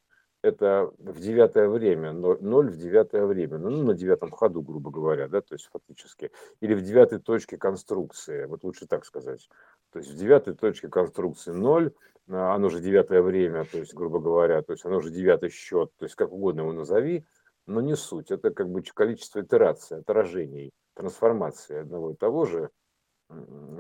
это 0.48 0.92
в 1.00 1.20
девятое 1.20 1.70
время, 1.70 2.14
0 2.14 2.70
в 2.70 2.78
девятое 2.78 3.26
время, 3.26 3.58
ну, 3.58 3.84
на 3.84 3.96
девятом 3.96 4.30
ходу, 4.30 4.62
грубо 4.62 4.92
говоря, 4.92 5.28
да, 5.28 5.42
то 5.42 5.56
есть 5.56 5.70
фактически, 5.72 6.32
или 6.60 6.76
в 6.76 6.84
девятой 6.84 7.20
точке 7.20 7.58
конструкции, 7.58 8.46
вот 8.46 8.64
лучше 8.64 8.86
так 8.86 9.06
сказать. 9.06 9.50
То 9.92 10.00
есть 10.00 10.12
в 10.12 10.18
девятой 10.18 10.54
точке 10.54 10.90
конструкции 10.90 11.52
0, 11.52 11.94
а, 12.30 12.56
оно 12.56 12.70
же 12.70 12.82
девятое 12.82 13.22
время, 13.22 13.66
то 13.66 13.78
есть, 13.78 13.94
грубо 13.94 14.20
говоря, 14.20 14.62
то 14.62 14.74
есть 14.74 14.86
оно 14.86 15.00
же 15.00 15.10
девятый 15.10 15.50
счет, 15.50 15.92
то 15.98 16.06
есть 16.06 16.16
как 16.16 16.32
угодно 16.32 16.62
его 16.62 16.74
назови, 16.74 17.26
но 17.66 17.82
не 17.82 17.96
суть. 17.96 18.32
Это 18.32 18.52
как 18.52 18.70
бы 18.70 18.82
количество 18.82 19.42
итераций, 19.42 20.00
отражений, 20.00 20.72
трансформации 20.94 21.80
одного 21.80 22.12
и 22.12 22.16
того 22.16 22.46
же, 22.46 22.70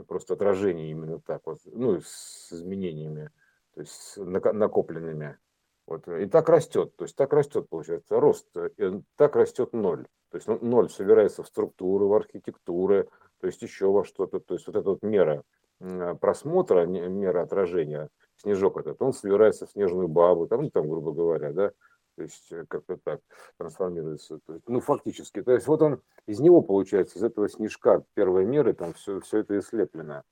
просто 0.07 0.33
отражение 0.33 0.91
именно 0.91 1.19
так 1.19 1.41
вот, 1.45 1.59
ну, 1.65 1.99
с 2.01 2.51
изменениями, 2.51 3.31
то 3.73 3.81
есть 3.81 4.17
накопленными. 4.17 5.37
Вот. 5.85 6.05
И 6.07 6.25
так 6.25 6.49
растет, 6.49 6.95
то 6.97 7.05
есть 7.05 7.15
так 7.15 7.31
растет, 7.31 7.69
получается, 7.69 8.19
рост, 8.19 8.47
и 8.77 9.01
так 9.15 9.37
растет 9.37 9.71
ноль. 9.71 10.05
То 10.31 10.37
есть 10.37 10.47
ноль 10.47 10.89
собирается 10.89 11.43
в 11.43 11.47
структуры, 11.47 12.05
в 12.05 12.13
архитектуры, 12.13 13.07
то 13.39 13.47
есть 13.47 13.61
еще 13.61 13.89
во 13.89 14.03
что-то, 14.03 14.41
то 14.41 14.55
есть 14.55 14.67
вот 14.67 14.75
эта 14.75 14.89
вот 14.89 15.01
мера– 15.01 15.43
Э, 15.66 15.66
просмотра, 15.79 16.85
меры 16.85 17.39
отражения, 17.39 18.09
снежок 18.37 18.77
этот, 18.77 19.01
он 19.01 19.13
собирается 19.13 19.65
в 19.65 19.71
снежную 19.71 20.07
бабу, 20.07 20.47
там, 20.47 20.63
ну, 20.63 20.69
там, 20.69 20.89
грубо 20.89 21.11
говоря, 21.11 21.51
да, 21.53 21.71
то 22.17 22.23
есть 22.23 22.51
э, 22.51 22.65
как-то 22.67 22.97
так 22.97 23.21
трансформируется. 23.57 24.39
То 24.39 24.53
есть, 24.55 24.67
ну, 24.67 24.79
фактически. 24.79 25.43
То 25.43 25.51
есть 25.51 25.67
вот 25.67 25.83
он, 25.83 26.01
из 26.25 26.39
него 26.39 26.61
получается, 26.61 27.19
из 27.19 27.23
этого 27.23 27.47
снежка 27.47 28.03
первой 28.15 28.43
меры 28.43 28.73
там 28.73 28.93
все, 28.93 29.19
все 29.19 29.39
это 29.39 29.53
и 29.53 29.61
слеплено. 29.61 30.23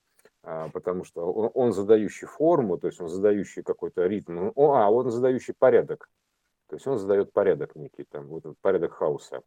А, 0.42 0.70
потому 0.70 1.04
что 1.04 1.32
он, 1.32 1.52
он 1.54 1.74
задающий 1.74 2.28
форму, 2.28 2.80
то 2.80 2.88
есть 2.88 3.00
он 3.00 3.08
задающий 3.08 3.62
какой-то 3.62 4.06
ритм, 4.08 4.52
он, 4.56 4.78
а, 4.78 4.90
он 4.90 5.12
задающий 5.12 5.54
порядок. 5.58 6.10
То 6.68 6.76
есть 6.76 6.88
он 6.88 6.98
задает 6.98 7.32
порядок 7.32 7.76
некий, 7.76 8.04
там, 8.04 8.28
вот 8.28 8.44
порядок 8.62 8.94
хаоса. 8.94 9.44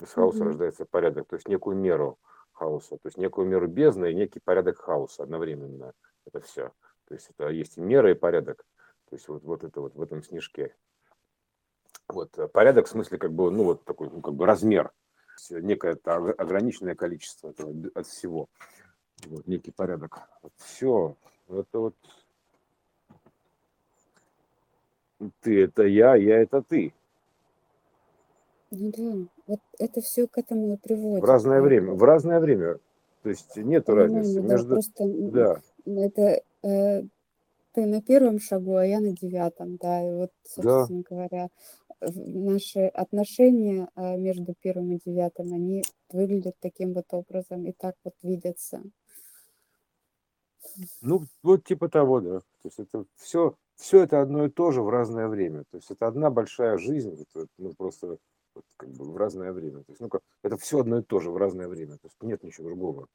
Из 0.00 0.12
хаоса 0.12 0.38
mm-hmm. 0.38 0.46
рождается 0.46 0.84
порядок, 0.86 1.26
то 1.28 1.34
есть 1.34 1.48
некую 1.48 1.76
меру 1.76 2.18
хаоса, 2.54 2.96
то 2.96 3.06
есть 3.06 3.18
некую 3.18 3.46
меру 3.46 3.68
бездны 3.68 4.10
и 4.10 4.14
некий 4.14 4.40
порядок 4.40 4.78
хаоса 4.78 5.22
одновременно. 5.22 5.92
Это 6.26 6.40
все. 6.40 6.72
То 7.06 7.14
есть 7.14 7.28
это 7.30 7.48
есть 7.48 7.76
и 7.76 7.80
мера, 7.80 8.10
и 8.10 8.14
порядок. 8.14 8.64
То 9.10 9.16
есть 9.16 9.28
вот, 9.28 9.42
вот 9.42 9.64
это 9.64 9.80
вот 9.80 9.94
в 9.94 10.02
этом 10.02 10.22
снежке. 10.22 10.74
Вот 12.08 12.38
э, 12.38 12.48
порядок 12.48 12.86
в 12.86 12.90
смысле 12.90 13.18
как 13.18 13.32
бы, 13.32 13.50
ну 13.50 13.64
вот 13.64 13.84
такой, 13.84 14.10
ну 14.10 14.20
как 14.20 14.34
бы 14.34 14.46
размер. 14.46 14.92
Некое 15.50 15.92
это 15.92 16.14
ограниченное 16.14 16.94
количество 16.94 17.50
этого, 17.50 17.74
от 17.94 18.06
всего. 18.06 18.48
Вот, 19.26 19.46
некий 19.46 19.72
порядок. 19.72 20.20
Вот 20.42 20.52
все. 20.58 21.16
Это 21.48 21.78
вот 21.78 21.96
ты 25.40 25.64
это 25.64 25.84
я, 25.84 26.14
я 26.16 26.42
это 26.42 26.62
ты. 26.62 26.94
Ну 28.70 28.92
да, 28.96 29.33
вот 29.46 29.60
это 29.78 30.00
все 30.00 30.26
к 30.26 30.38
этому 30.38 30.74
и 30.74 30.76
приводит. 30.76 31.22
В 31.22 31.26
разное 31.26 31.60
время, 31.60 31.92
в 31.92 32.02
разное 32.02 32.40
время. 32.40 32.78
То 33.22 33.30
есть 33.30 33.56
нет 33.56 33.88
разницы 33.88 34.40
да, 34.40 34.48
между... 34.52 34.74
Просто 34.74 35.04
да. 35.06 35.60
это 35.86 36.42
э, 36.62 37.02
ты 37.72 37.86
на 37.86 38.02
первом 38.02 38.38
шагу, 38.38 38.76
а 38.76 38.86
я 38.86 39.00
на 39.00 39.12
девятом, 39.12 39.76
да, 39.76 40.06
и 40.06 40.12
вот, 40.12 40.30
собственно 40.44 41.02
да. 41.02 41.08
говоря, 41.08 41.48
наши 42.00 42.86
отношения 42.86 43.88
э, 43.96 44.16
между 44.16 44.54
первым 44.60 44.92
и 44.92 45.00
девятым, 45.04 45.52
они 45.52 45.82
выглядят 46.12 46.54
таким 46.60 46.92
вот 46.92 47.06
образом 47.10 47.64
и 47.64 47.72
так 47.72 47.94
вот 48.04 48.14
видятся. 48.22 48.82
Ну, 51.02 51.24
вот 51.42 51.64
типа 51.64 51.88
того, 51.88 52.20
да. 52.20 52.40
То 52.40 52.44
есть 52.64 52.78
это 52.78 53.04
все, 53.16 53.56
все 53.76 54.02
это 54.02 54.20
одно 54.20 54.46
и 54.46 54.50
то 54.50 54.70
же 54.70 54.82
в 54.82 54.88
разное 54.88 55.28
время. 55.28 55.64
То 55.70 55.76
есть 55.76 55.90
это 55.90 56.06
одна 56.06 56.30
большая 56.30 56.78
жизнь, 56.78 57.26
это, 57.34 57.46
ну, 57.58 57.72
просто 57.74 58.18
вот, 58.54 58.64
как 58.76 58.90
бы 58.90 59.12
в 59.12 59.16
разное 59.16 59.52
время. 59.52 59.78
То 59.80 59.90
есть, 59.90 60.00
ну, 60.00 60.08
как, 60.08 60.22
это 60.42 60.56
все 60.56 60.80
одно 60.80 60.98
и 60.98 61.02
то 61.02 61.20
же 61.20 61.30
в 61.30 61.36
разное 61.36 61.68
время. 61.68 61.94
То 61.94 62.06
есть 62.06 62.16
нет 62.22 62.42
ничего 62.42 62.68
другого. 62.68 63.06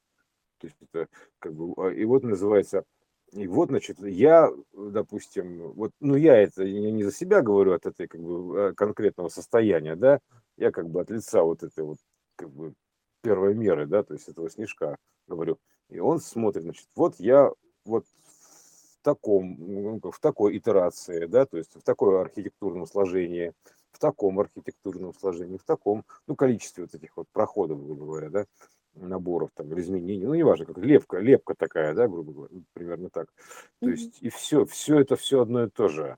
То 0.59 0.67
есть 0.67 0.77
это 0.81 1.07
как 1.39 1.53
бы, 1.53 1.73
а, 1.77 1.89
и 1.89 2.05
вот 2.05 2.23
называется, 2.23 2.83
и 3.31 3.47
вот, 3.47 3.69
значит, 3.69 3.99
я, 3.99 4.49
допустим, 4.73 5.71
вот, 5.73 5.91
ну, 5.99 6.15
я 6.15 6.37
это 6.37 6.63
не 6.65 7.03
за 7.03 7.11
себя 7.11 7.41
говорю 7.41 7.73
от 7.73 7.85
этой, 7.85 8.07
как 8.07 8.21
бы, 8.21 8.69
а, 8.69 8.73
конкретного 8.73 9.29
состояния, 9.29 9.95
да, 9.95 10.19
я 10.57 10.71
как 10.71 10.89
бы 10.89 11.01
от 11.01 11.09
лица 11.09 11.43
вот 11.43 11.63
этой 11.63 11.83
вот, 11.83 11.97
как 12.35 12.49
бы, 12.49 12.73
первой 13.21 13.53
меры, 13.53 13.85
да, 13.85 14.03
то 14.03 14.13
есть 14.13 14.27
этого 14.29 14.49
снежка 14.49 14.97
говорю. 15.27 15.57
И 15.89 15.99
он 15.99 16.19
смотрит, 16.19 16.63
значит, 16.63 16.87
вот 16.95 17.15
я 17.19 17.51
вот 17.85 18.05
в 18.05 19.03
таком, 19.03 19.55
ну, 19.59 20.11
в 20.11 20.19
такой 20.19 20.57
итерации, 20.57 21.25
да, 21.25 21.45
то 21.45 21.57
есть 21.57 21.75
в 21.75 21.81
такое 21.81 22.21
архитектурном 22.21 22.85
сложении, 22.85 23.53
в 23.99 24.01
таком 24.01 24.39
архитектурном 24.39 25.13
сложении, 25.13 25.57
в 25.57 25.63
таком, 25.63 26.05
ну, 26.25 26.35
количестве 26.37 26.85
вот 26.85 26.95
этих 26.95 27.17
вот 27.17 27.27
проходов, 27.33 27.85
грубо 27.85 28.05
говоря, 28.05 28.29
да, 28.29 28.45
наборов 28.95 29.49
там 29.53 29.71
или 29.73 29.81
изменений, 29.81 30.25
ну, 30.25 30.33
неважно, 30.35 30.65
как 30.65 30.77
лепка, 30.77 31.19
лепка 31.19 31.53
такая, 31.53 31.93
да, 31.93 32.07
грубо 32.07 32.31
говоря, 32.31 32.49
ну, 32.53 32.63
примерно 32.71 33.09
так. 33.09 33.27
То 33.81 33.87
mm-hmm. 33.87 33.91
есть, 33.91 34.17
и 34.21 34.29
все, 34.29 34.65
все 34.65 34.99
это 35.01 35.17
все 35.17 35.41
одно 35.41 35.65
и 35.65 35.69
то 35.69 35.89
же. 35.89 36.15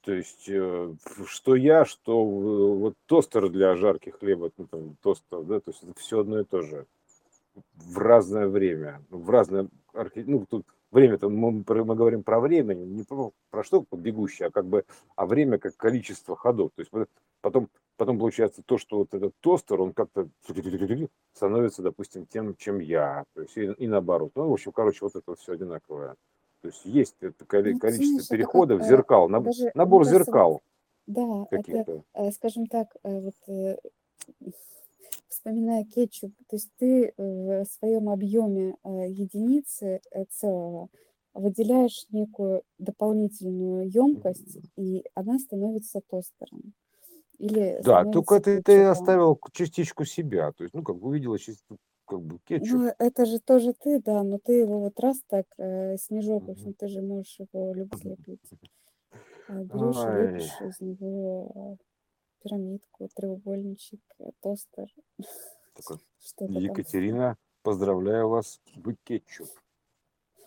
То 0.00 0.12
есть, 0.12 0.48
э, 0.48 0.92
что 1.26 1.54
я, 1.54 1.84
что 1.84 2.24
вот 2.24 2.94
тостер 3.06 3.48
для 3.48 3.76
жарки 3.76 4.10
хлеба, 4.10 4.50
ну, 4.56 4.66
там, 4.66 4.96
тостер, 5.00 5.42
да, 5.44 5.60
то 5.60 5.70
есть, 5.70 5.84
это 5.84 5.94
все 6.00 6.20
одно 6.20 6.40
и 6.40 6.44
то 6.44 6.62
же. 6.62 6.86
В 7.74 7.98
разное 7.98 8.48
время, 8.48 9.04
в 9.08 9.30
разное, 9.30 9.68
ну, 10.16 10.46
тут 10.46 10.66
время-то 10.90 11.28
мы, 11.28 11.64
мы 11.66 11.94
говорим 11.94 12.22
про 12.22 12.40
время, 12.40 12.74
не 12.74 13.02
про, 13.02 13.32
про 13.50 13.64
что 13.64 13.84
бегущее, 13.90 14.48
а 14.48 14.50
как 14.50 14.66
бы, 14.66 14.84
а 15.16 15.26
время 15.26 15.58
как 15.58 15.76
количество 15.76 16.36
ходов. 16.36 16.70
То 16.74 16.80
есть 16.80 16.90
потом, 17.40 17.68
потом 17.96 18.18
получается 18.18 18.62
то, 18.64 18.78
что 18.78 18.98
вот 18.98 19.14
этот 19.14 19.34
тостер, 19.40 19.80
он 19.80 19.92
как-то 19.92 20.28
становится, 21.34 21.82
допустим, 21.82 22.26
тем, 22.26 22.56
чем 22.56 22.80
я. 22.80 23.24
То 23.34 23.42
есть 23.42 23.56
и, 23.56 23.64
и 23.64 23.86
наоборот. 23.86 24.32
Ну, 24.34 24.48
в 24.48 24.52
общем, 24.52 24.72
короче, 24.72 24.98
вот 25.02 25.14
это 25.14 25.34
все 25.36 25.52
одинаковое. 25.52 26.16
То 26.62 26.68
есть 26.68 26.84
есть 26.84 27.16
это 27.20 27.44
количество 27.46 27.88
ну, 27.88 28.06
знаешь, 28.06 28.28
переходов, 28.28 28.80
как, 28.80 28.88
зеркал, 28.88 29.28
наб, 29.28 29.44
даже, 29.44 29.70
набор 29.74 30.04
зеркал. 30.04 30.60
Да, 31.06 31.46
это, 31.50 32.02
э, 32.14 32.30
скажем 32.32 32.66
так, 32.66 32.88
э, 33.02 33.20
вот 33.20 33.34
э, 33.48 33.76
вспоминая 35.40 35.84
кетчуп, 35.84 36.32
то 36.48 36.56
есть 36.56 36.68
ты 36.76 37.14
в 37.16 37.64
своем 37.64 38.10
объеме 38.10 38.76
э, 38.84 39.08
единицы 39.08 40.00
э, 40.10 40.24
целого 40.28 40.88
выделяешь 41.32 42.06
некую 42.10 42.62
дополнительную 42.78 43.88
емкость, 43.88 44.58
и 44.76 45.04
она 45.14 45.38
становится 45.38 46.02
тостером. 46.02 46.74
Или 47.38 47.80
да, 47.82 48.04
только 48.04 48.40
ты, 48.40 48.62
ты 48.62 48.84
оставил 48.84 49.38
частичку 49.52 50.04
себя, 50.04 50.52
то 50.52 50.64
есть, 50.64 50.74
ну, 50.74 50.82
как 50.82 50.98
бы 50.98 51.08
увидела 51.08 51.38
частичку 51.38 51.78
как 52.04 52.20
бы 52.20 52.38
кетчуп. 52.44 52.78
Ну, 52.78 52.92
это 52.98 53.24
же 53.24 53.38
тоже 53.38 53.72
ты, 53.72 54.00
да, 54.00 54.22
но 54.22 54.38
ты 54.38 54.52
его 54.52 54.80
вот 54.80 55.00
раз 55.00 55.22
так, 55.26 55.46
э, 55.56 55.96
снежок, 55.96 56.48
в 56.48 56.50
общем, 56.50 56.74
ты 56.74 56.88
же 56.88 57.00
можешь 57.00 57.38
его 57.38 57.72
любить 57.72 58.04
лепить. 58.04 58.50
Берешь 59.48 60.38
лепишь 60.38 60.60
из 60.68 60.80
него 60.80 61.78
пирамидку, 62.42 63.08
треугольничек, 63.14 64.00
э, 64.18 64.30
тостер. 64.40 64.88
Екатерина, 66.38 67.36
поздравляю 67.62 68.28
вас, 68.28 68.60
вы 68.76 68.96
кетчуп. 69.04 69.48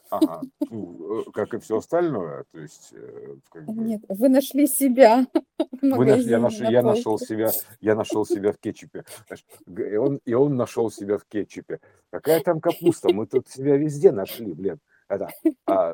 Ага, 0.09 0.41
ну, 0.69 1.21
э, 1.21 1.23
как 1.33 1.55
и 1.55 1.59
все 1.59 1.77
остальное, 1.77 2.45
то 2.51 2.59
есть... 2.59 2.89
Э, 2.93 3.35
как 3.49 3.65
бы... 3.65 3.83
Нет, 3.83 4.01
вы 4.07 4.29
нашли 4.29 4.67
себя. 4.67 5.25
Вы 5.81 6.05
нашли, 6.05 6.29
я, 6.29 6.39
наш, 6.39 6.59
я 6.59 6.81
нашел 6.81 7.19
себя, 7.19 7.51
я 7.81 7.95
нашел 7.95 8.25
себя 8.25 8.53
в 8.53 8.57
кетчупе. 8.57 9.03
И 9.67 9.95
он, 9.95 10.19
и 10.23 10.33
он 10.33 10.55
нашел 10.55 10.89
себя 10.89 11.17
в 11.17 11.25
кетчупе. 11.25 11.81
Какая 12.09 12.39
там 12.41 12.61
капуста? 12.61 13.13
Мы 13.13 13.27
тут 13.27 13.49
себя 13.49 13.75
везде 13.75 14.11
нашли, 14.11 14.53
блин. 14.53 14.79
Это, 15.09 15.29
а, 15.65 15.93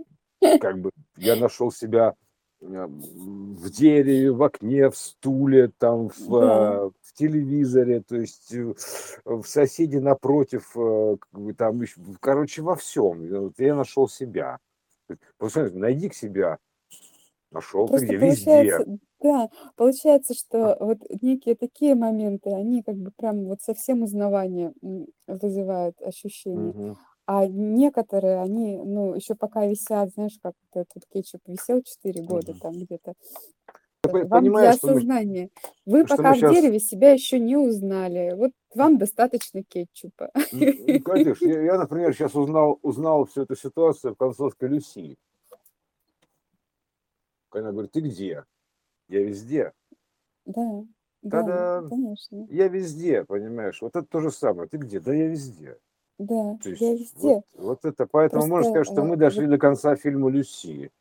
как 0.60 0.80
бы 0.80 0.92
я 1.18 1.36
нашел 1.36 1.72
себя 1.72 2.14
в 2.62 3.70
дереве, 3.70 4.32
в 4.32 4.44
окне, 4.44 4.90
в 4.90 4.98
стуле, 4.98 5.72
там, 5.78 6.10
в, 6.10 6.30
да. 6.30 6.90
в 7.02 7.14
телевизоре, 7.14 8.02
то 8.02 8.18
есть 8.18 8.54
в 8.54 9.44
соседи 9.46 9.98
напротив, 9.98 10.76
там, 11.58 11.82
короче, 12.20 12.62
во 12.62 12.76
всем. 12.76 13.52
Я 13.58 13.76
нашел 13.76 14.08
себя. 14.10 14.60
Найди 15.40 16.10
к 16.10 16.14
себя, 16.14 16.60
нашел 17.52 17.88
ты 17.88 18.06
где, 18.06 18.18
везде. 18.18 18.80
Да, 19.22 19.50
получается, 19.76 20.34
что 20.34 20.78
вот 20.80 21.00
некие 21.22 21.56
такие 21.56 21.96
моменты, 21.96 22.52
они 22.52 22.84
как 22.84 22.96
бы 22.96 23.12
прям 23.12 23.46
вот 23.46 23.62
совсем 23.62 24.04
узнавание 24.04 24.74
вызывают 25.28 26.02
ощущение. 26.02 26.74
Мгм. 26.74 26.98
А 27.32 27.46
некоторые, 27.46 28.42
они, 28.42 28.82
ну, 28.84 29.14
еще 29.14 29.36
пока 29.36 29.68
висят, 29.68 30.12
знаешь, 30.16 30.40
как 30.42 30.56
этот 30.74 31.06
кетчуп 31.14 31.42
висел 31.46 31.84
4 31.84 32.24
года 32.24 32.56
там 32.60 32.72
где-то. 32.72 33.14
Вам 34.04 34.46
для 34.46 34.74
что 34.74 34.88
мы, 34.88 34.94
осознания. 34.94 35.50
Вы 35.86 36.08
пока 36.08 36.34
в 36.34 36.38
сейчас, 36.38 36.56
дереве 36.56 36.80
себя 36.80 37.12
еще 37.12 37.38
не 37.38 37.56
узнали. 37.56 38.34
Вот 38.36 38.50
вам 38.74 38.98
достаточно 38.98 39.62
кетчупа. 39.64 40.32
ну, 40.52 41.00
конечно, 41.02 41.46
я, 41.46 41.62
я, 41.62 41.78
например, 41.78 42.16
сейчас 42.16 42.34
узнал, 42.34 42.80
узнал 42.82 43.26
всю 43.26 43.44
эту 43.44 43.56
ситуацию 43.56 44.16
в 44.16 44.18
концовке 44.18 44.66
Люси. 44.66 45.16
Она 47.52 47.72
говорит, 47.72 47.92
ты 47.92 48.02
где? 48.02 48.44
Я 49.08 49.22
везде. 49.22 49.74
Да, 50.48 50.84
да, 51.22 51.84
конечно. 51.88 52.48
Я 52.50 52.70
везде, 52.70 53.24
понимаешь? 53.24 53.80
Вот 53.84 53.96
это 53.96 54.08
то 54.08 54.20
же 54.20 54.32
самое. 54.32 54.68
Ты 54.68 54.78
где? 54.78 55.00
Да 55.00 55.14
я 55.14 55.28
везде. 55.28 55.78
Да, 56.20 56.58
То 56.62 56.70
я 56.70 56.92
есть 56.92 57.16
вот, 57.16 57.38
везде. 57.38 57.44
вот 57.58 57.86
это, 57.86 58.06
поэтому 58.06 58.42
можно 58.42 58.56
Просто, 58.56 58.72
сказать, 58.72 58.88
что 58.88 59.02
э, 59.02 59.04
мы 59.04 59.10
вот, 59.12 59.20
дошли 59.20 59.48
до 59.48 59.58
конца 59.58 59.96
фильма 59.96 60.30
Люси. 60.30 60.92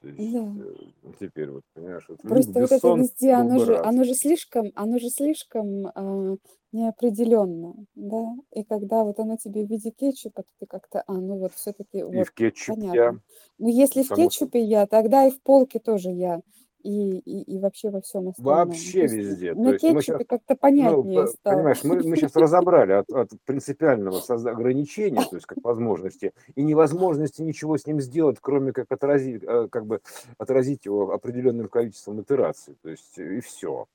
То 0.00 0.08
есть 0.08 0.32
да. 0.32 0.52
э, 0.64 1.12
теперь 1.20 1.50
вот, 1.50 1.62
понимаешь, 1.74 2.06
вот 2.08 2.24
Люк 2.24 2.32
Просто 2.32 2.60
вот 2.60 2.72
это 2.72 2.94
везде, 2.94 3.32
оно 3.32 3.58
же, 3.58 3.76
оно 3.76 4.04
же 4.04 4.14
слишком, 4.14 4.72
оно 4.74 4.98
же 4.98 5.10
слишком 5.10 5.86
а, 5.94 6.36
неопределенно, 6.72 7.74
да. 7.94 8.34
И 8.50 8.64
когда 8.64 9.04
вот 9.04 9.20
оно 9.20 9.36
тебе 9.36 9.66
в 9.66 9.70
виде 9.70 9.90
кетчупа, 9.90 10.44
ты 10.58 10.64
как-то, 10.66 11.04
а, 11.06 11.12
ну 11.12 11.36
вот 11.36 11.52
все-таки 11.52 11.98
И 11.98 12.02
вот 12.02 12.26
в 12.26 12.32
кетчуп 12.32 12.78
я, 12.78 12.90
понятно. 12.90 13.20
Ну 13.58 13.68
если 13.68 14.02
в 14.02 14.08
кетчупе 14.08 14.60
я, 14.64 14.86
тогда 14.86 15.26
и 15.26 15.30
в 15.30 15.40
полке 15.42 15.80
тоже 15.80 16.08
я. 16.10 16.40
И, 16.82 17.18
и, 17.18 17.42
и 17.42 17.58
вообще 17.58 17.90
во 17.90 18.00
всем 18.00 18.28
остальном. 18.28 18.68
Вообще 18.68 19.02
есть 19.02 19.14
везде. 19.14 19.54
На 19.54 19.60
мы 19.60 19.78
сейчас, 19.78 20.04
кетчупе 20.04 20.24
как-то 20.24 20.54
ну, 20.54 20.56
понятнее 20.56 21.22
по- 21.22 21.26
стало. 21.28 21.54
понимаешь, 21.56 21.84
мы, 21.84 22.02
мы 22.02 22.16
сейчас 22.16 22.34
разобрали 22.34 22.92
от, 22.92 23.10
от 23.10 23.30
принципиального 23.44 24.20
ограничения, 24.50 25.22
то 25.22 25.36
есть 25.36 25.46
как 25.46 25.58
возможности, 25.62 26.32
и 26.54 26.62
невозможности 26.62 27.42
ничего 27.42 27.78
с 27.78 27.86
ним 27.86 28.00
сделать, 28.00 28.38
кроме 28.40 28.72
как 28.72 28.90
отразить, 28.90 29.42
э, 29.44 29.68
как 29.70 29.86
бы 29.86 30.00
отразить 30.38 30.84
его 30.84 31.12
определенным 31.12 31.68
количеством 31.68 32.20
итераций. 32.20 32.76
То 32.82 32.90
есть 32.90 33.16
и 33.18 33.40
все. 33.40 33.86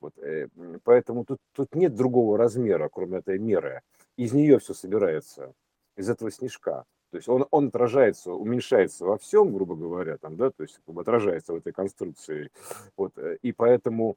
Вот, 0.00 0.18
э, 0.18 0.48
поэтому 0.82 1.24
тут, 1.24 1.38
тут 1.52 1.74
нет 1.76 1.94
другого 1.94 2.36
размера, 2.36 2.88
кроме 2.92 3.18
этой 3.18 3.38
меры. 3.38 3.82
Из 4.16 4.32
нее 4.32 4.58
все 4.58 4.74
собирается, 4.74 5.52
из 5.96 6.10
этого 6.10 6.30
снежка. 6.30 6.84
То 7.12 7.18
есть 7.18 7.28
он, 7.28 7.46
он 7.50 7.68
отражается, 7.68 8.32
уменьшается 8.32 9.04
во 9.04 9.18
всем, 9.18 9.52
грубо 9.52 9.76
говоря, 9.76 10.16
там, 10.16 10.38
да, 10.38 10.50
то 10.50 10.62
есть 10.62 10.80
как 10.86 10.94
бы 10.94 11.02
отражается 11.02 11.52
в 11.52 11.56
этой 11.56 11.70
конструкции. 11.70 12.50
Вот, 12.96 13.18
э, 13.18 13.36
и 13.42 13.52
поэтому 13.52 14.16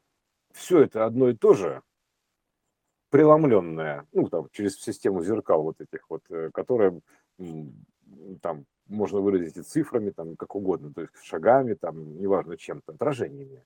все 0.54 0.84
это 0.84 1.04
одно 1.04 1.28
и 1.28 1.36
то 1.36 1.54
же, 1.54 1.84
преломленное, 3.10 4.08
ну, 4.14 4.30
там, 4.30 4.48
через 4.54 4.80
систему 4.80 5.22
зеркал 5.22 5.64
вот 5.64 5.82
этих 5.82 6.10
вот, 6.10 6.22
э, 6.30 6.52
которые 6.54 7.02
там 8.42 8.66
можно 8.88 9.20
выразить 9.20 9.58
и 9.58 9.62
цифрами, 9.64 10.12
там, 10.12 10.38
как 10.38 10.56
угодно, 10.56 10.94
то 10.94 11.02
есть 11.02 11.14
шагами, 11.22 11.74
там, 11.74 12.18
неважно 12.18 12.56
чем-то, 12.56 12.94
отражениями 12.94 13.62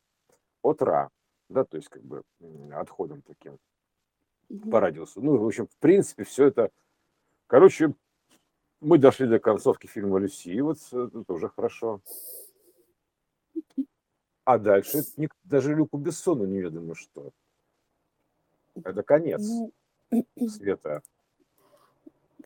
от 0.64 0.82
Ра, 0.82 1.10
да, 1.50 1.66
то 1.66 1.78
есть 1.78 1.90
как 1.90 2.02
бы 2.02 2.24
отходом 2.74 3.22
таким 3.22 3.60
по 4.72 4.80
радиусу. 4.80 5.22
Ну, 5.22 5.38
в 5.38 5.46
общем, 5.46 5.68
в 5.68 5.78
принципе, 5.78 6.24
все 6.24 6.48
это, 6.48 6.72
короче, 7.46 7.94
мы 8.82 8.98
дошли 8.98 9.28
до 9.28 9.40
концовки 9.40 9.88
фильма 9.88 10.20
Люси, 10.20 10.60
вот 10.62 10.78
э, 10.92 11.10
это 11.14 11.34
уже 11.34 11.50
хорошо. 11.50 12.02
А 14.46 14.58
дальше 14.58 15.04
даже 15.44 15.76
Люку 15.76 15.98
Бессону 15.98 16.46
неведомо 16.46 16.96
что. 16.96 17.32
Это 18.84 19.04
конец 19.04 19.42
Ну, 19.42 19.72
света. 20.48 21.02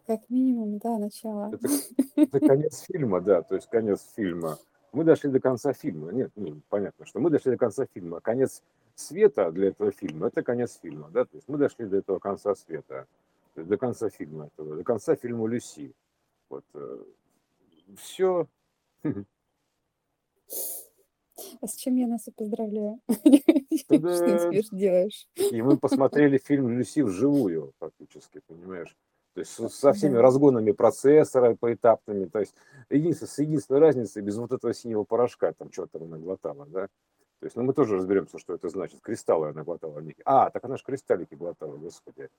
как 0.05 0.29
минимум, 0.29 0.79
да, 0.79 0.97
начало. 0.97 1.53
Это, 1.53 1.67
это 2.15 2.39
конец 2.39 2.79
фильма, 2.81 3.21
да, 3.21 3.41
то 3.41 3.55
есть 3.55 3.69
конец 3.69 4.01
фильма. 4.15 4.57
Мы 4.91 5.03
дошли 5.05 5.29
до 5.29 5.39
конца 5.39 5.73
фильма. 5.73 6.11
Нет, 6.11 6.31
ну, 6.35 6.61
понятно, 6.69 7.05
что 7.05 7.19
мы 7.19 7.29
дошли 7.29 7.51
до 7.51 7.57
конца 7.57 7.85
фильма. 7.85 8.19
Конец 8.19 8.61
света 8.95 9.51
для 9.51 9.69
этого 9.69 9.91
фильма– 9.91 10.27
это 10.27 10.43
конец 10.43 10.77
фильма, 10.81 11.09
да, 11.09 11.25
то 11.25 11.35
есть 11.35 11.47
мы 11.47 11.57
дошли 11.57 11.85
до 11.85 11.97
этого 11.97 12.19
конца 12.19 12.53
света, 12.53 13.07
до 13.55 13.77
конца 13.77 14.09
фильма 14.09 14.47
этого, 14.47 14.75
до 14.75 14.83
конца 14.83 15.15
фильма 15.15 15.47
Люси. 15.47 15.93
Вот 16.53 16.65
все. 17.97 18.47
А 21.61 21.67
с 21.67 21.75
чем 21.75 21.95
я 21.95 22.07
нас 22.07 22.27
и 22.27 22.31
поздравляю? 22.31 22.99
Что 23.07 23.97
теперь 23.97 24.67
делаешь? 24.71 25.27
И 25.35 25.61
мы 25.61 25.77
посмотрели 25.77 26.37
фильм 26.37 26.69
Люси 26.69 27.01
вживую, 27.01 27.73
фактически, 27.79 28.41
понимаешь? 28.45 28.95
То 29.33 29.39
есть 29.39 29.51
со, 29.51 29.93
всеми 29.93 30.17
разгонами 30.17 30.71
процессора 30.73 31.55
поэтапными, 31.55 32.25
то 32.25 32.39
есть 32.39 32.53
единственное, 32.91 33.29
с 33.29 33.39
единственной 33.39 33.79
разницей, 33.79 34.21
без 34.21 34.37
вот 34.37 34.51
этого 34.51 34.75
синего 34.75 35.05
порошка, 35.05 35.53
там 35.53 35.71
что-то 35.71 36.03
она 36.03 36.17
глотала, 36.17 36.67
да? 36.67 36.87
То 37.39 37.45
есть, 37.47 37.55
ну, 37.55 37.63
мы 37.63 37.73
тоже 37.73 37.95
разберемся, 37.97 38.37
что 38.37 38.53
это 38.53 38.69
значит. 38.69 39.01
Кристаллы 39.01 39.49
она 39.49 39.63
глотала. 39.63 40.01
А, 40.23 40.49
так 40.51 40.63
она 40.63 40.77
же 40.77 40.83
кристаллики 40.83 41.33
глотала, 41.33 41.75
господи. 41.75 42.21
Ну, 42.21 42.29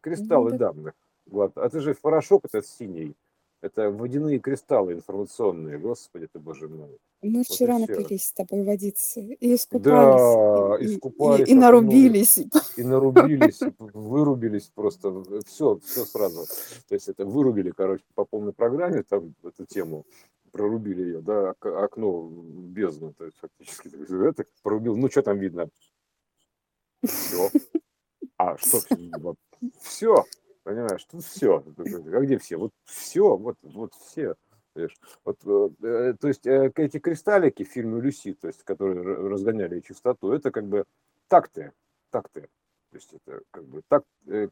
Кристаллы 0.00 0.50
да. 0.50 0.58
данных. 0.58 0.94
Глотала. 1.30 1.64
Это 1.66 1.80
же 1.80 1.94
порошок 1.94 2.44
этот 2.44 2.66
синий. 2.66 3.14
Это 3.62 3.90
водяные 3.90 4.38
кристаллы 4.38 4.94
информационные, 4.94 5.78
господи 5.78 6.26
ты, 6.32 6.38
боже 6.38 6.66
мой. 6.66 6.96
Мы 7.20 7.38
Вот 7.40 7.50
и 7.50 7.52
вчера 7.54 7.76
все. 7.76 7.86
напились 7.88 8.24
с 8.24 8.32
тобой 8.32 8.64
водицы 8.64 9.20
и 9.34 9.54
искупались, 9.54 9.84
Да, 9.84 10.76
и, 10.80 10.84
и, 10.84 10.86
и, 10.86 10.94
искупались, 10.96 11.40
и 11.40 11.52
окунулись. 11.52 11.60
нарубились. 11.60 12.38
и 12.78 12.82
нарубились, 12.82 13.60
и 13.60 13.74
вырубились 13.78 14.70
просто, 14.74 15.22
все, 15.46 15.78
все 15.84 16.04
сразу. 16.06 16.46
То 16.88 16.94
есть 16.94 17.08
это 17.10 17.26
вырубили, 17.26 17.70
короче, 17.70 18.02
по 18.14 18.24
полной 18.24 18.54
программе 18.54 19.02
там 19.02 19.34
эту 19.44 19.66
тему, 19.66 20.06
прорубили 20.52 21.02
ее, 21.02 21.20
да, 21.20 21.50
ок- 21.50 21.66
окно 21.84 22.30
бездну, 22.30 23.12
то 23.12 23.26
есть 23.26 23.36
фактически 23.36 23.88
это 24.26 24.44
прорубил, 24.62 24.96
ну 24.96 25.10
что 25.10 25.20
там 25.20 25.38
видно? 25.38 25.68
Все. 27.04 27.50
А 28.38 28.56
что 28.56 28.78
все? 29.82 30.24
Понимаешь, 30.62 31.04
тут 31.04 31.24
все. 31.24 31.64
А 31.78 32.20
где 32.20 32.38
все? 32.38 32.56
Вот 32.56 32.72
все, 32.84 33.36
вот, 33.36 33.56
вот 33.62 33.94
все. 33.94 34.34
Понимаешь? 34.72 34.96
Вот, 35.24 35.38
э, 35.82 36.14
то 36.20 36.28
есть 36.28 36.46
э, 36.46 36.70
эти 36.76 36.98
кристаллики 36.98 37.64
в 37.64 37.68
фильме 37.68 38.00
Люси, 38.00 38.34
то 38.34 38.46
есть, 38.46 38.62
которые 38.62 39.02
разгоняли 39.28 39.80
частоту, 39.80 40.32
это 40.32 40.50
как 40.50 40.66
бы 40.66 40.84
такты, 41.28 41.72
такты. 42.10 42.42
То 42.90 42.96
есть 42.96 43.12
это 43.12 43.40
как 43.50 43.64
бы 43.64 43.82
так, 43.88 44.04
э, 44.26 44.48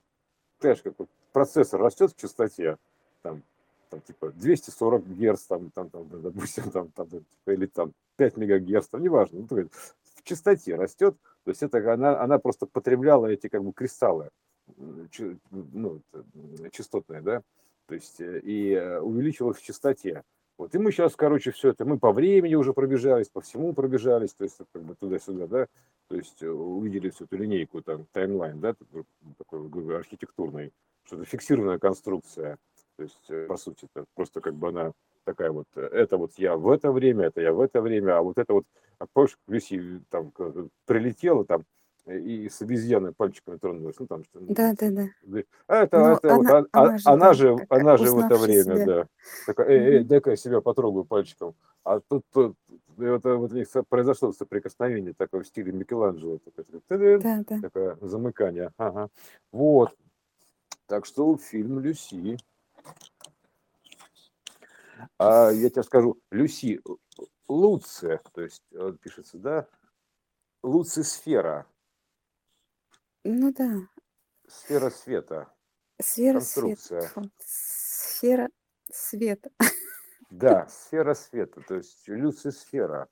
знаешь, 0.61 0.83
как 0.83 0.95
вот 0.99 1.09
процессор 1.33 1.81
растет 1.81 2.13
в 2.13 2.21
частоте, 2.21 2.79
там, 3.23 3.43
там 3.91 4.01
типа 4.01 4.33
240 4.33 5.07
герц, 5.09 5.43
там, 5.43 5.71
там, 5.71 5.91
там, 5.91 6.09
допустим, 6.11 6.71
там, 6.71 6.91
там, 6.91 7.09
типа, 7.09 7.25
или 7.47 7.67
там 7.67 7.93
5 8.17 8.37
мегагерц, 8.39 8.89
там, 8.89 9.03
неважно, 9.03 9.47
ну, 9.49 9.69
в 10.15 10.23
частоте 10.25 10.75
растет, 10.75 11.17
то 11.45 11.51
есть 11.51 11.63
это 11.63 11.93
она, 11.93 12.21
она 12.21 12.39
просто 12.39 12.67
потребляла 12.67 13.27
эти 13.27 13.49
как 13.49 13.63
бы 13.63 13.73
кристаллы, 13.73 14.31
ну, 14.77 16.01
частотные, 16.73 17.21
да, 17.21 17.43
то 17.87 17.95
есть 17.95 18.21
э, 18.21 18.41
и 18.41 18.73
э, 18.73 19.01
увеличивалась 19.01 19.59
в 19.59 19.65
частоте. 19.65 20.23
Вот, 20.59 20.75
и 20.75 20.79
мы 20.79 20.91
сейчас, 20.91 21.15
короче, 21.15 21.53
все 21.53 21.71
это, 21.71 21.85
мы 21.85 21.99
по 21.99 22.13
времени 22.13 22.55
уже 22.55 22.73
пробежались, 22.73 23.29
по 23.29 23.41
всему 23.41 23.73
пробежались, 23.73 24.35
то 24.35 24.45
есть 24.45 24.59
как 24.73 24.83
бы 24.83 24.95
туда-сюда, 24.97 25.47
да, 25.47 25.67
то 26.09 26.17
есть 26.17 26.43
э, 26.43 26.49
увидели 26.49 27.11
всю 27.11 27.25
эту 27.25 27.37
линейку, 27.37 27.81
там, 27.81 28.07
таймлайн, 28.13 28.61
да, 28.61 28.75
такой, 28.75 29.05
такой 29.39 29.69
говорю, 29.69 29.99
архитектурный, 29.99 30.73
что 31.05 31.17
это 31.17 31.25
фиксированная 31.25 31.79
конструкция, 31.79 32.59
то 32.97 33.03
есть, 33.05 33.49
по 33.49 33.57
сути, 33.57 33.87
это 33.95 34.05
просто 34.15 34.41
как 34.41 34.55
бы 34.55 34.71
она 34.71 34.93
такая 35.25 35.53
вот, 35.53 35.67
это 35.77 36.17
вот 36.17 36.33
я 36.37 36.57
в 36.57 36.69
это 36.71 36.91
время, 36.91 37.27
это 37.27 37.41
я 37.41 37.53
в 37.53 37.61
это 37.61 37.81
время, 37.81 38.19
а 38.19 38.23
вот 38.23 38.39
это 38.39 38.53
вот, 38.55 38.65
а 38.99 39.07
помнишь, 39.07 39.39
Люси 39.47 40.03
там 40.11 40.33
прилетела 40.85 41.45
там, 41.45 41.65
и 42.09 42.49
с 42.49 42.61
обезьяной 42.63 43.13
пальчиками 43.13 43.59
тронулась, 43.59 43.97
ну 43.99 44.07
там 44.07 44.25
что 44.25 44.41
Да, 44.41 44.75
да, 44.79 44.91
да. 44.91 45.09
а 45.67 45.77
это, 45.83 45.99
Но 45.99 46.13
это 46.15 46.35
вот, 46.35 46.49
она, 46.49 46.59
а- 46.59 46.67
а- 46.73 46.83
она 46.83 46.99
же, 46.99 47.09
она 47.09 47.17
да, 47.17 47.33
же, 47.35 47.57
как 47.57 47.73
она 47.73 47.97
же 47.97 48.11
в 48.13 48.19
это 48.19 48.37
время, 48.37 48.63
себя. 48.77 48.87
да. 48.87 49.09
Такая, 49.47 49.69
эй, 49.69 49.99
Мгм. 50.01 50.09
дай-ка 50.09 50.31
я 50.31 50.37
себя 50.37 50.61
потрогаю 50.61 51.05
пальчиком. 51.05 51.55
А 51.85 52.01
тут, 52.01 52.25
тут 52.33 52.57
и 52.99 53.05
вот, 53.05 53.25
э, 53.25 53.35
вот 53.35 53.53
у 53.53 53.55
них 53.55 53.69
произошло 53.89 54.33
соприкосновение 54.33 55.15
такое 55.15 55.43
в 55.43 55.47
стиле 55.47 55.73
Микеланджело. 55.73 56.39
Такое, 56.89 57.19
Да, 57.19 57.45
да. 57.49 57.61
такое 57.61 57.99
замыкание. 58.01 58.73
Ага. 58.77 59.09
Вот. 59.53 59.95
Так 60.87 61.07
что 61.07 61.37
фильм 61.37 61.81
Люси. 61.81 62.39
А 65.19 65.51
я 65.51 65.71
тебе 65.71 65.83
скажу, 65.83 66.19
Люси, 66.31 66.81
Луция, 67.49 68.21
то 68.33 68.43
есть 68.43 68.63
вот 68.73 69.01
пишется, 69.01 69.39
да, 69.39 69.67
луцисфера, 70.63 71.67
Ну 73.25 73.53
да, 73.53 73.89
сфера 74.47 74.91
света, 74.91 75.53
сфера 76.01 76.41
света. 76.41 76.79
конструкция. 76.79 77.31
Сфера 77.39 78.51
света. 78.91 79.51
Да, 80.31 80.67
сфера 80.69 81.15
света, 81.15 81.63
то 81.63 81.77
есть 81.77 82.07
люцисфера. 82.07 83.09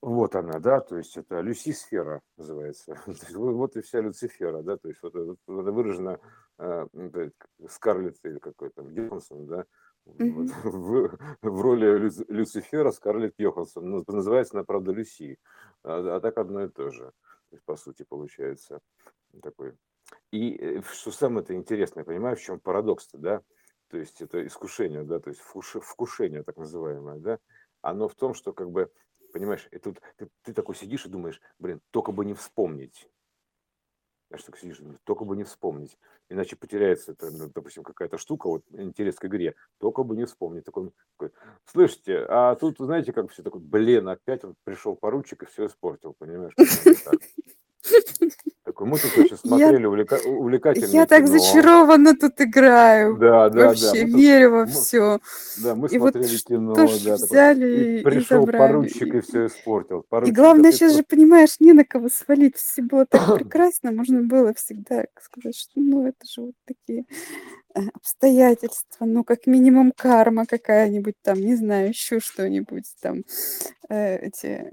Вот 0.00 0.36
она, 0.36 0.60
да, 0.60 0.80
то 0.80 0.96
есть 0.96 1.16
это 1.16 1.40
люсисфера 1.40 2.22
называется. 2.36 2.98
Вот 3.34 3.76
и 3.76 3.80
вся 3.80 4.00
Люцифера, 4.00 4.62
да, 4.62 4.76
то 4.76 4.88
есть 4.88 5.02
вот 5.02 5.14
это, 5.14 5.36
выражено 5.46 6.20
э, 6.58 6.86
Скарлетт 7.68 8.18
или 8.24 8.38
какой-то 8.38 8.82
Йоханссон, 8.82 9.46
да, 9.46 9.64
вот, 10.04 10.48
в, 10.64 11.18
в 11.42 11.60
роли 11.60 11.98
Люци- 11.98 12.24
Люцифера 12.28 12.92
Скарлетт 12.92 13.34
Йоханссон. 13.38 14.04
Называется 14.06 14.56
она, 14.56 14.64
правда, 14.64 14.92
Люси, 14.92 15.38
а, 15.82 16.16
а 16.16 16.20
так 16.20 16.38
одно 16.38 16.64
и 16.64 16.68
то 16.68 16.90
же, 16.90 17.12
то 17.50 17.56
есть, 17.56 17.64
по 17.64 17.76
сути, 17.76 18.04
получается 18.04 18.80
такой. 19.42 19.74
И 20.30 20.56
э, 20.56 20.82
что 20.82 21.10
самое-то 21.10 21.54
интересное, 21.54 22.04
понимаешь, 22.04 22.38
в 22.38 22.44
чем 22.44 22.60
парадокс-то, 22.60 23.18
да? 23.18 23.42
То 23.88 23.98
есть 23.98 24.20
это 24.20 24.46
искушение, 24.46 25.04
да, 25.04 25.18
то 25.18 25.30
есть 25.30 25.40
вкуш- 25.40 25.80
вкушение 25.80 26.42
так 26.42 26.56
называемое, 26.56 27.18
да? 27.18 27.38
Оно 27.80 28.08
в 28.08 28.14
том, 28.14 28.34
что 28.34 28.52
как 28.52 28.70
бы 28.70 28.90
Понимаешь, 29.32 29.68
и 29.70 29.78
тут 29.78 30.00
ты, 30.16 30.28
ты 30.42 30.52
такой 30.52 30.74
сидишь 30.74 31.06
и 31.06 31.10
думаешь, 31.10 31.40
блин, 31.58 31.80
только 31.90 32.12
бы 32.12 32.24
не 32.24 32.34
вспомнить. 32.34 33.08
Знаешь, 34.28 34.44
так 34.44 34.58
сидишь, 34.58 34.78
думаешь, 34.78 35.00
только 35.04 35.24
бы 35.24 35.36
не 35.36 35.44
вспомнить. 35.44 35.96
Иначе 36.28 36.54
потеряется, 36.54 37.12
это, 37.12 37.30
ну, 37.30 37.50
допустим, 37.54 37.82
какая-то 37.82 38.18
штука, 38.18 38.48
вот 38.48 38.62
интерес 38.72 39.16
к 39.16 39.24
игре. 39.24 39.54
Только 39.78 40.02
бы 40.02 40.16
не 40.16 40.26
вспомнить. 40.26 40.64
Такой, 40.64 40.90
такой, 41.16 41.34
слышите, 41.64 42.26
а 42.28 42.54
тут, 42.56 42.76
знаете, 42.78 43.14
как 43.14 43.30
все 43.30 43.42
такое, 43.42 43.62
блин, 43.62 44.06
опять 44.08 44.44
вот 44.44 44.56
пришел 44.64 44.96
поручик 44.96 45.44
и 45.44 45.46
все 45.46 45.66
испортил, 45.66 46.14
понимаешь? 46.18 46.54
Такой, 48.64 48.86
мы 48.86 48.98
тут 48.98 49.16
Я, 49.30 49.36
смотрели 49.36 49.86
увлека- 49.86 50.22
увлекательное 50.26 50.90
я 50.90 51.06
так 51.06 51.24
кино. 51.24 51.38
зачарованно 51.38 52.14
тут 52.16 52.38
играю. 52.40 53.16
Да, 53.16 53.48
да, 53.48 53.56
да. 53.60 53.66
Вообще 53.68 54.04
тут, 54.04 54.14
верю 54.20 54.50
во 54.50 54.60
мы, 54.66 54.66
все. 54.66 55.20
да, 55.62 55.74
мы 55.74 55.88
И 55.88 55.98
вот 55.98 56.12
смотрели 56.12 56.36
кино, 56.38 56.74
что 56.74 56.86
ж 56.86 57.00
да, 57.02 57.16
такой. 57.16 57.24
И 57.24 57.30
взяли 57.30 57.98
и 58.00 58.02
пришел 58.02 58.40
забрали. 58.40 58.58
поручик 58.72 59.14
и 59.14 59.18
И, 59.18 59.20
все 59.22 59.46
испортил. 59.46 60.00
и 60.00 60.06
Поручик, 60.08 60.34
да 60.34 60.42
главное, 60.42 60.72
сейчас 60.72 60.92
же, 60.92 60.98
что? 60.98 61.06
понимаешь, 61.16 61.60
не 61.60 61.72
на 61.72 61.84
кого 61.84 62.08
свалить. 62.10 62.56
Все 62.56 62.82
было 62.82 63.06
так 63.10 63.34
прекрасно. 63.36 63.90
Можно 63.92 64.22
было 64.22 64.52
всегда 64.52 65.04
сказать, 65.22 65.56
что 65.56 65.72
ну 65.76 66.06
это 66.06 66.26
же 66.26 66.42
вот 66.42 66.54
такие 66.66 67.06
э, 67.74 67.80
обстоятельства. 67.94 69.06
Ну, 69.06 69.24
как 69.24 69.46
минимум 69.46 69.92
карма 69.96 70.44
какая-нибудь 70.44 71.14
там, 71.22 71.40
не 71.40 71.54
знаю, 71.54 71.88
еще 71.88 72.20
что-нибудь 72.20 72.84
там. 73.00 73.24
э, 73.88 74.16
эти 74.26 74.72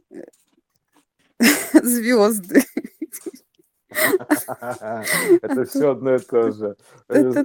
звезды. 1.74 2.64
Это 5.42 5.66
все 5.66 5.92
одно 5.92 6.16
и 6.16 6.20
то 6.20 6.52
же. 6.52 6.76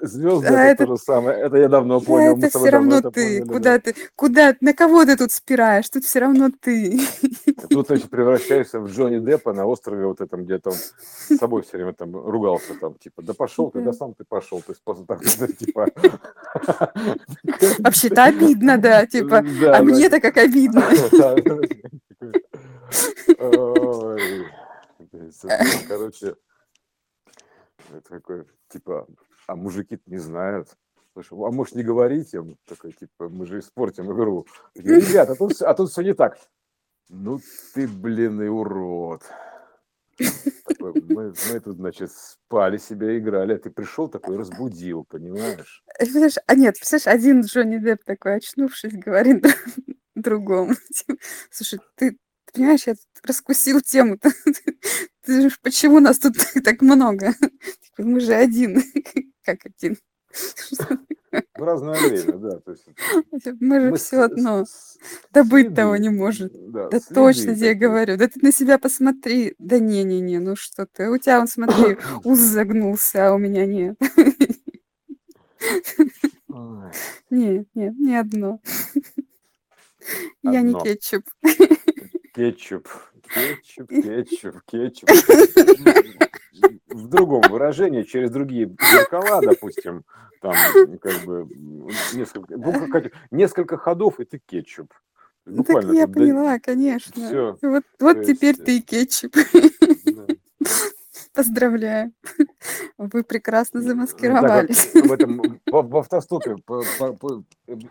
Звезды 0.02 0.48
а 0.48 0.64
это 0.64 0.86
то 0.86 0.96
же 0.96 1.02
самое. 1.02 1.38
Это 1.38 1.58
я 1.58 1.68
давно 1.68 2.00
Да, 2.00 2.06
понял. 2.06 2.38
Это 2.38 2.48
все 2.48 2.70
равно 2.70 3.00
ты. 3.02 3.44
Куда 3.44 3.78
ты, 3.78 3.94
куда, 4.16 4.56
на 4.60 4.72
кого 4.72 5.04
ты 5.04 5.16
тут 5.16 5.32
спираешь? 5.32 5.88
Тут 5.88 6.04
все 6.04 6.20
равно 6.20 6.50
ты. 6.60 6.98
Тут, 7.68 7.88
значит, 7.88 8.10
превращаешься 8.10 8.80
в 8.80 8.88
Джонни 8.88 9.18
Деппа 9.18 9.52
на 9.52 9.66
острове 9.66 10.06
вот 10.06 10.20
этом, 10.20 10.44
где 10.44 10.58
там 10.58 10.72
с 10.72 11.36
собой 11.36 11.62
все 11.62 11.72
время 11.76 11.92
там 11.92 12.16
ругался, 12.16 12.74
там, 12.80 12.94
типа, 12.94 13.22
да 13.22 13.34
пошел 13.34 13.70
ты, 13.70 13.82
да 13.82 13.92
сам 13.92 14.14
ты 14.14 14.24
пошел. 14.24 14.60
То 14.60 14.72
есть 14.72 14.82
просто 14.82 15.04
да, 15.06 15.16
типа... 15.46 15.88
Вообще-то 17.78 18.24
обидно, 18.24 18.78
да, 18.78 19.06
типа, 19.06 19.38
а 19.38 19.82
мне-то 19.82 20.20
как 20.20 20.36
обидно. 20.38 20.84
Короче, 25.88 26.36
это 27.90 28.08
такой, 28.08 28.46
типа, 28.68 29.06
а 29.46 29.56
мужики 29.56 29.98
не 30.06 30.18
знают. 30.18 30.76
Слушай, 31.12 31.32
а 31.32 31.50
может 31.50 31.74
не 31.74 31.82
говорить 31.82 32.32
им? 32.34 32.56
Такой, 32.66 32.92
типа, 32.92 33.28
мы 33.28 33.46
же 33.46 33.58
испортим 33.58 34.12
игру. 34.12 34.46
Такие, 34.74 35.00
Ребята, 35.00 35.32
а 35.32 35.36
тут, 35.36 35.60
а 35.62 35.74
тут 35.74 35.90
все 35.90 36.02
не 36.02 36.14
так. 36.14 36.38
Ну 37.08 37.40
ты, 37.74 37.88
блин, 37.88 38.40
и 38.40 38.46
урод. 38.46 39.22
Такой, 40.64 40.92
мы, 41.02 41.34
мы 41.50 41.60
тут, 41.60 41.76
значит, 41.76 42.12
спали 42.12 42.76
себе, 42.76 43.18
играли, 43.18 43.54
а 43.54 43.58
ты 43.58 43.70
пришел 43.70 44.08
такой, 44.08 44.36
разбудил, 44.36 45.04
понимаешь? 45.04 45.82
Представляешь, 45.98 46.36
а 46.46 46.54
нет, 46.54 46.76
представляешь, 46.76 47.18
один 47.18 47.40
Джонни 47.40 47.78
Депп 47.78 48.04
такой, 48.04 48.36
очнувшись, 48.36 48.92
говорит 48.92 49.44
другому. 50.14 50.74
типа, 50.94 51.18
Слушай, 51.50 51.80
ты 51.96 52.18
понимаешь, 52.52 52.86
я 52.86 52.94
тут 52.94 53.04
раскусил 53.26 53.80
тему. 53.80 54.18
Ты 55.24 55.48
же, 55.50 55.56
почему 55.62 56.00
нас 56.00 56.18
тут 56.18 56.34
так 56.64 56.80
много? 56.82 57.34
Мы 57.98 58.20
же 58.20 58.34
один. 58.34 58.82
Как 59.44 59.58
один? 59.66 59.96
В 61.58 61.62
разное 61.62 61.94
время, 62.00 62.32
да. 62.38 62.58
То 62.60 62.70
есть 62.72 62.86
Мы 63.60 63.80
же 63.80 63.90
мы 63.90 63.96
все 63.98 64.20
одно. 64.22 64.64
с- 64.64 64.98
Да 65.32 65.44
быть 65.44 65.74
того 65.74 65.96
не 65.96 66.08
может. 66.08 66.52
да, 66.72 66.88
Да 66.88 67.00
точно 67.00 67.54
тебе 67.54 67.74
говорю. 67.74 68.16
Да 68.16 68.28
ты 68.28 68.40
на 68.40 68.52
себя 68.52 68.78
посмотри. 68.78 69.54
Да 69.58 69.78
не-не-не, 69.78 70.38
ну 70.38 70.56
что 70.56 70.86
ты. 70.86 71.08
У 71.10 71.18
тебя, 71.18 71.40
он, 71.40 71.48
смотри, 71.48 71.98
ус 72.24 72.38
загнулся, 72.38 73.28
а 73.28 73.34
у 73.34 73.38
меня 73.38 73.66
нет. 73.66 73.96
Нет, 77.30 77.66
нет, 77.74 77.94
не 77.98 78.16
одно. 78.16 78.60
Я 80.42 80.62
не 80.62 80.72
кетчуп. 80.82 81.24
Кетчуп, 82.32 82.88
кетчуп, 83.34 83.88
кетчуп, 83.88 84.60
кетчуп. 84.66 85.10
В 86.88 87.06
другом 87.08 87.42
выражении, 87.48 88.02
через 88.02 88.30
другие 88.30 88.74
зеркала, 88.92 89.40
допустим, 89.40 90.04
там 90.40 90.54
как 91.00 91.24
бы 91.24 91.48
несколько, 92.14 92.58
как- 92.90 93.12
несколько 93.30 93.76
ходов, 93.76 94.20
и 94.20 94.24
ты 94.24 94.40
кетчуп. 94.44 94.92
Ну, 95.46 95.64
так 95.64 95.66
Буквально 95.76 95.92
я 95.92 96.02
там, 96.02 96.12
да, 96.12 96.20
поняла, 96.20 96.58
конечно. 96.58 97.26
всё. 97.26 97.58
Вот, 97.62 97.84
вот 97.98 98.24
теперь 98.24 98.56
есть, 98.56 98.64
ты 98.64 98.78
и 98.78 98.80
кетчуп. 98.80 99.34
да. 100.04 100.26
Поздравляю. 101.40 102.12
Вы 102.98 103.24
прекрасно 103.24 103.80
замаскировались. 103.80 104.92
в 104.92 105.12
этом 105.12 105.60
в, 105.66 105.82
в 105.82 105.96
автостопе 105.96 106.56
по- 106.66 106.84
по- 106.98 107.12
по- 107.14 107.44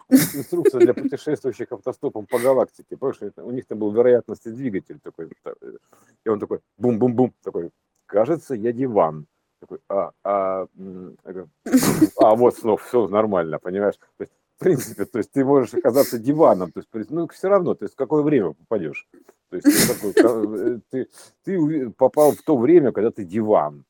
инструкция 0.09 0.81
для 0.81 0.93
путешествующих 0.93 1.71
автостопом 1.71 2.27
по 2.27 2.37
галактике. 2.37 2.95
Помнишь, 2.95 3.21
это- 3.21 3.43
у 3.43 3.51
них 3.51 3.65
там 3.65 3.79
был 3.79 3.91
вероятностный 3.91 4.51
двигатель 4.51 4.99
такой, 5.03 5.31
та- 5.43 5.55
э, 5.61 5.71
и 6.25 6.29
он 6.29 6.39
такой 6.39 6.59
бум-бум-бум 6.77 7.33
такой. 7.43 7.71
Кажется, 8.05 8.53
я 8.53 8.71
диван. 8.71 9.25
Такой, 9.59 9.79
а, 9.89 10.11
а, 10.23 10.67
а 12.17 12.35
вот 12.35 12.55
снова 12.55 12.77
все 12.77 13.07
нормально, 13.07 13.57
понимаешь? 13.59 13.95
То 14.17 14.23
есть, 14.23 14.31
в 14.57 14.59
принципе, 14.59 15.05
то 15.05 15.17
есть 15.17 15.31
ты 15.31 15.43
можешь 15.43 15.73
оказаться 15.73 16.19
диваном, 16.19 16.71
то 16.71 16.79
есть, 16.79 17.09
ну 17.11 17.27
все 17.27 17.49
равно, 17.49 17.73
то 17.73 17.85
есть 17.85 17.95
в 17.95 17.97
какое 17.97 18.21
время 18.21 18.53
попадешь. 18.53 19.07
То 19.49 19.55
есть 19.57 19.65
ты, 19.65 20.13
такой, 20.13 20.59
э, 20.59 20.79
ты, 20.89 21.09
ты 21.43 21.89
попал 21.91 22.33
в 22.33 22.41
то 22.43 22.57
время, 22.57 22.91
когда 22.91 23.11
ты 23.11 23.23
диван. 23.23 23.85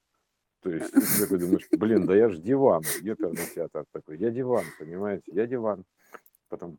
То 0.61 0.71
есть 0.71 0.91
ты 0.91 1.23
такой 1.23 1.39
думаешь, 1.39 1.67
блин, 1.71 2.05
да 2.05 2.15
я 2.15 2.29
же 2.29 2.39
диван, 2.39 2.83
ёперный 3.01 3.45
театр 3.53 3.85
такой, 3.91 4.17
я 4.17 4.29
диван, 4.29 4.63
понимаете, 4.77 5.31
я 5.33 5.47
диван. 5.47 5.85
Потом, 6.49 6.77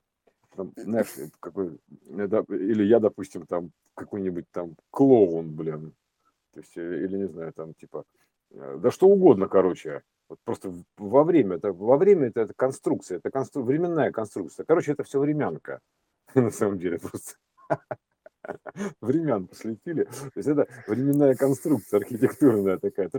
потом, 0.51 0.72
знаешь, 0.76 1.12
это 1.16 1.33
какой, 1.41 1.78
э, 2.09 2.43
или 2.49 2.85
я, 2.85 3.01
допустим, 3.01 3.47
там 3.47 3.70
какой-нибудь 3.95 4.47
там 4.51 4.76
клоун, 4.91 5.55
блин, 5.55 5.95
то 6.53 6.61
есть, 6.61 6.76
э, 6.76 7.05
или 7.05 7.18
не 7.18 7.28
знаю, 7.28 7.53
там 7.53 7.74
типа, 7.74 8.05
э, 8.51 8.78
да 8.83 8.91
что 8.91 9.09
угодно, 9.09 9.47
короче, 9.47 10.03
вот 10.28 10.39
просто 10.45 10.74
во 10.97 11.24
время, 11.24 11.57
это, 11.57 11.72
во 11.72 11.97
время 11.97 12.28
это, 12.28 12.41
это 12.43 12.55
конструкция, 12.55 13.18
это 13.18 13.31
констру, 13.31 13.62
временная 13.62 14.11
конструкция, 14.11 14.64
короче, 14.64 14.93
это 14.93 15.05
все 15.05 15.20
времянка, 15.20 15.81
на 16.35 16.51
самом 16.51 16.78
деле, 16.78 16.99
просто 16.99 17.37
времен 19.01 19.48
слетели. 19.53 20.05
То 20.05 20.32
есть 20.36 20.48
это 20.48 20.66
временная 20.86 21.34
конструкция 21.34 21.98
архитектурная 21.98 22.78
такая. 22.78 23.09
То 23.09 23.18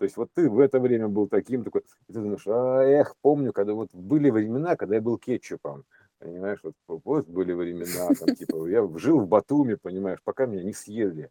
есть 0.00 0.16
вот 0.16 0.30
ты 0.34 0.48
в 0.48 0.60
это 0.60 0.80
время 0.80 1.08
был 1.08 1.28
таким, 1.28 1.64
такой, 1.64 1.82
и 2.08 2.12
ты 2.12 2.20
думаешь, 2.20 2.46
а, 2.46 2.82
эх, 2.82 3.14
помню, 3.20 3.52
когда 3.52 3.74
вот 3.74 3.88
были 3.92 4.30
времена, 4.30 4.76
когда 4.76 4.96
я 4.96 5.00
был 5.00 5.18
кетчупом. 5.18 5.84
Понимаешь, 6.18 6.60
вот, 6.62 6.74
вот 7.04 7.28
были 7.28 7.52
времена, 7.52 8.08
там, 8.18 8.34
типа, 8.34 8.66
я 8.68 8.88
жил 8.96 9.20
в 9.20 9.28
Батуми, 9.28 9.74
понимаешь, 9.74 10.20
пока 10.24 10.46
меня 10.46 10.62
не 10.62 10.72
съели. 10.72 11.30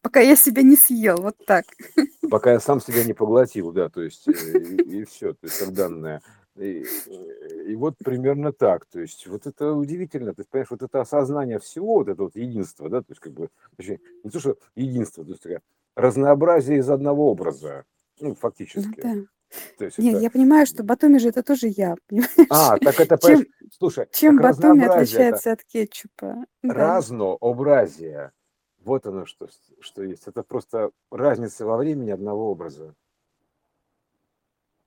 Пока 0.00 0.20
я 0.20 0.36
себя 0.36 0.62
не 0.62 0.76
съел, 0.76 1.16
вот 1.20 1.36
так. 1.44 1.64
Пока 2.30 2.52
я 2.52 2.60
сам 2.60 2.80
себя 2.80 3.02
не 3.02 3.12
поглотил, 3.12 3.72
да, 3.72 3.88
то 3.88 4.02
есть, 4.02 4.28
э, 4.28 4.58
и, 4.58 5.04
все, 5.04 5.32
то 5.32 5.38
есть, 5.42 5.58
как 5.58 5.72
данное. 5.72 6.22
И, 6.56 6.84
э, 6.84 7.62
и 7.68 7.74
вот 7.74 7.96
примерно 7.98 8.52
так, 8.52 8.84
то 8.86 9.00
есть, 9.00 9.26
вот 9.26 9.46
это 9.46 9.72
удивительно, 9.72 10.34
то 10.34 10.40
есть, 10.40 10.50
понимаешь, 10.50 10.70
вот 10.70 10.82
это 10.82 11.00
осознание 11.00 11.58
всего, 11.58 11.94
вот 11.94 12.08
это 12.08 12.24
вот 12.24 12.36
единство, 12.36 12.90
да, 12.90 13.00
то 13.00 13.06
есть, 13.08 13.20
как 13.20 13.32
бы, 13.32 13.48
точнее, 13.76 14.00
не 14.22 14.30
то, 14.30 14.38
что 14.38 14.58
единство, 14.74 15.24
то 15.24 15.30
есть, 15.30 15.42
такое 15.42 15.62
разнообразие 15.94 16.78
из 16.78 16.90
одного 16.90 17.30
образа, 17.30 17.84
ну, 18.20 18.30
Ну 18.30 18.34
фактически. 18.34 19.00
да. 19.00 19.14
То 19.76 19.84
есть 19.84 19.98
Нет, 19.98 20.14
это... 20.14 20.22
я 20.22 20.30
понимаю, 20.30 20.66
что 20.66 20.82
Батуми 20.82 21.18
же 21.18 21.28
это 21.28 21.42
тоже 21.42 21.68
я, 21.68 21.96
понимаешь? 22.08 22.30
А, 22.48 22.78
так 22.78 22.98
это, 23.00 23.18
чем, 23.18 23.44
слушай, 23.70 24.06
чем 24.12 24.38
Батуми 24.38 24.84
отличается 24.84 25.50
это... 25.50 25.60
от 25.60 25.64
кетчупа? 25.64 26.46
Да. 26.62 26.74
Разнообразие. 26.74 28.32
Вот 28.78 29.06
оно 29.06 29.26
что, 29.26 29.48
что 29.80 30.02
есть. 30.02 30.26
Это 30.26 30.42
просто 30.42 30.90
разница 31.10 31.66
во 31.66 31.76
времени 31.76 32.10
одного 32.10 32.50
образа. 32.50 32.94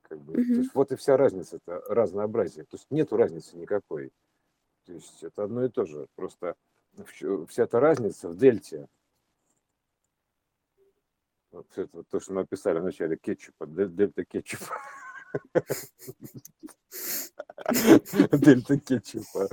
Как 0.07 0.19
бы, 0.19 0.33
угу. 0.33 0.43
то 0.43 0.59
есть 0.59 0.75
вот 0.75 0.91
и 0.91 0.95
вся 0.95 1.17
разница, 1.17 1.57
это 1.57 1.81
разнообразие. 1.89 2.65
То 2.65 2.77
есть 2.77 2.85
нету 2.91 3.17
разницы 3.17 3.57
никакой. 3.57 4.11
То 4.85 4.93
есть 4.93 5.23
это 5.23 5.43
одно 5.43 5.65
и 5.65 5.69
то 5.69 5.85
же. 5.85 6.07
Просто 6.15 6.55
вся 7.47 7.63
эта 7.63 7.79
разница 7.79 8.29
в 8.29 8.37
дельте. 8.37 8.87
Вот 11.51 11.67
это 11.75 12.03
то, 12.03 12.19
что 12.19 12.33
мы 12.33 12.41
описали 12.41 12.79
в 12.79 12.83
начале 12.83 13.17
кетчупа, 13.17 13.65
дельта 13.65 14.25
кетчупа. 14.25 14.75
Дельта 18.31 18.79
кетчупа. 18.79 19.49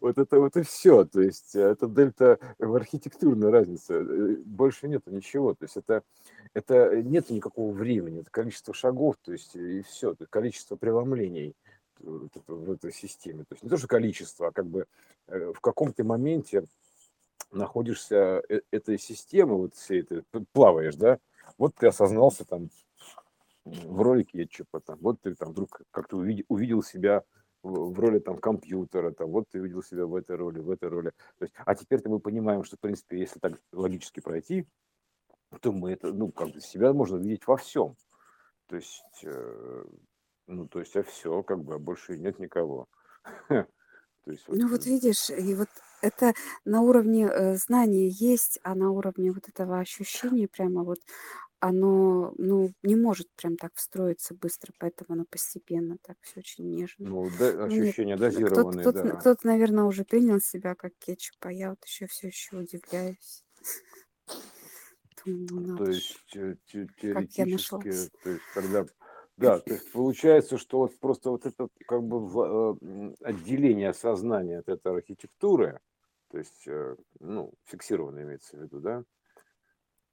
Вот 0.00 0.18
это 0.18 0.40
вот 0.40 0.56
и 0.56 0.62
все. 0.62 1.04
То 1.04 1.20
есть 1.20 1.54
это 1.54 1.86
дельта 1.86 2.38
в 2.58 2.74
архитектурной 2.74 3.50
разнице. 3.50 4.36
Больше 4.44 4.88
нет 4.88 5.06
ничего. 5.06 5.54
То 5.54 5.64
есть 5.64 5.76
это, 5.76 6.02
это 6.54 7.02
нет 7.02 7.30
никакого 7.30 7.72
времени. 7.72 8.20
Это 8.20 8.30
количество 8.30 8.74
шагов, 8.74 9.16
то 9.22 9.32
есть 9.32 9.54
и 9.54 9.82
все. 9.82 10.12
Это 10.12 10.26
количество 10.26 10.76
преломлений 10.76 11.54
в 12.00 12.72
этой 12.72 12.92
системе. 12.92 13.44
То 13.44 13.54
есть 13.54 13.62
не 13.62 13.70
то, 13.70 13.76
что 13.76 13.88
количество, 13.88 14.48
а 14.48 14.52
как 14.52 14.66
бы 14.66 14.86
э, 15.26 15.52
в 15.52 15.60
каком-то 15.60 16.04
моменте 16.04 16.64
находишься 17.50 18.42
э, 18.48 18.60
этой 18.70 18.98
системы, 18.98 19.56
вот 19.56 19.74
всей 19.74 20.02
этой, 20.02 20.22
плаваешь, 20.52 20.96
да, 20.96 21.18
вот 21.56 21.74
ты 21.74 21.88
осознался 21.88 22.44
там 22.44 22.70
в 23.70 24.02
роли 24.02 24.22
кетчупа, 24.22 24.80
там, 24.80 24.98
вот 25.00 25.20
ты 25.20 25.34
там 25.34 25.50
вдруг 25.50 25.82
как-то 25.90 26.16
увидел, 26.16 26.44
увидел 26.48 26.82
себя 26.82 27.22
в, 27.62 27.98
роли 27.98 28.18
там 28.18 28.38
компьютера, 28.38 29.12
там, 29.12 29.30
вот 29.30 29.48
ты 29.50 29.60
увидел 29.60 29.82
себя 29.82 30.06
в 30.06 30.14
этой 30.14 30.36
роли, 30.36 30.60
в 30.60 30.70
этой 30.70 30.88
роли. 30.88 31.12
То 31.38 31.44
есть, 31.44 31.54
а 31.64 31.74
теперь-то 31.74 32.08
мы 32.08 32.20
понимаем, 32.20 32.64
что, 32.64 32.76
в 32.76 32.80
принципе, 32.80 33.18
если 33.18 33.38
так 33.40 33.60
логически 33.72 34.20
пройти, 34.20 34.66
то 35.60 35.72
мы 35.72 35.92
это, 35.92 36.12
ну, 36.12 36.30
как 36.30 36.50
бы 36.50 36.60
себя 36.60 36.92
можно 36.92 37.16
видеть 37.16 37.46
во 37.46 37.56
всем. 37.56 37.96
То 38.66 38.76
есть, 38.76 39.24
э, 39.24 39.84
ну, 40.46 40.68
то 40.68 40.80
есть, 40.80 40.96
а 40.96 41.02
все, 41.02 41.42
как 41.42 41.64
бы, 41.64 41.74
а 41.74 41.78
больше 41.78 42.18
нет 42.18 42.38
никого. 42.38 42.86
То 43.48 44.32
есть, 44.32 44.46
вот, 44.46 44.58
ну 44.58 44.68
вот 44.68 44.84
видишь, 44.84 45.30
и 45.30 45.54
вот 45.54 45.68
это 46.02 46.34
на 46.66 46.82
уровне 46.82 47.26
э, 47.26 47.54
знания 47.54 48.08
есть, 48.08 48.60
а 48.62 48.74
на 48.74 48.90
уровне 48.90 49.32
вот 49.32 49.48
этого 49.48 49.78
ощущения 49.78 50.48
прямо 50.48 50.84
вот 50.84 50.98
оно, 51.60 52.32
ну, 52.38 52.72
не 52.82 52.94
может 52.94 53.28
прям 53.36 53.56
так 53.56 53.72
встроиться 53.74 54.34
быстро, 54.34 54.72
поэтому 54.78 55.14
оно 55.14 55.24
постепенно 55.28 55.96
так 56.02 56.16
все 56.20 56.40
очень 56.40 56.70
нежно. 56.70 57.08
Ну, 57.08 57.30
да, 57.38 57.52
Ну, 57.52 57.66
нет, 57.66 57.82
ощущения 57.82 58.16
кто-то, 58.16 58.92
да. 58.92 59.16
кто-то, 59.16 59.46
наверное, 59.46 59.84
уже 59.84 60.04
принял 60.04 60.40
себя 60.40 60.74
как 60.74 60.92
кетчуп, 60.98 61.36
а 61.40 61.52
я 61.52 61.70
вот 61.70 61.84
еще 61.84 62.06
все 62.06 62.28
еще 62.28 62.56
удивляюсь. 62.56 63.44
Думаю, 65.26 65.66
ну 65.68 65.76
То 65.76 65.90
есть 65.90 66.16
я 66.32 66.54
теоретически, 67.00 67.90
то 68.22 68.30
есть 68.30 68.42
когда, 68.54 68.86
да, 69.36 69.58
то 69.58 69.72
есть 69.72 69.90
получается, 69.92 70.58
что 70.58 70.78
вот 70.78 70.98
просто 71.00 71.30
вот 71.30 71.44
это 71.44 71.68
как 71.86 72.02
бы 72.04 72.76
э, 72.80 73.14
отделение 73.24 73.92
сознания 73.94 74.60
от 74.60 74.68
этой 74.68 74.92
архитектуры, 74.92 75.80
то 76.30 76.38
есть, 76.38 76.68
э, 76.68 76.96
ну, 77.20 77.52
фиксированное 77.64 78.22
имеется 78.22 78.56
в 78.56 78.62
виду, 78.62 78.80
да, 78.80 79.02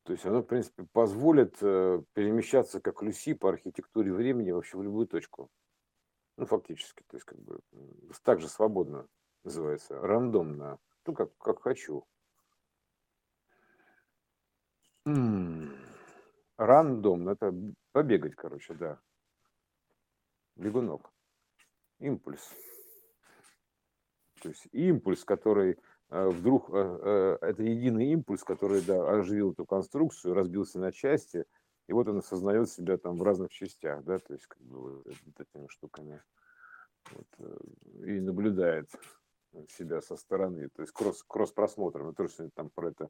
то 0.06 0.14
есть 0.14 0.24
оно, 0.24 0.42
в 0.42 0.46
принципе, 0.46 0.86
позволит 0.94 1.58
э, 1.62 2.04
перемещаться 2.14 2.80
как 2.80 3.02
Люси 3.02 3.34
по 3.34 3.50
архитектуре 3.50 4.14
времени 4.14 4.52
вообще 4.52 4.78
в 4.78 4.84
любую 4.84 5.08
точку. 5.08 5.50
Ну, 6.38 6.46
фактически, 6.46 7.04
то 7.08 7.18
есть 7.18 7.26
как 7.26 7.40
бы 7.40 7.60
так 8.24 8.40
же 8.40 8.48
свободно 8.48 9.08
называется, 9.44 10.00
рандомно, 10.00 10.78
ну, 11.08 11.14
как, 11.14 11.36
как 11.38 11.64
хочу. 11.64 12.06
Рандомно, 16.58 17.32
это 17.32 17.52
побегать, 17.92 18.36
короче, 18.36 18.76
да. 18.76 19.00
Бегунок. 20.56 21.12
Импульс. 21.98 22.54
То 24.40 24.50
есть 24.50 24.68
импульс, 24.72 25.26
который 25.26 25.80
вдруг 26.10 26.70
э, 26.70 27.00
э, 27.02 27.38
это 27.42 27.64
единый 27.64 28.12
импульс, 28.12 28.44
который 28.44 28.82
да, 28.82 29.10
оживил 29.10 29.52
эту 29.52 29.66
конструкцию, 29.66 30.34
разбился 30.34 30.80
на 30.80 30.92
части, 30.92 31.46
и 31.88 31.94
вот 31.94 32.08
он 32.08 32.18
осознает 32.18 32.70
себя 32.70 32.98
там 32.98 33.18
в 33.18 33.24
разных 33.24 33.52
частях, 33.52 34.04
да, 34.04 34.20
то 34.20 34.34
есть 34.34 34.46
как 34.48 34.62
бы 34.62 35.04
вот, 35.04 35.08
этими 35.40 35.68
штуками 35.68 36.22
вот, 37.12 37.28
и 38.06 38.20
наблюдает 38.20 38.90
себя 39.70 40.02
со 40.02 40.18
стороны, 40.18 40.70
то 40.70 40.82
есть 40.82 40.94
кросс, 40.94 41.24
кросс 41.24 41.52
просмотр, 41.52 42.04
мы 42.04 42.14
тоже 42.14 42.34
сегодня 42.34 42.52
там 42.54 42.70
про 42.70 42.90
это 42.90 43.10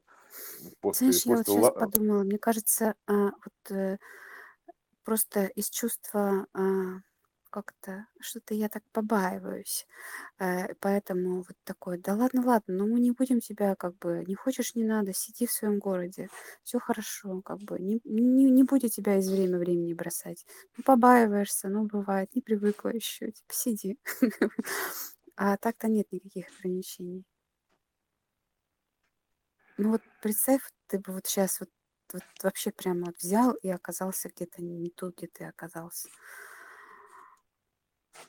после, 0.80 1.12
Знаешь, 1.12 1.26
я 1.26 1.36
вот 1.36 1.46
сейчас 1.46 1.74
подумала, 1.74 2.22
мне 2.22 2.38
кажется, 2.38 2.94
а, 3.06 3.30
вот 3.32 3.98
просто 5.02 5.46
из 5.46 5.70
чувства 5.70 6.46
а, 6.52 7.00
как-то 7.50 8.06
что-то 8.20 8.54
я 8.54 8.68
так 8.68 8.82
побаиваюсь. 8.92 9.86
Э, 10.38 10.74
поэтому 10.80 11.38
вот 11.38 11.56
такое, 11.64 11.98
да 11.98 12.14
ладно, 12.14 12.42
ладно, 12.44 12.74
но 12.74 12.86
мы 12.86 13.00
не 13.00 13.12
будем 13.12 13.40
тебя 13.40 13.74
как 13.76 13.96
бы, 13.98 14.24
не 14.26 14.34
хочешь, 14.34 14.74
не 14.74 14.84
надо, 14.84 15.12
сиди 15.14 15.46
в 15.46 15.52
своем 15.52 15.78
городе, 15.78 16.28
все 16.64 16.78
хорошо, 16.80 17.42
как 17.42 17.58
бы, 17.60 17.78
не, 17.80 18.00
не, 18.04 18.50
не 18.50 18.64
буду 18.64 18.88
тебя 18.88 19.18
из 19.18 19.30
время 19.30 19.58
времени 19.58 19.94
бросать. 19.94 20.44
Ну, 20.76 20.84
побаиваешься, 20.84 21.68
ну, 21.68 21.84
бывает, 21.84 22.34
не 22.34 22.42
привыкла 22.42 22.90
еще, 22.90 23.30
типа, 23.32 23.54
сиди. 23.54 23.98
А 25.36 25.56
так-то 25.56 25.88
нет 25.88 26.12
никаких 26.12 26.46
ограничений. 26.58 27.24
Ну 29.78 29.90
вот 29.90 30.02
представь, 30.22 30.62
ты 30.86 30.98
бы 30.98 31.12
вот 31.12 31.26
сейчас 31.26 31.60
вот, 31.60 31.68
вот 32.12 32.22
вообще 32.42 32.70
прямо 32.70 33.06
вот 33.06 33.16
взял 33.18 33.52
и 33.54 33.68
оказался 33.68 34.28
где-то 34.28 34.62
не 34.62 34.90
тут, 34.90 35.16
где 35.18 35.26
ты 35.28 35.44
оказался. 35.44 36.08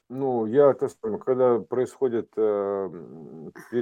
Ну, 0.10 0.46
я 0.46 0.72
это 0.72 0.88
когда 1.20 1.60
происходит 1.60 2.32
э, 2.38 2.90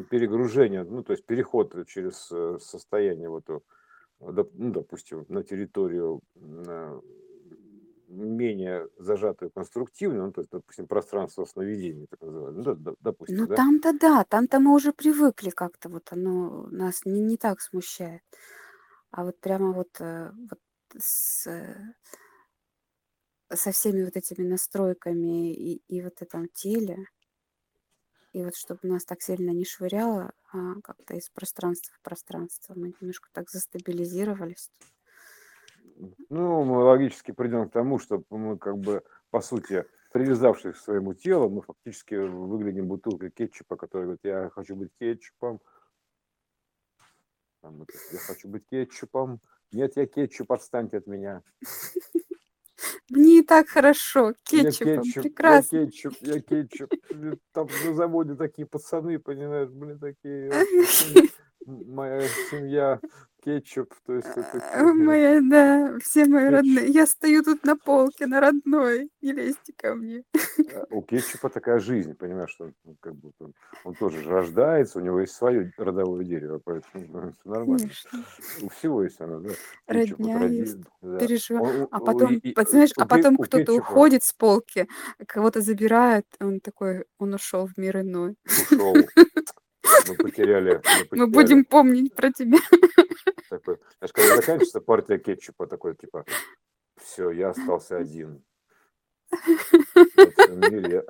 перегружение, 0.09 0.83
ну, 0.83 1.03
то 1.03 1.13
есть 1.13 1.25
переход 1.25 1.75
через 1.87 2.29
э, 2.31 2.57
состояние 2.59 3.29
вот, 3.29 3.47
ну, 4.19 4.71
допустим, 4.71 5.25
на 5.29 5.43
территорию 5.43 6.21
э, 6.35 6.99
менее 8.07 8.87
зажатую 8.97 9.51
конструктивно, 9.51 10.27
ну, 10.27 10.31
то 10.31 10.41
есть, 10.41 10.51
допустим, 10.51 10.87
пространство 10.87 11.45
сновидения, 11.45 12.07
так 12.09 12.21
называемое, 12.21 12.63
ну, 12.63 12.75
да, 12.75 12.91
допустим, 13.01 13.37
Ну, 13.37 13.47
да? 13.47 13.55
там-то 13.55 13.93
да, 13.93 14.23
там-то 14.23 14.59
мы 14.59 14.73
уже 14.73 14.93
привыкли 14.93 15.49
как-то, 15.49 15.89
вот 15.89 16.11
оно 16.11 16.67
нас 16.71 17.05
не, 17.05 17.19
не 17.21 17.37
так 17.37 17.61
смущает. 17.61 18.21
А 19.11 19.23
вот 19.25 19.39
прямо 19.39 19.71
вот, 19.73 19.99
вот 19.99 20.59
с 20.99 21.47
со 23.53 23.71
всеми 23.71 24.03
вот 24.03 24.15
этими 24.15 24.47
настройками 24.47 25.53
и, 25.53 25.81
и 25.87 26.01
вот 26.01 26.21
этом 26.21 26.47
теле, 26.49 27.07
и 28.33 28.43
вот 28.43 28.55
чтобы 28.55 28.81
нас 28.83 29.05
так 29.05 29.21
сильно 29.21 29.51
не 29.51 29.65
швыряло 29.65 30.33
а 30.51 30.81
как-то 30.81 31.13
из 31.15 31.29
пространства 31.29 31.93
в 31.95 32.01
пространство, 32.01 32.73
мы 32.75 32.93
немножко 32.99 33.29
так 33.31 33.49
застабилизировались. 33.49 34.69
Ну, 36.29 36.63
мы 36.65 36.83
логически 36.83 37.31
придем 37.31 37.69
к 37.69 37.71
тому, 37.71 37.99
что 37.99 38.23
мы 38.29 38.57
как 38.57 38.77
бы, 38.77 39.03
по 39.29 39.39
сути, 39.39 39.85
привязавшись 40.11 40.75
к 40.75 40.81
своему 40.81 41.13
телу, 41.13 41.49
мы 41.49 41.61
фактически 41.61 42.15
выглядим 42.15 42.87
бутылкой 42.87 43.31
кетчупа, 43.31 43.77
который 43.77 44.03
говорит, 44.03 44.21
я 44.23 44.49
хочу 44.49 44.75
быть 44.75 44.91
кетчупом, 44.99 45.61
я 47.63 48.19
хочу 48.27 48.49
быть 48.49 48.65
кетчупом, 48.69 49.39
нет, 49.71 49.95
я 49.95 50.05
кетчуп, 50.05 50.51
отстаньте 50.51 50.97
от 50.97 51.07
меня. 51.07 51.41
Мне 53.09 53.39
и 53.39 53.43
так 53.43 53.67
хорошо. 53.67 54.33
Кетчупом. 54.43 54.87
Я 54.87 55.01
кетчуп, 55.01 55.23
Прекрасно. 55.23 55.77
Я 55.77 55.85
кетчуп, 55.85 56.13
я 56.21 56.41
кетчуп. 56.41 56.93
Там 57.53 57.67
на 57.85 57.93
заводе 57.93 58.35
такие 58.35 58.65
пацаны, 58.65 59.19
понимаешь, 59.19 59.69
были 59.69 59.95
такие. 59.95 60.51
Моя 61.65 62.21
семья 62.51 62.99
кетчуп, 63.45 63.93
то 64.05 64.13
есть 64.13 64.27
это... 64.35 64.83
Моя, 64.83 65.39
да, 65.41 65.97
все 65.99 66.25
мои 66.25 66.49
кетчуп. 66.49 66.55
родные. 66.55 66.87
Я 66.87 67.05
стою 67.05 67.43
тут 67.43 67.63
на 67.63 67.75
полке, 67.77 68.25
на 68.25 68.39
родной, 68.39 69.09
не 69.21 69.31
лезьте 69.31 69.71
ко 69.77 69.93
мне. 69.93 70.23
А, 70.73 70.85
у 70.89 71.03
кетчупа 71.03 71.49
такая 71.49 71.79
жизнь, 71.79 72.15
понимаешь, 72.15 72.49
что 72.49 72.65
он, 72.65 72.97
как 72.99 73.15
бы, 73.15 73.31
он, 73.39 73.53
он 73.83 73.93
тоже 73.93 74.27
рождается, 74.27 74.97
у 74.97 75.01
него 75.01 75.19
есть 75.21 75.33
свое 75.33 75.71
родовое 75.77 76.25
дерево, 76.25 76.59
поэтому 76.63 77.05
ну, 77.07 77.19
это 77.29 77.37
нормально. 77.43 77.77
Конечно. 77.79 78.25
У 78.63 78.69
всего 78.69 79.03
есть 79.03 79.21
оно, 79.21 79.39
да. 79.39 79.49
Кетчуп 79.49 80.19
Родня 80.19 80.39
вот 80.39 80.49
есть, 80.49 80.77
да. 81.01 81.17
переживаю. 81.19 81.87
А 81.91 81.99
потом, 81.99 82.35
и, 82.37 82.55
знаешь, 82.67 82.91
а 82.97 83.05
потом 83.05 83.37
кто-то 83.37 83.73
уходит 83.73 84.23
с 84.23 84.33
полки, 84.33 84.87
кого-то 85.27 85.61
забирают, 85.61 86.25
он 86.39 86.59
такой, 86.59 87.05
он 87.19 87.35
ушел 87.35 87.67
в 87.67 87.77
мир 87.77 88.01
иной. 88.01 88.35
Ушел. 88.45 88.95
Мы 90.07 90.15
потеряли. 90.15 90.73
Мы, 90.73 90.79
потеряли. 90.81 91.07
мы 91.11 91.27
будем 91.27 91.65
помнить 91.65 92.13
про 92.13 92.31
тебя. 92.31 92.57
Такой, 93.49 93.77
знаешь, 93.99 94.13
когда 94.13 94.35
заканчивается 94.37 94.81
партия 94.81 95.17
кетчупа, 95.19 95.67
такой, 95.67 95.95
типа, 95.95 96.25
все, 97.01 97.29
я 97.31 97.49
остался 97.49 97.97
один. 97.97 98.43
в 99.31 100.71
мире. 100.71 101.05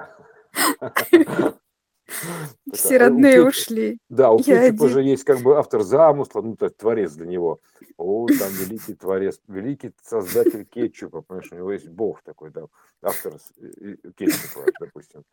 Все 2.74 2.98
родные 2.98 3.44
ушли. 3.44 4.00
Да, 4.10 4.32
у 4.32 4.40
Кетчупа 4.40 4.90
же 4.90 5.02
есть 5.02 5.24
как 5.24 5.40
бы 5.42 5.58
автор 5.58 5.82
замысла, 5.82 6.42
ну, 6.42 6.56
то 6.56 6.70
творец 6.70 7.14
для 7.14 7.26
него. 7.26 7.60
О, 7.98 8.28
там 8.28 8.52
великий 8.60 8.94
творец, 8.94 9.40
великий 9.48 9.92
создатель 10.04 10.66
кетчупа, 10.66 11.22
понимаешь, 11.22 11.52
у 11.52 11.56
него 11.56 11.72
есть 11.72 11.88
бог 11.88 12.22
такой, 12.24 12.52
да, 12.52 12.66
автор 13.02 13.34
кетчупа, 14.16 14.66
допустим, 14.80 15.24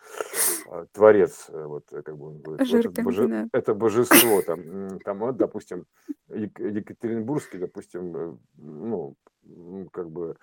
а, 0.68 0.86
творец, 0.92 1.46
э, 1.48 1.64
вот, 1.64 1.84
как 1.90 2.16
бы 2.16 2.28
он 2.28 2.38
говорит, 2.40 2.70
вот 2.70 2.86
это, 2.86 3.02
боже, 3.02 3.48
это 3.52 3.74
божество, 3.74 4.42
там, 4.42 4.98
там, 5.00 5.18
вот, 5.18 5.36
допустим, 5.36 5.86
Екатеринбургский, 6.28 7.58
допустим, 7.58 8.16
э, 8.16 8.36
ну, 8.58 9.16
как 9.90 10.10
бы 10.10 10.36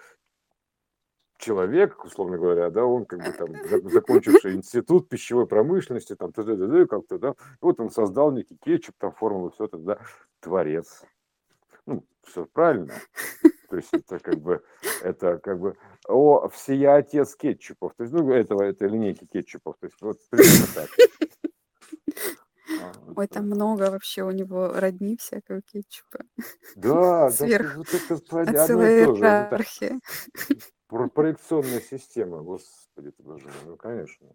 человек, 1.39 2.03
условно 2.03 2.37
говоря, 2.37 2.69
да, 2.69 2.85
он 2.85 3.05
как 3.05 3.19
бы 3.23 3.31
там 3.31 3.89
закончивший 3.89 4.55
институт 4.55 5.09
пищевой 5.09 5.47
промышленности, 5.47 6.15
там, 6.15 6.31
т.д. 6.31 6.85
как-то, 6.85 7.17
да, 7.17 7.33
вот 7.61 7.79
он 7.79 7.89
создал 7.89 8.31
некий 8.31 8.57
кетчуп, 8.57 8.95
там, 8.99 9.13
формулу, 9.13 9.49
все 9.51 9.65
это, 9.65 9.77
да, 9.77 9.97
творец. 10.41 11.03
Ну, 11.85 12.05
все 12.23 12.45
правильно. 12.45 12.93
То 13.69 13.77
есть 13.77 13.89
это 13.93 14.19
как 14.19 14.35
бы, 14.39 14.61
это 15.01 15.37
как 15.37 15.59
бы, 15.59 15.77
о, 16.07 16.49
всея 16.49 16.95
отец 16.95 17.35
кетчупов, 17.35 17.93
то 17.95 18.03
есть, 18.03 18.13
ну, 18.13 18.29
этого, 18.31 18.63
этой 18.63 18.89
линейки 18.89 19.25
кетчупов, 19.25 19.77
то 19.79 19.87
есть 19.87 20.01
вот 20.01 20.19
примерно 20.29 20.67
так. 20.75 20.89
А, 22.81 22.91
Ой, 23.15 23.27
там 23.27 23.45
много 23.45 23.89
вообще 23.91 24.23
у 24.23 24.31
него 24.31 24.71
родни 24.73 25.17
всякого 25.17 25.61
кетчупа. 25.61 26.19
Да, 26.75 27.29
Сверх. 27.31 27.73
да, 27.73 27.77
вот 27.77 27.87
это 27.93 28.41
одно 28.41 28.67
целая 28.67 29.05
иерархия. 29.05 29.99
Проекционная 30.89 31.81
система, 31.81 32.41
господи 32.41 33.11
ты 33.11 33.21
боже 33.21 33.47
ну 33.65 33.77
конечно. 33.77 34.27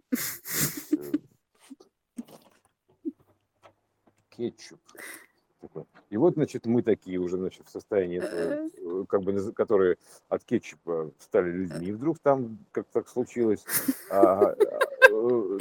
Кетчуп. 4.28 4.80
И 6.11 6.16
вот, 6.16 6.34
значит, 6.34 6.66
мы 6.66 6.82
такие 6.82 7.18
уже, 7.18 7.38
значит, 7.38 7.66
в 7.66 7.70
состоянии 7.70 8.18
этого, 8.18 9.02
э, 9.02 9.05
как 9.09 9.22
бы, 9.22 9.52
которые 9.52 9.96
от 10.28 10.44
кетчупа 10.44 11.11
стали 11.18 11.50
людьми, 11.50 11.90
вдруг 11.92 12.18
там 12.20 12.59
как 12.70 12.86
так 12.92 13.09
случилось. 13.09 13.64
А, 14.11 14.50
а, 14.50 14.57
э, 15.11 15.59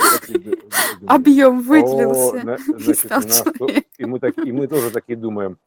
Объем 1.08 1.62
выделился. 1.62 2.58
Значит, 2.78 3.10
нас, 3.10 3.44
и, 3.98 4.06
мы 4.06 4.20
так, 4.20 4.38
и 4.38 4.52
мы 4.52 4.68
тоже 4.68 4.92
такие 4.92 5.18
думаем, 5.18 5.58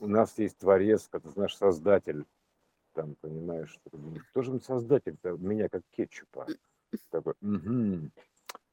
у 0.00 0.08
нас 0.08 0.36
есть 0.36 0.58
творец, 0.58 1.08
наш 1.36 1.54
создатель, 1.54 2.24
там, 2.96 3.14
понимаешь, 3.20 3.68
что 3.68 3.98
кто 4.30 4.42
же 4.42 4.58
создатель-то 4.60 5.36
меня 5.38 5.68
как 5.68 5.82
кетчупа? 5.90 6.46
Такой, 7.10 7.34
угу. 7.42 8.10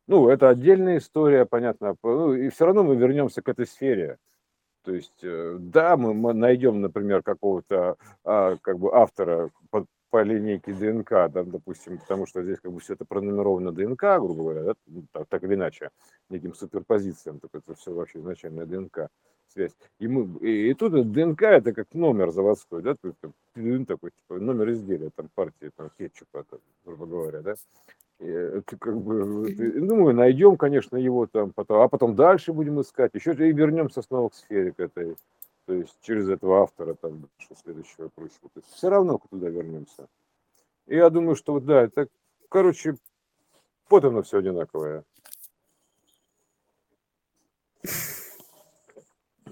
Ну, 0.07 0.29
это 0.29 0.49
отдельная 0.49 0.97
история, 0.97 1.45
понятно. 1.45 1.95
Ну, 2.03 2.33
и 2.33 2.49
все 2.49 2.65
равно 2.65 2.83
мы 2.83 2.95
вернемся 2.95 3.41
к 3.41 3.49
этой 3.49 3.67
сфере. 3.67 4.17
То 4.83 4.93
есть, 4.93 5.23
э, 5.23 5.57
да, 5.59 5.95
мы, 5.97 6.13
мы 6.13 6.33
найдем, 6.33 6.81
например, 6.81 7.21
какого-то 7.23 7.97
а, 8.25 8.57
как 8.57 8.79
бы 8.79 8.93
автора 8.93 9.49
по, 9.69 9.85
по 10.09 10.23
линейке 10.23 10.73
ДНК, 10.73 11.09
да, 11.31 11.43
допустим, 11.43 11.99
потому 11.99 12.25
что 12.25 12.43
здесь 12.43 12.59
как 12.59 12.71
бы 12.71 12.79
все 12.79 12.93
это 12.93 13.05
пронумеровано 13.05 13.71
ДНК, 13.71 14.01
грубо 14.19 14.43
говоря, 14.43 14.63
да, 14.63 14.73
ну, 14.87 15.05
так, 15.13 15.27
так 15.29 15.43
или 15.43 15.55
иначе, 15.55 15.89
неким 16.29 16.53
суперпозициям, 16.53 17.39
так 17.39 17.51
это 17.53 17.75
все 17.75 17.93
вообще 17.93 18.19
изначально 18.19 18.65
ДНК 18.65 19.09
связь. 19.53 19.71
И, 19.99 20.07
мы, 20.07 20.37
и, 20.39 20.71
и 20.71 20.73
тут 20.73 21.11
ДНК 21.11 21.43
это 21.43 21.73
как 21.73 21.93
номер 21.93 22.31
заводской, 22.31 22.81
да, 22.81 22.95
то 22.95 23.07
есть, 23.07 23.87
такой, 23.87 24.11
типа, 24.11 24.39
номер 24.39 24.71
изделия 24.71 25.09
там 25.15 25.29
партии, 25.33 25.71
там, 25.75 25.89
кетчупа, 25.97 26.43
там, 26.49 26.59
грубо 26.85 27.05
говоря, 27.05 27.41
да. 27.41 27.55
И, 28.19 28.27
это 28.27 28.77
как 28.77 28.97
бы, 28.97 29.53
думаю, 29.79 30.15
найдем, 30.15 30.57
конечно, 30.57 30.97
его 30.97 31.27
там 31.27 31.51
потом, 31.51 31.81
а 31.81 31.87
потом 31.87 32.15
дальше 32.15 32.53
будем 32.53 32.81
искать, 32.81 33.11
еще 33.13 33.31
и 33.31 33.53
вернемся 33.53 34.01
снова 34.01 34.29
к 34.29 34.35
сфере 34.35 34.71
к 34.71 34.79
этой, 34.79 35.15
то 35.65 35.73
есть 35.73 35.97
через 36.01 36.29
этого 36.29 36.61
автора 36.63 36.95
там, 36.95 37.29
что 37.37 37.55
следующего 37.55 38.09
прочего. 38.09 38.49
То 38.53 38.59
есть 38.59 38.69
все 38.73 38.89
равно 38.89 39.19
туда 39.29 39.49
вернемся. 39.49 40.07
И 40.87 40.95
я 40.95 41.09
думаю, 41.09 41.35
что 41.35 41.59
да, 41.59 41.83
это, 41.83 42.07
короче, 42.49 42.95
вот 43.89 44.03
оно 44.03 44.21
все 44.23 44.39
одинаковое. 44.39 45.03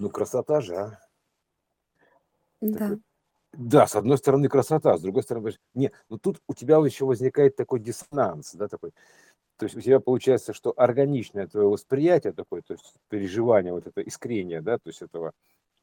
Ну, 0.01 0.09
красота 0.09 0.61
же, 0.61 0.75
а. 0.75 0.99
Да. 2.59 2.97
да, 3.53 3.85
с 3.85 3.95
одной 3.95 4.17
стороны 4.17 4.49
красота, 4.49 4.97
с 4.97 5.01
другой 5.01 5.21
стороны, 5.21 5.51
не, 5.75 5.91
ну 6.09 6.17
тут 6.17 6.41
у 6.47 6.55
тебя 6.55 6.77
еще 6.77 7.05
возникает 7.05 7.55
такой 7.55 7.79
диссонанс, 7.79 8.55
да, 8.55 8.67
такой, 8.67 8.93
то 9.57 9.65
есть 9.65 9.77
у 9.77 9.81
тебя 9.81 9.99
получается, 9.99 10.53
что 10.53 10.73
органичное 10.75 11.47
твое 11.47 11.67
восприятие 11.67 12.33
такое, 12.33 12.63
то 12.63 12.73
есть 12.73 12.95
переживание, 13.09 13.73
вот 13.73 13.85
это 13.85 14.01
искрение, 14.01 14.61
да, 14.61 14.77
то 14.79 14.87
есть 14.87 15.03
этого 15.03 15.27
а, 15.29 15.33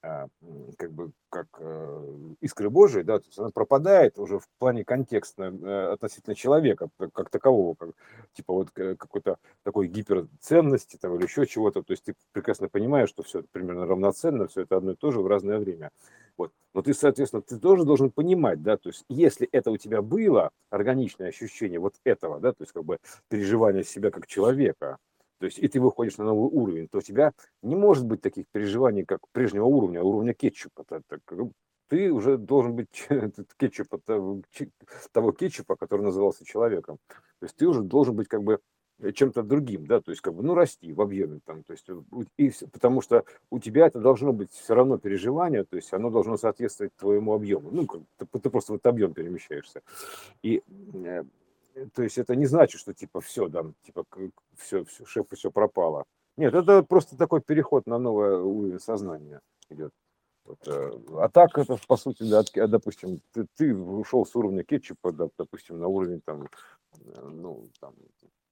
как 0.01 0.93
бы 0.93 1.11
как 1.29 1.47
э, 1.59 2.35
искры 2.41 2.71
Божии, 2.71 3.03
да, 3.03 3.19
то 3.19 3.27
есть 3.27 3.39
она 3.39 3.51
пропадает 3.51 4.19
уже 4.19 4.39
в 4.39 4.49
плане 4.59 4.85
контекста 4.85 5.45
э, 5.45 5.93
относительно 5.93 6.35
человека 6.35 6.89
как 7.13 7.31
такового, 7.31 7.75
как, 7.75 7.91
типа 8.33 8.55
вот 8.55 8.71
какой-то 8.71 9.39
такой 9.65 9.89
гиперценности 9.89 10.97
там, 10.97 11.17
или 11.17 11.25
еще 11.25 11.47
чего-то, 11.47 11.83
то 11.83 11.93
есть 11.93 12.05
ты 12.05 12.15
прекрасно 12.33 12.69
понимаешь, 12.69 13.09
что 13.09 13.23
все 13.23 13.43
примерно 13.51 13.87
равноценно, 13.87 14.47
все 14.47 14.63
это 14.63 14.77
одно 14.77 14.93
и 14.93 14.97
то 14.97 15.11
же 15.11 15.21
в 15.21 15.27
разное 15.27 15.59
время. 15.59 15.91
Вот. 16.37 16.53
Но 16.73 16.83
ты, 16.83 16.95
соответственно, 16.95 17.43
ты 17.43 17.59
тоже 17.59 17.85
должен 17.85 18.11
понимать, 18.11 18.63
да, 18.63 18.77
то 18.77 18.89
есть 18.91 19.05
если 19.09 19.49
это 19.51 19.71
у 19.71 19.77
тебя 19.77 20.01
было, 20.01 20.51
органичное 20.71 21.29
ощущение 21.29 21.81
вот 21.81 21.95
этого, 22.05 22.41
да, 22.41 22.53
то 22.53 22.63
есть 22.63 22.73
как 22.73 22.85
бы 22.85 22.99
переживание 23.29 23.85
себя 23.85 24.11
как 24.11 24.27
человека, 24.27 24.99
то 25.39 25.47
есть 25.47 25.59
и 25.59 25.69
ты 25.69 25.81
выходишь 25.81 26.19
на 26.19 26.25
новый 26.25 26.51
уровень, 26.51 26.89
то 26.89 26.99
у 26.99 27.03
тебя 27.03 27.33
не 27.63 27.77
может 27.77 28.07
быть 28.07 28.21
таких 28.21 28.47
переживаний, 28.53 29.05
как 29.05 29.21
прежнего 29.33 29.65
уровня, 29.65 30.03
уровня 30.03 30.35
кетчупа. 30.35 30.85
Ты 31.89 32.13
уже 32.13 32.37
должен 32.37 32.75
быть 32.75 33.09
кетчупа, 33.57 33.99
того 35.13 35.33
кетчупа, 35.33 35.77
который 35.77 36.03
назывался 36.03 36.45
человеком. 36.45 36.99
То 37.41 37.45
есть 37.45 37.57
ты 37.57 37.67
уже 37.67 37.83
должен 37.83 38.15
быть 38.15 38.29
как 38.29 38.43
бы 38.43 38.61
чем-то 39.15 39.43
другим, 39.43 39.87
да, 39.87 40.01
то 40.01 40.11
есть 40.11 40.21
как 40.21 40.35
бы, 40.35 40.43
ну, 40.43 40.55
расти 40.55 40.93
в 40.93 41.01
объеме 41.01 41.39
там, 41.45 41.63
то 41.63 41.73
есть, 41.73 41.87
и, 42.37 42.53
потому 42.73 43.01
что 43.01 43.25
у 43.51 43.61
тебя 43.61 43.87
это 43.87 44.01
должно 44.01 44.33
быть 44.33 44.51
все 44.51 44.75
равно 44.75 44.99
переживание, 44.99 45.65
то 45.65 45.77
есть 45.77 45.93
оно 45.93 46.11
должно 46.11 46.37
соответствовать 46.37 46.93
твоему 46.97 47.33
объему, 47.33 47.71
ну, 47.71 47.87
как, 47.87 48.01
ты, 48.17 48.27
ты 48.41 48.51
просто 48.51 48.73
в 48.73 48.77
этот 48.77 48.89
объем 48.89 49.15
перемещаешься. 49.15 49.83
И 50.43 50.63
э, 50.95 51.23
то 51.87 52.03
есть 52.03 52.19
это 52.19 52.37
не 52.37 52.47
значит, 52.47 52.81
что 52.81 52.95
типа 52.95 53.21
все, 53.21 53.49
там, 53.49 53.75
типа 53.83 54.05
все, 54.57 54.85
все, 54.85 55.05
шеф, 55.05 55.27
все 55.33 55.51
пропало. 55.51 56.05
Нет, 56.37 56.55
это 56.55 56.83
просто 56.83 57.17
такой 57.17 57.41
переход 57.41 57.87
на 57.87 57.99
новый 57.99 58.41
уровень 58.41 58.79
сознания 58.79 59.41
идет. 59.71 59.93
Вот, 60.45 60.67
э, 60.67 60.91
а 61.19 61.29
так 61.29 61.59
это, 61.59 61.79
по 61.87 61.97
сути, 61.97 62.23
да, 62.23 62.43
допустим, 62.69 63.21
ты, 63.33 63.47
ты 63.55 63.75
ушел 63.75 64.25
с 64.25 64.35
уровня 64.35 64.65
кетчупа, 64.65 65.13
да, 65.13 65.29
допустим, 65.37 65.79
на 65.79 65.89
уровень 65.89 66.23
там, 66.23 66.45
э, 66.45 67.29
ну, 67.29 67.69
там, 67.81 67.95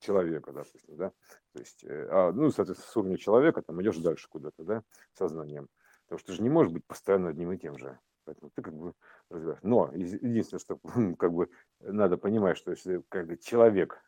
человека, 0.01 0.53
допустим, 0.53 0.97
да, 0.97 1.12
то 1.53 1.59
есть, 1.59 1.85
э, 1.85 2.09
а, 2.11 2.33
ну, 2.33 2.51
соответственно, 2.51 2.93
с 2.93 2.97
уровня 2.99 3.16
человека 3.16 3.62
там 3.62 3.81
идешь 3.81 3.97
дальше 3.97 4.29
куда-то, 4.29 4.62
да, 4.62 4.83
сознанием, 5.14 5.68
потому 6.05 6.18
что 6.18 6.27
ты 6.27 6.33
же 6.35 6.43
не 6.43 6.51
можешь 6.51 6.72
быть 6.72 6.85
постоянно 6.85 7.31
одним 7.31 7.53
и 7.53 7.59
тем 7.59 7.79
же. 7.79 7.99
Поэтому 8.27 8.51
ты 8.51 8.61
как 8.61 8.74
бы 8.74 8.93
развиваешь. 9.31 9.61
Но 9.62 9.91
единственное, 9.95 10.61
что 10.61 10.79
как 11.16 11.33
бы 11.33 11.49
надо 11.81 12.18
понимать, 12.18 12.59
что 12.59 12.72
если 12.72 13.03
как 13.09 13.27
бы, 13.29 13.39
человек 13.39 14.03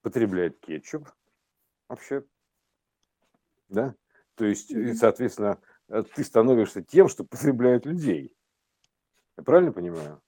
потребляет 0.00 0.58
кетчуп, 0.60 1.08
вообще, 1.88 2.24
да, 3.68 3.94
то 4.36 4.44
есть, 4.44 4.70
и, 4.70 4.94
соответственно, 4.94 5.60
э, 5.88 6.02
ты 6.14 6.24
становишься 6.24 6.82
тем, 6.82 7.08
что 7.08 7.24
потребляют 7.24 7.84
людей. 7.84 8.34
Я 9.36 9.42
правильно 9.42 9.72
понимаю? 9.72 10.22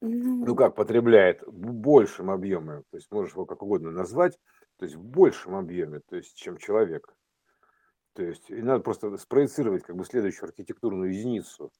Ну, 0.00 0.46
ну 0.46 0.56
как 0.56 0.74
потребляет 0.74 1.42
в 1.42 1.72
большем 1.72 2.30
объеме, 2.30 2.82
то 2.90 2.96
есть 2.96 3.10
можешь 3.10 3.34
его 3.34 3.46
как 3.46 3.62
угодно 3.62 3.90
назвать, 3.90 4.38
то 4.78 4.84
есть 4.84 4.96
в 4.96 5.02
большем 5.02 5.54
объеме, 5.54 6.00
то 6.00 6.16
есть 6.16 6.36
чем 6.36 6.58
человек. 6.58 7.14
То 8.14 8.22
есть 8.22 8.48
и 8.48 8.62
надо 8.62 8.82
просто 8.82 9.16
спроецировать 9.16 9.82
как 9.82 9.96
бы 9.96 10.04
следующую 10.04 10.48
архитектурную 10.48 11.12
единицу. 11.12 11.72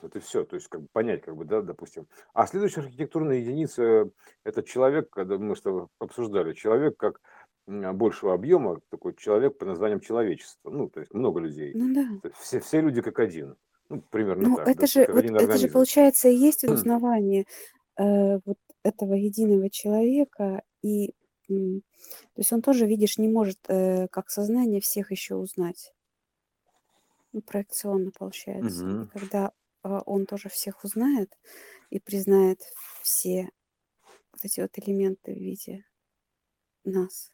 Это 0.00 0.20
все, 0.20 0.44
то 0.44 0.56
есть 0.56 0.68
как 0.68 0.80
бы 0.80 0.88
понять, 0.90 1.20
как 1.20 1.36
бы, 1.36 1.44
да, 1.44 1.60
допустим. 1.60 2.06
А 2.32 2.46
следующая 2.46 2.80
архитектурная 2.80 3.36
единица– 3.36 4.10
это 4.44 4.62
человек, 4.62 5.10
когда 5.10 5.36
мы 5.36 5.54
что 5.54 5.88
обсуждали, 5.98 6.54
человек 6.54 6.96
как 6.96 7.20
большего 7.66 8.32
объема, 8.32 8.80
такой 8.88 9.14
человек 9.14 9.58
по 9.58 9.66
названием 9.66 10.00
человечество. 10.00 10.70
Ну, 10.70 10.88
то 10.88 11.00
есть 11.00 11.12
много 11.12 11.40
людей. 11.40 11.72
Ну 11.74 11.94
да. 11.94 12.30
Все, 12.40 12.60
все 12.60 12.80
люди 12.80 13.02
как 13.02 13.18
один. 13.18 13.56
Ну, 13.88 14.00
примерно 14.10 14.48
ну, 14.48 14.56
так. 14.56 14.68
Это, 14.68 14.80
да, 14.80 14.86
же, 14.86 15.06
вот 15.12 15.24
это 15.24 15.58
же, 15.58 15.68
получается, 15.68 16.28
и 16.28 16.34
есть 16.34 16.64
узнавание 16.64 17.44
э, 17.98 18.38
вот 18.44 18.56
этого 18.82 19.12
единого 19.12 19.68
человека, 19.68 20.62
и 20.82 21.14
то 22.34 22.38
есть 22.38 22.52
он 22.52 22.62
тоже, 22.62 22.86
видишь, 22.86 23.18
не 23.18 23.28
может 23.28 23.58
э, 23.68 24.08
как 24.08 24.30
сознание 24.30 24.80
всех 24.80 25.10
еще 25.10 25.34
узнать. 25.34 25.94
Ну, 27.32 27.40
проекционно 27.40 28.10
получается. 28.10 28.84
Мгм. 28.84 29.08
когда 29.08 29.52
а, 29.82 30.00
он 30.06 30.26
тоже 30.26 30.48
всех 30.48 30.84
узнает 30.84 31.32
и 31.90 31.98
признает 31.98 32.60
все 33.02 33.48
вот 34.32 34.44
эти 34.44 34.60
вот 34.60 34.70
элементы 34.78 35.32
в 35.32 35.38
виде 35.38 35.84
нас. 36.84 37.32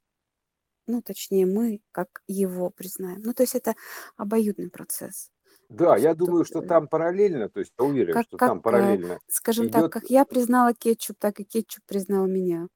Ну, 0.87 1.03
точнее, 1.03 1.47
мы 1.47 1.81
как 1.93 2.23
его 2.27 2.71
признаем. 2.71 3.21
Ну, 3.23 3.35
то 3.35 3.43
есть 3.43 3.55
это 3.55 3.75
обоюдный 4.17 4.71
процесс. 4.71 5.31
Да, 5.69 5.99
я 5.99 6.15
думаю, 6.15 6.45
что 6.47 6.63
там 6.63 6.89
параллельно, 6.89 7.51
то 7.51 7.61
есть 7.61 7.73
я 7.79 7.85
уверен, 7.85 8.15
как, 8.15 8.25
что 8.25 8.39
как, 8.39 8.49
там 8.49 8.63
параллельно 8.63 9.19
скажем 9.29 9.67
идет... 9.67 9.75
так, 9.75 9.93
как 9.93 10.09
я 10.09 10.25
признала 10.25 10.73
кетчуп, 10.73 11.19
так 11.19 11.41
и 11.41 11.45
кетчуп 11.45 11.85
признал 11.85 12.27
меня. 12.27 12.69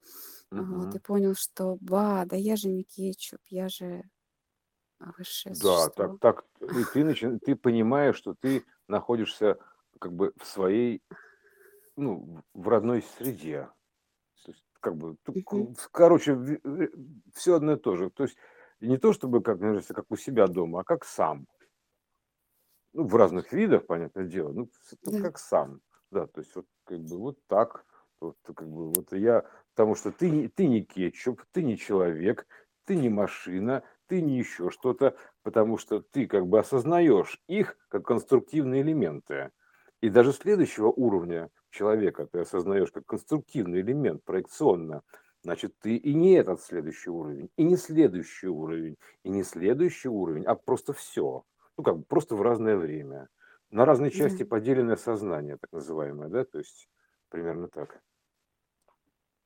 Угу. 0.61 0.75
Вот, 0.75 0.95
и 0.95 0.99
понял, 0.99 1.35
что, 1.35 1.77
ба, 1.81 2.23
да 2.25 2.35
я 2.35 2.55
же 2.55 2.69
не 2.69 2.83
кетчуп, 2.83 3.39
я 3.49 3.69
же 3.69 4.03
высшее 4.99 5.55
Да, 5.61 5.89
так, 5.89 6.19
так, 6.19 6.45
и 6.61 6.83
ты, 6.93 7.03
начи... 7.03 7.39
ты 7.39 7.55
понимаешь, 7.55 8.15
что 8.15 8.35
ты 8.35 8.63
находишься 8.87 9.57
как 9.99 10.13
бы 10.13 10.33
в 10.37 10.45
своей, 10.45 11.01
ну, 11.95 12.43
в 12.53 12.67
родной 12.67 13.03
среде. 13.17 13.69
То 14.43 14.51
есть, 14.51 14.63
как 14.79 14.95
бы, 14.95 15.17
угу. 15.27 15.75
короче, 15.91 16.61
все 17.33 17.55
одно 17.55 17.73
и 17.73 17.79
то 17.79 17.95
же. 17.95 18.09
То 18.09 18.23
есть 18.23 18.37
не 18.79 18.97
то 18.97 19.13
чтобы, 19.13 19.41
как, 19.41 19.59
как 19.59 20.05
у 20.09 20.15
себя 20.15 20.47
дома, 20.47 20.81
а 20.81 20.83
как 20.83 21.05
сам 21.05 21.47
ну, 22.93 23.07
в 23.07 23.15
разных 23.15 23.51
видах, 23.51 23.85
понятное 23.85 24.25
дело, 24.25 24.51
ну, 24.51 24.69
да. 25.03 25.21
как 25.21 25.39
сам, 25.39 25.81
да, 26.11 26.27
то 26.27 26.41
есть 26.41 26.55
вот 26.55 26.65
как 26.85 26.99
бы 26.99 27.17
вот 27.17 27.37
так, 27.47 27.85
вот 28.19 28.37
как 28.43 28.69
бы 28.69 28.91
вот 28.91 29.11
я, 29.13 29.43
потому 29.73 29.95
что 29.95 30.11
ты, 30.11 30.49
ты 30.49 30.67
не 30.67 30.83
кетчуп, 30.83 31.43
ты 31.51 31.63
не 31.63 31.77
человек, 31.77 32.47
ты 32.85 32.95
не 32.95 33.09
машина, 33.09 33.83
ты 34.07 34.21
не 34.21 34.37
еще 34.37 34.69
что-то, 34.69 35.15
потому 35.41 35.77
что 35.77 36.01
ты 36.01 36.27
как 36.27 36.47
бы 36.47 36.59
осознаешь 36.59 37.41
их 37.47 37.77
как 37.89 38.05
конструктивные 38.05 38.81
элементы. 38.81 39.51
И 40.01 40.09
даже 40.09 40.33
следующего 40.33 40.87
уровня 40.87 41.49
человека 41.69 42.27
ты 42.31 42.39
осознаешь 42.39 42.91
как 42.91 43.05
конструктивный 43.05 43.81
элемент 43.81 44.23
проекционно, 44.23 45.01
значит, 45.43 45.73
ты 45.79 45.95
и 45.95 46.13
не 46.13 46.33
этот 46.33 46.61
следующий 46.61 47.09
уровень, 47.09 47.49
и 47.57 47.63
не 47.63 47.77
следующий 47.77 48.47
уровень, 48.47 48.97
и 49.23 49.29
не 49.29 49.43
следующий 49.43 50.09
уровень, 50.09 50.43
а 50.45 50.55
просто 50.55 50.93
все 50.93 51.43
ну, 51.77 51.83
как 51.83 51.97
бы 51.97 52.03
просто 52.03 52.35
в 52.35 52.41
разное 52.41 52.77
время. 52.77 53.29
На 53.71 53.85
разные 53.85 54.11
части 54.11 54.43
поделенное 54.43 54.95
сознание, 54.95 55.57
так 55.57 55.71
называемое, 55.71 56.29
да, 56.29 56.45
то 56.45 56.59
есть 56.59 56.87
примерно 57.29 57.67
так. 57.67 57.99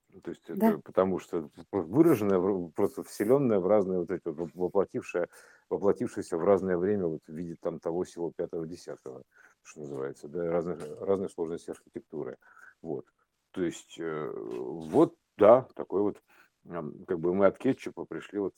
Ну, 0.09 0.21
то 0.21 0.31
есть 0.31 0.43
да. 0.47 0.69
это 0.69 0.79
потому 0.79 1.19
что 1.19 1.49
выраженное, 1.71 2.71
просто 2.75 3.03
вселенная 3.03 3.59
в 3.59 3.67
разное, 3.67 3.99
вот 3.99 4.11
эти 4.11 4.27
вот 4.27 4.49
воплотившее, 4.53 5.27
воплотившееся 5.69 6.37
в 6.37 6.43
разное 6.43 6.77
время 6.77 7.07
вот 7.07 7.21
в 7.27 7.33
виде 7.33 7.55
там 7.61 7.79
того 7.79 8.03
всего 8.03 8.31
пятого, 8.31 8.65
десятого, 8.65 9.23
что 9.63 9.81
называется, 9.81 10.27
да, 10.27 10.49
разных, 10.49 10.79
разной 11.01 11.29
сложности 11.29 11.71
архитектуры. 11.71 12.37
Вот. 12.81 13.05
То 13.51 13.63
есть 13.63 13.97
э, 13.99 14.31
вот, 14.33 15.15
да, 15.37 15.67
такой 15.75 16.01
вот, 16.01 16.21
как 16.65 17.19
бы 17.19 17.33
мы 17.33 17.47
от 17.47 17.57
кетчупа 17.57 18.05
пришли 18.05 18.39
вот 18.39 18.53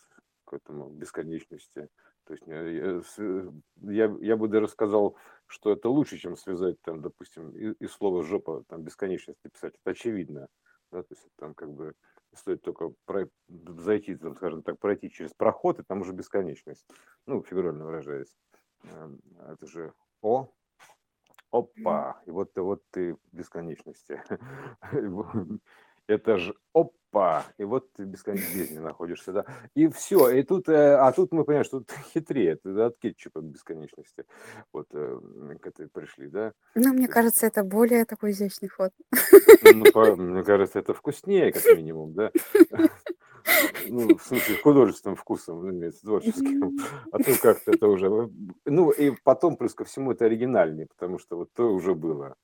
к 0.45 0.53
этому 0.53 0.89
бесконечности. 0.89 1.89
То 2.25 2.33
есть 2.33 2.47
э, 2.47 3.01
э, 3.17 3.49
я, 3.81 4.15
я 4.21 4.37
бы 4.37 4.47
даже 4.47 4.67
сказал, 4.67 5.15
что 5.47 5.71
это 5.71 5.89
лучше, 5.89 6.17
чем 6.17 6.37
связать 6.37 6.79
там, 6.81 7.01
допустим, 7.01 7.49
из, 7.51 7.75
из 7.79 7.91
слова 7.91 8.23
жопа 8.23 8.63
там 8.67 8.83
бесконечности 8.83 9.47
писать. 9.47 9.73
Это 9.81 9.91
очевидно. 9.91 10.47
Да? 10.91 11.03
То 11.03 11.13
есть 11.13 11.27
там 11.37 11.53
как 11.53 11.71
бы 11.71 11.93
стоит 12.33 12.61
только 12.61 12.93
про, 13.05 13.27
зайти, 13.47 14.15
там, 14.15 14.35
скажем 14.35 14.63
так, 14.63 14.79
пройти 14.79 15.09
через 15.09 15.33
проход, 15.33 15.79
и 15.79 15.83
там 15.83 16.01
уже 16.01 16.13
бесконечность. 16.13 16.85
Ну, 17.25 17.43
фигурально 17.43 17.85
выражаясь. 17.85 18.37
Эм, 18.83 19.19
это 19.47 19.65
же 19.67 19.93
О, 20.21 20.49
опа, 21.51 22.21
и 22.25 22.31
вот 22.31 22.51
вот 22.55 22.83
ты 22.91 23.15
в 23.15 23.19
бесконечности. 23.31 24.21
Это 26.09 26.39
же 26.39 26.55
оп, 26.73 26.95
Па, 27.11 27.45
и 27.57 27.63
вот 27.63 27.91
ты 27.93 28.03
в 28.03 28.07
бесконечной 28.07 28.61
бездне 28.61 28.79
находишься, 28.81 29.31
да. 29.31 29.45
И 29.73 29.87
все, 29.87 30.29
и 30.29 30.43
тут, 30.43 30.69
э, 30.69 30.95
а 30.95 31.11
тут 31.11 31.31
мы 31.31 31.43
понимаем, 31.43 31.63
что 31.65 31.79
тут 31.79 31.91
хитрее, 32.13 32.51
это 32.63 32.85
от 32.87 32.97
кетчупа 32.99 33.41
к 33.41 33.45
бесконечности. 33.45 34.25
Вот 34.73 34.87
э, 34.93 35.19
к 35.59 35.67
этой 35.67 35.87
пришли, 35.87 36.27
да. 36.27 36.53
Ну, 36.75 36.93
мне 36.93 37.07
кажется, 37.07 37.47
это 37.47 37.63
более 37.63 38.05
такой 38.05 38.31
изящный 38.31 38.69
ход. 38.69 38.91
Ну, 39.63 39.91
по, 39.91 40.15
мне 40.15 40.43
кажется, 40.43 40.79
это 40.79 40.93
вкуснее, 40.93 41.51
как 41.51 41.63
минимум, 41.75 42.13
да. 42.13 42.31
Ну, 43.87 44.17
в 44.17 44.23
смысле, 44.23 44.57
художественным 44.57 45.15
вкусом, 45.15 45.61
ну, 45.61 45.69
имеется 45.71 46.01
творческим. 46.01 46.79
А 47.11 47.17
то 47.17 47.41
как-то 47.41 47.71
это 47.71 47.87
уже... 47.87 48.29
Ну, 48.65 48.91
и 48.91 49.11
потом, 49.23 49.57
плюс 49.57 49.73
ко 49.73 49.85
всему, 49.85 50.11
это 50.11 50.25
оригинальнее, 50.25 50.87
потому 50.87 51.19
что 51.19 51.37
вот 51.37 51.49
то 51.53 51.73
уже 51.73 51.95
было. 51.95 52.35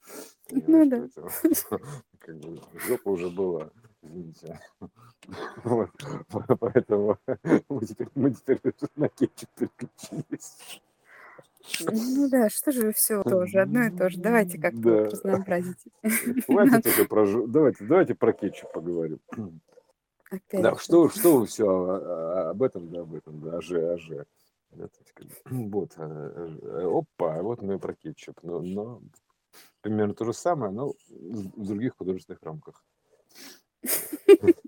Ну, 0.52 0.90
да. 0.90 1.08
Как 2.20 2.38
бы, 2.38 2.60
жопа 2.88 3.10
уже 3.10 3.30
была 3.30 3.70
извините. 4.06 4.60
Вот. 5.64 5.90
Поэтому 6.60 7.18
мы 7.70 7.86
теперь, 7.86 8.08
мы 8.14 8.32
теперь 8.32 8.60
на 8.96 9.10
кетчуп 9.10 9.50
переключились. 9.58 10.82
Ну 11.82 12.30
да, 12.30 12.50
что 12.50 12.72
же 12.72 12.94
все 12.94 13.24
тоже, 13.24 13.62
одно 13.62 13.86
и 13.86 13.90
то 13.90 14.08
же. 14.10 14.20
Давайте 14.20 14.60
как-то 14.60 14.82
да. 14.82 15.06
разнообразить. 15.06 15.84
Хватит 16.46 16.86
уже 16.86 17.06
про... 17.06 17.48
Давайте, 17.48 17.86
давайте 17.86 18.14
про 18.14 18.34
кетчуп 18.34 18.72
поговорим. 18.72 19.20
Опять 20.30 20.62
да, 20.62 20.76
что, 20.76 21.10
что 21.10 21.40
вы 21.40 21.46
все 21.46 21.68
об 21.68 22.64
этом, 22.64 22.90
да, 22.90 23.02
об 23.02 23.14
этом, 23.14 23.42
да, 23.42 23.58
аже, 23.58 23.94
аже. 23.94 24.26
Вот, 25.46 25.94
э, 25.98 26.58
э, 26.62 26.90
опа, 26.92 27.42
вот 27.42 27.62
мы 27.62 27.80
про 27.80 27.94
кетчуп. 27.94 28.40
Но, 28.44 28.60
но 28.60 29.02
примерно 29.82 30.14
то 30.14 30.26
же 30.26 30.34
самое, 30.34 30.72
но 30.72 30.94
в 31.10 31.66
других 31.66 31.96
художественных 31.98 32.44
рамках. 32.44 32.84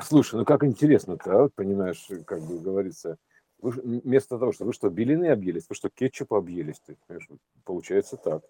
Слушай, 0.00 0.36
ну 0.36 0.44
как 0.44 0.64
интересно-то, 0.64 1.44
а? 1.44 1.48
понимаешь, 1.50 2.08
как 2.24 2.40
бы 2.42 2.58
говорится, 2.58 3.18
вы, 3.58 3.70
вместо 3.70 4.38
того, 4.38 4.52
что 4.52 4.64
вы 4.64 4.72
что, 4.72 4.88
белины 4.88 5.26
объелись, 5.26 5.66
вы 5.68 5.74
что, 5.74 5.90
кетчуп 5.90 6.32
объелись, 6.32 6.80
ты, 6.80 6.96
понимаешь, 7.06 7.28
получается 7.64 8.16
так. 8.16 8.42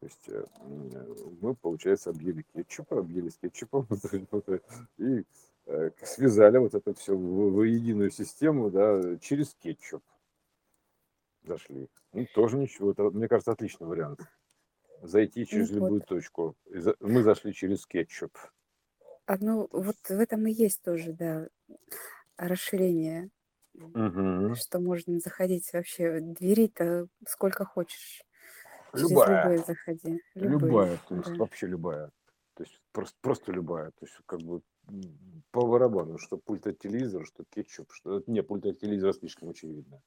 То 0.00 0.06
есть 0.06 0.28
э, 0.28 0.44
мы, 1.40 1.54
получается, 1.54 2.10
объели 2.10 2.44
кетчуп, 2.54 2.92
объелись 2.92 3.38
кетчупом 3.38 3.86
и 4.98 5.04
э, 5.04 5.22
связали 6.02 6.58
вот 6.58 6.74
это 6.74 6.94
все 6.94 7.16
в, 7.16 7.62
единую 7.62 8.10
систему, 8.10 8.70
да, 8.70 9.16
через 9.18 9.54
кетчуп 9.54 10.02
зашли. 11.42 11.88
Ну, 12.12 12.26
тоже 12.34 12.56
ничего, 12.58 12.92
это, 12.92 13.04
мне 13.10 13.28
кажется, 13.28 13.52
отличный 13.52 13.86
вариант. 13.86 14.20
Зайти 15.02 15.46
через 15.46 15.70
любую 15.70 16.00
точку. 16.00 16.56
Мы 17.00 17.22
зашли 17.22 17.52
через 17.52 17.86
кетчуп. 17.86 18.36
А, 19.26 19.36
ну, 19.38 19.68
вот 19.70 19.96
в 20.08 20.18
этом 20.18 20.46
и 20.46 20.52
есть 20.52 20.82
тоже, 20.82 21.12
да, 21.12 21.48
расширение, 22.36 23.30
Угу. 23.74 24.56
что 24.56 24.80
можно 24.80 25.20
заходить 25.20 25.72
вообще. 25.72 26.20
Двери-то 26.20 27.06
сколько 27.26 27.64
хочешь. 27.64 28.24
Через 28.92 29.10
Любая. 29.10 29.42
любые 29.42 29.58
заходи. 29.58 30.22
Любые, 30.34 30.58
Любая, 30.58 30.98
то 31.08 31.14
есть 31.14 31.28
да. 31.28 31.34
вообще 31.36 31.66
любая. 31.66 32.10
То 32.54 32.64
есть 32.64 32.80
просто, 32.90 33.16
просто 33.20 33.52
любая. 33.52 33.90
То 33.92 34.06
есть 34.06 34.18
как 34.26 34.40
бы 34.40 34.62
по 35.50 35.66
барабану, 35.66 36.18
что 36.18 36.36
пульт 36.38 36.66
от 36.66 36.78
телевизора, 36.78 37.24
что 37.24 37.44
кетчуп, 37.44 37.92
что 37.92 38.22
не 38.26 38.42
пульт 38.42 38.66
от 38.66 38.78
телевизора 38.78 39.12
слишком 39.12 39.50
очевидно. 39.50 40.02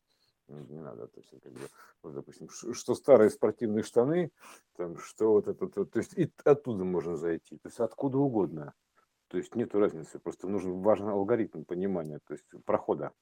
Не, 0.48 0.60
не 0.66 0.80
надо, 0.82 1.08
то 1.08 1.20
есть 1.20 1.32
как 1.42 1.54
бы, 1.54 1.70
вот, 2.04 2.14
допустим, 2.14 2.50
что 2.50 2.96
старые 2.96 3.30
спортивные 3.30 3.84
штаны, 3.84 4.32
там, 4.76 4.98
что 4.98 5.32
вот 5.32 5.48
это, 5.48 5.68
то, 5.68 5.86
то 5.86 6.00
есть 6.00 6.14
и 6.18 6.32
оттуда 6.44 6.84
можно 6.84 7.16
зайти, 7.16 7.58
то 7.58 7.70
есть 7.70 7.80
откуда 7.80 8.18
угодно. 8.18 8.74
То 9.30 9.38
есть 9.38 9.56
нет 9.56 9.74
разницы, 9.74 10.20
просто 10.20 10.50
нужен 10.50 10.82
важный 10.82 11.14
алгоритм 11.14 11.64
понимания, 11.64 12.20
то 12.28 12.34
есть 12.34 12.46
прохода. 12.66 13.14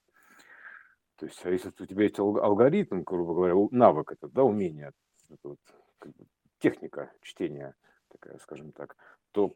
То 1.18 1.28
есть, 1.28 1.46
а 1.46 1.52
если 1.52 1.70
у 1.70 1.86
тебя 1.86 2.04
есть 2.04 2.18
алгоритм, 2.18 3.02
грубо 3.04 3.36
говоря, 3.36 3.54
навык 3.72 4.14
это, 4.14 4.28
да, 4.30 4.44
умение, 4.44 4.92
это 5.30 5.50
вот, 5.50 5.60
как 6.00 6.14
бы, 6.16 6.26
техника 6.58 7.12
чтения, 7.22 7.76
такая, 8.08 8.40
скажем 8.40 8.72
так, 8.72 8.96
то 9.34 9.56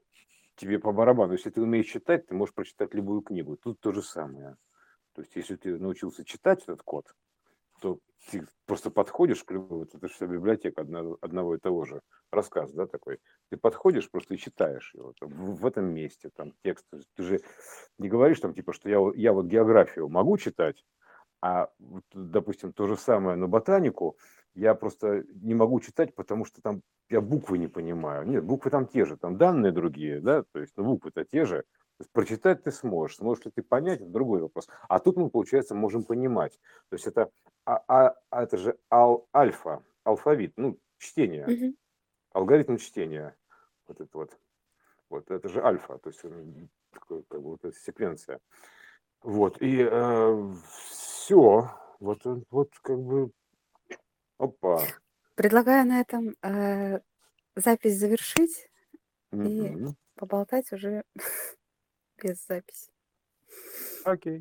тебе 0.55 0.79
по 0.79 0.91
барабану. 0.91 1.33
Если 1.33 1.49
ты 1.49 1.61
умеешь 1.61 1.87
читать, 1.87 2.27
ты 2.27 2.35
можешь 2.35 2.53
прочитать 2.53 2.93
любую 2.93 3.21
книгу. 3.21 3.57
Тут 3.57 3.79
то 3.79 3.91
же 3.91 4.01
самое. 4.01 4.55
То 5.13 5.21
есть, 5.21 5.35
если 5.35 5.55
ты 5.55 5.77
научился 5.77 6.25
читать 6.25 6.63
этот 6.63 6.83
код, 6.83 7.13
то 7.81 7.99
ты 8.31 8.47
просто 8.65 8.89
подходишь 8.89 9.43
к 9.43 9.51
любому, 9.51 9.81
вот 9.81 9.93
это 9.93 10.07
вся 10.07 10.25
библиотека 10.25 10.81
одного, 10.81 11.17
одного 11.21 11.55
и 11.55 11.59
того 11.59 11.85
же 11.85 12.01
рассказ, 12.31 12.71
да, 12.71 12.87
такой. 12.87 13.19
Ты 13.49 13.57
подходишь 13.57 14.09
просто 14.09 14.33
и 14.33 14.37
читаешь 14.37 14.93
его 14.93 15.13
там, 15.19 15.29
в, 15.29 15.59
в 15.59 15.65
этом 15.65 15.93
месте, 15.93 16.29
там, 16.35 16.53
текст. 16.63 16.85
Ты 17.15 17.23
же 17.23 17.41
не 17.97 18.09
говоришь 18.09 18.39
там, 18.39 18.53
типа, 18.53 18.73
что 18.73 18.89
я, 18.89 18.99
я 19.15 19.33
вот 19.33 19.45
географию 19.47 20.07
могу 20.07 20.37
читать, 20.37 20.83
а, 21.41 21.69
допустим, 22.13 22.71
то 22.71 22.87
же 22.87 22.95
самое 22.95 23.35
на 23.35 23.47
ботанику 23.47 24.17
я 24.55 24.75
просто 24.75 25.23
не 25.41 25.55
могу 25.55 25.79
читать, 25.79 26.15
потому 26.15 26.45
что 26.45 26.61
там 26.61 26.81
я 27.09 27.21
буквы 27.21 27.57
не 27.57 27.67
понимаю. 27.67 28.25
Нет, 28.27 28.43
буквы 28.43 28.71
там 28.71 28.87
те 28.87 29.05
же, 29.05 29.17
там 29.17 29.37
данные 29.37 29.71
другие, 29.71 30.19
да, 30.19 30.43
то 30.51 30.59
есть 30.59 30.73
ну, 30.77 30.83
буквы-то 30.83 31.25
те 31.25 31.45
же, 31.45 31.63
то 31.97 32.01
есть 32.01 32.11
прочитать 32.11 32.63
ты 32.63 32.71
сможешь, 32.71 33.17
сможешь 33.17 33.45
ли 33.45 33.51
ты 33.51 33.61
понять, 33.61 34.01
это 34.01 34.09
другой 34.09 34.41
вопрос. 34.41 34.67
А 34.89 34.99
тут 34.99 35.17
мы, 35.17 35.29
получается, 35.29 35.75
можем 35.75 36.03
понимать. 36.03 36.59
То 36.89 36.95
есть 36.95 37.07
это, 37.07 37.29
а, 37.65 37.83
а, 37.87 38.15
а 38.29 38.43
это 38.43 38.57
же 38.57 38.77
ал, 38.91 39.27
альфа, 39.35 39.83
алфавит, 40.03 40.53
ну, 40.57 40.79
чтения, 40.97 41.47
Мгм. 41.47 41.75
алгоритм 42.31 42.77
чтения. 42.77 43.35
Вот 43.87 44.01
это 44.01 44.17
вот. 44.17 44.37
Вот 45.09 45.29
это 45.29 45.47
же 45.47 45.61
альфа, 45.61 45.99
то 45.99 46.09
есть 46.09 46.21
такой, 46.91 47.23
как 47.29 47.41
бы 47.41 47.51
вот 47.51 47.63
эта 47.63 47.77
секвенция. 47.77 48.39
Вот, 49.21 49.57
и 49.61 49.85
все. 50.79 51.69
Вот, 51.99 52.25
он- 52.25 52.43
вот 52.49 52.71
как 52.81 52.99
бы, 52.99 53.31
опа. 54.37 54.87
Предлагаю 55.35 55.85
на 55.87 56.01
этом 56.01 56.35
э, 56.41 56.99
запись 57.55 57.97
завершить 57.97 58.69
и 59.43 59.77
Мгм. 59.77 59.95
поболтать 60.15 60.71
уже 60.73 61.03
без 62.23 62.45
записи. 62.47 62.91
Окей. 64.11 64.39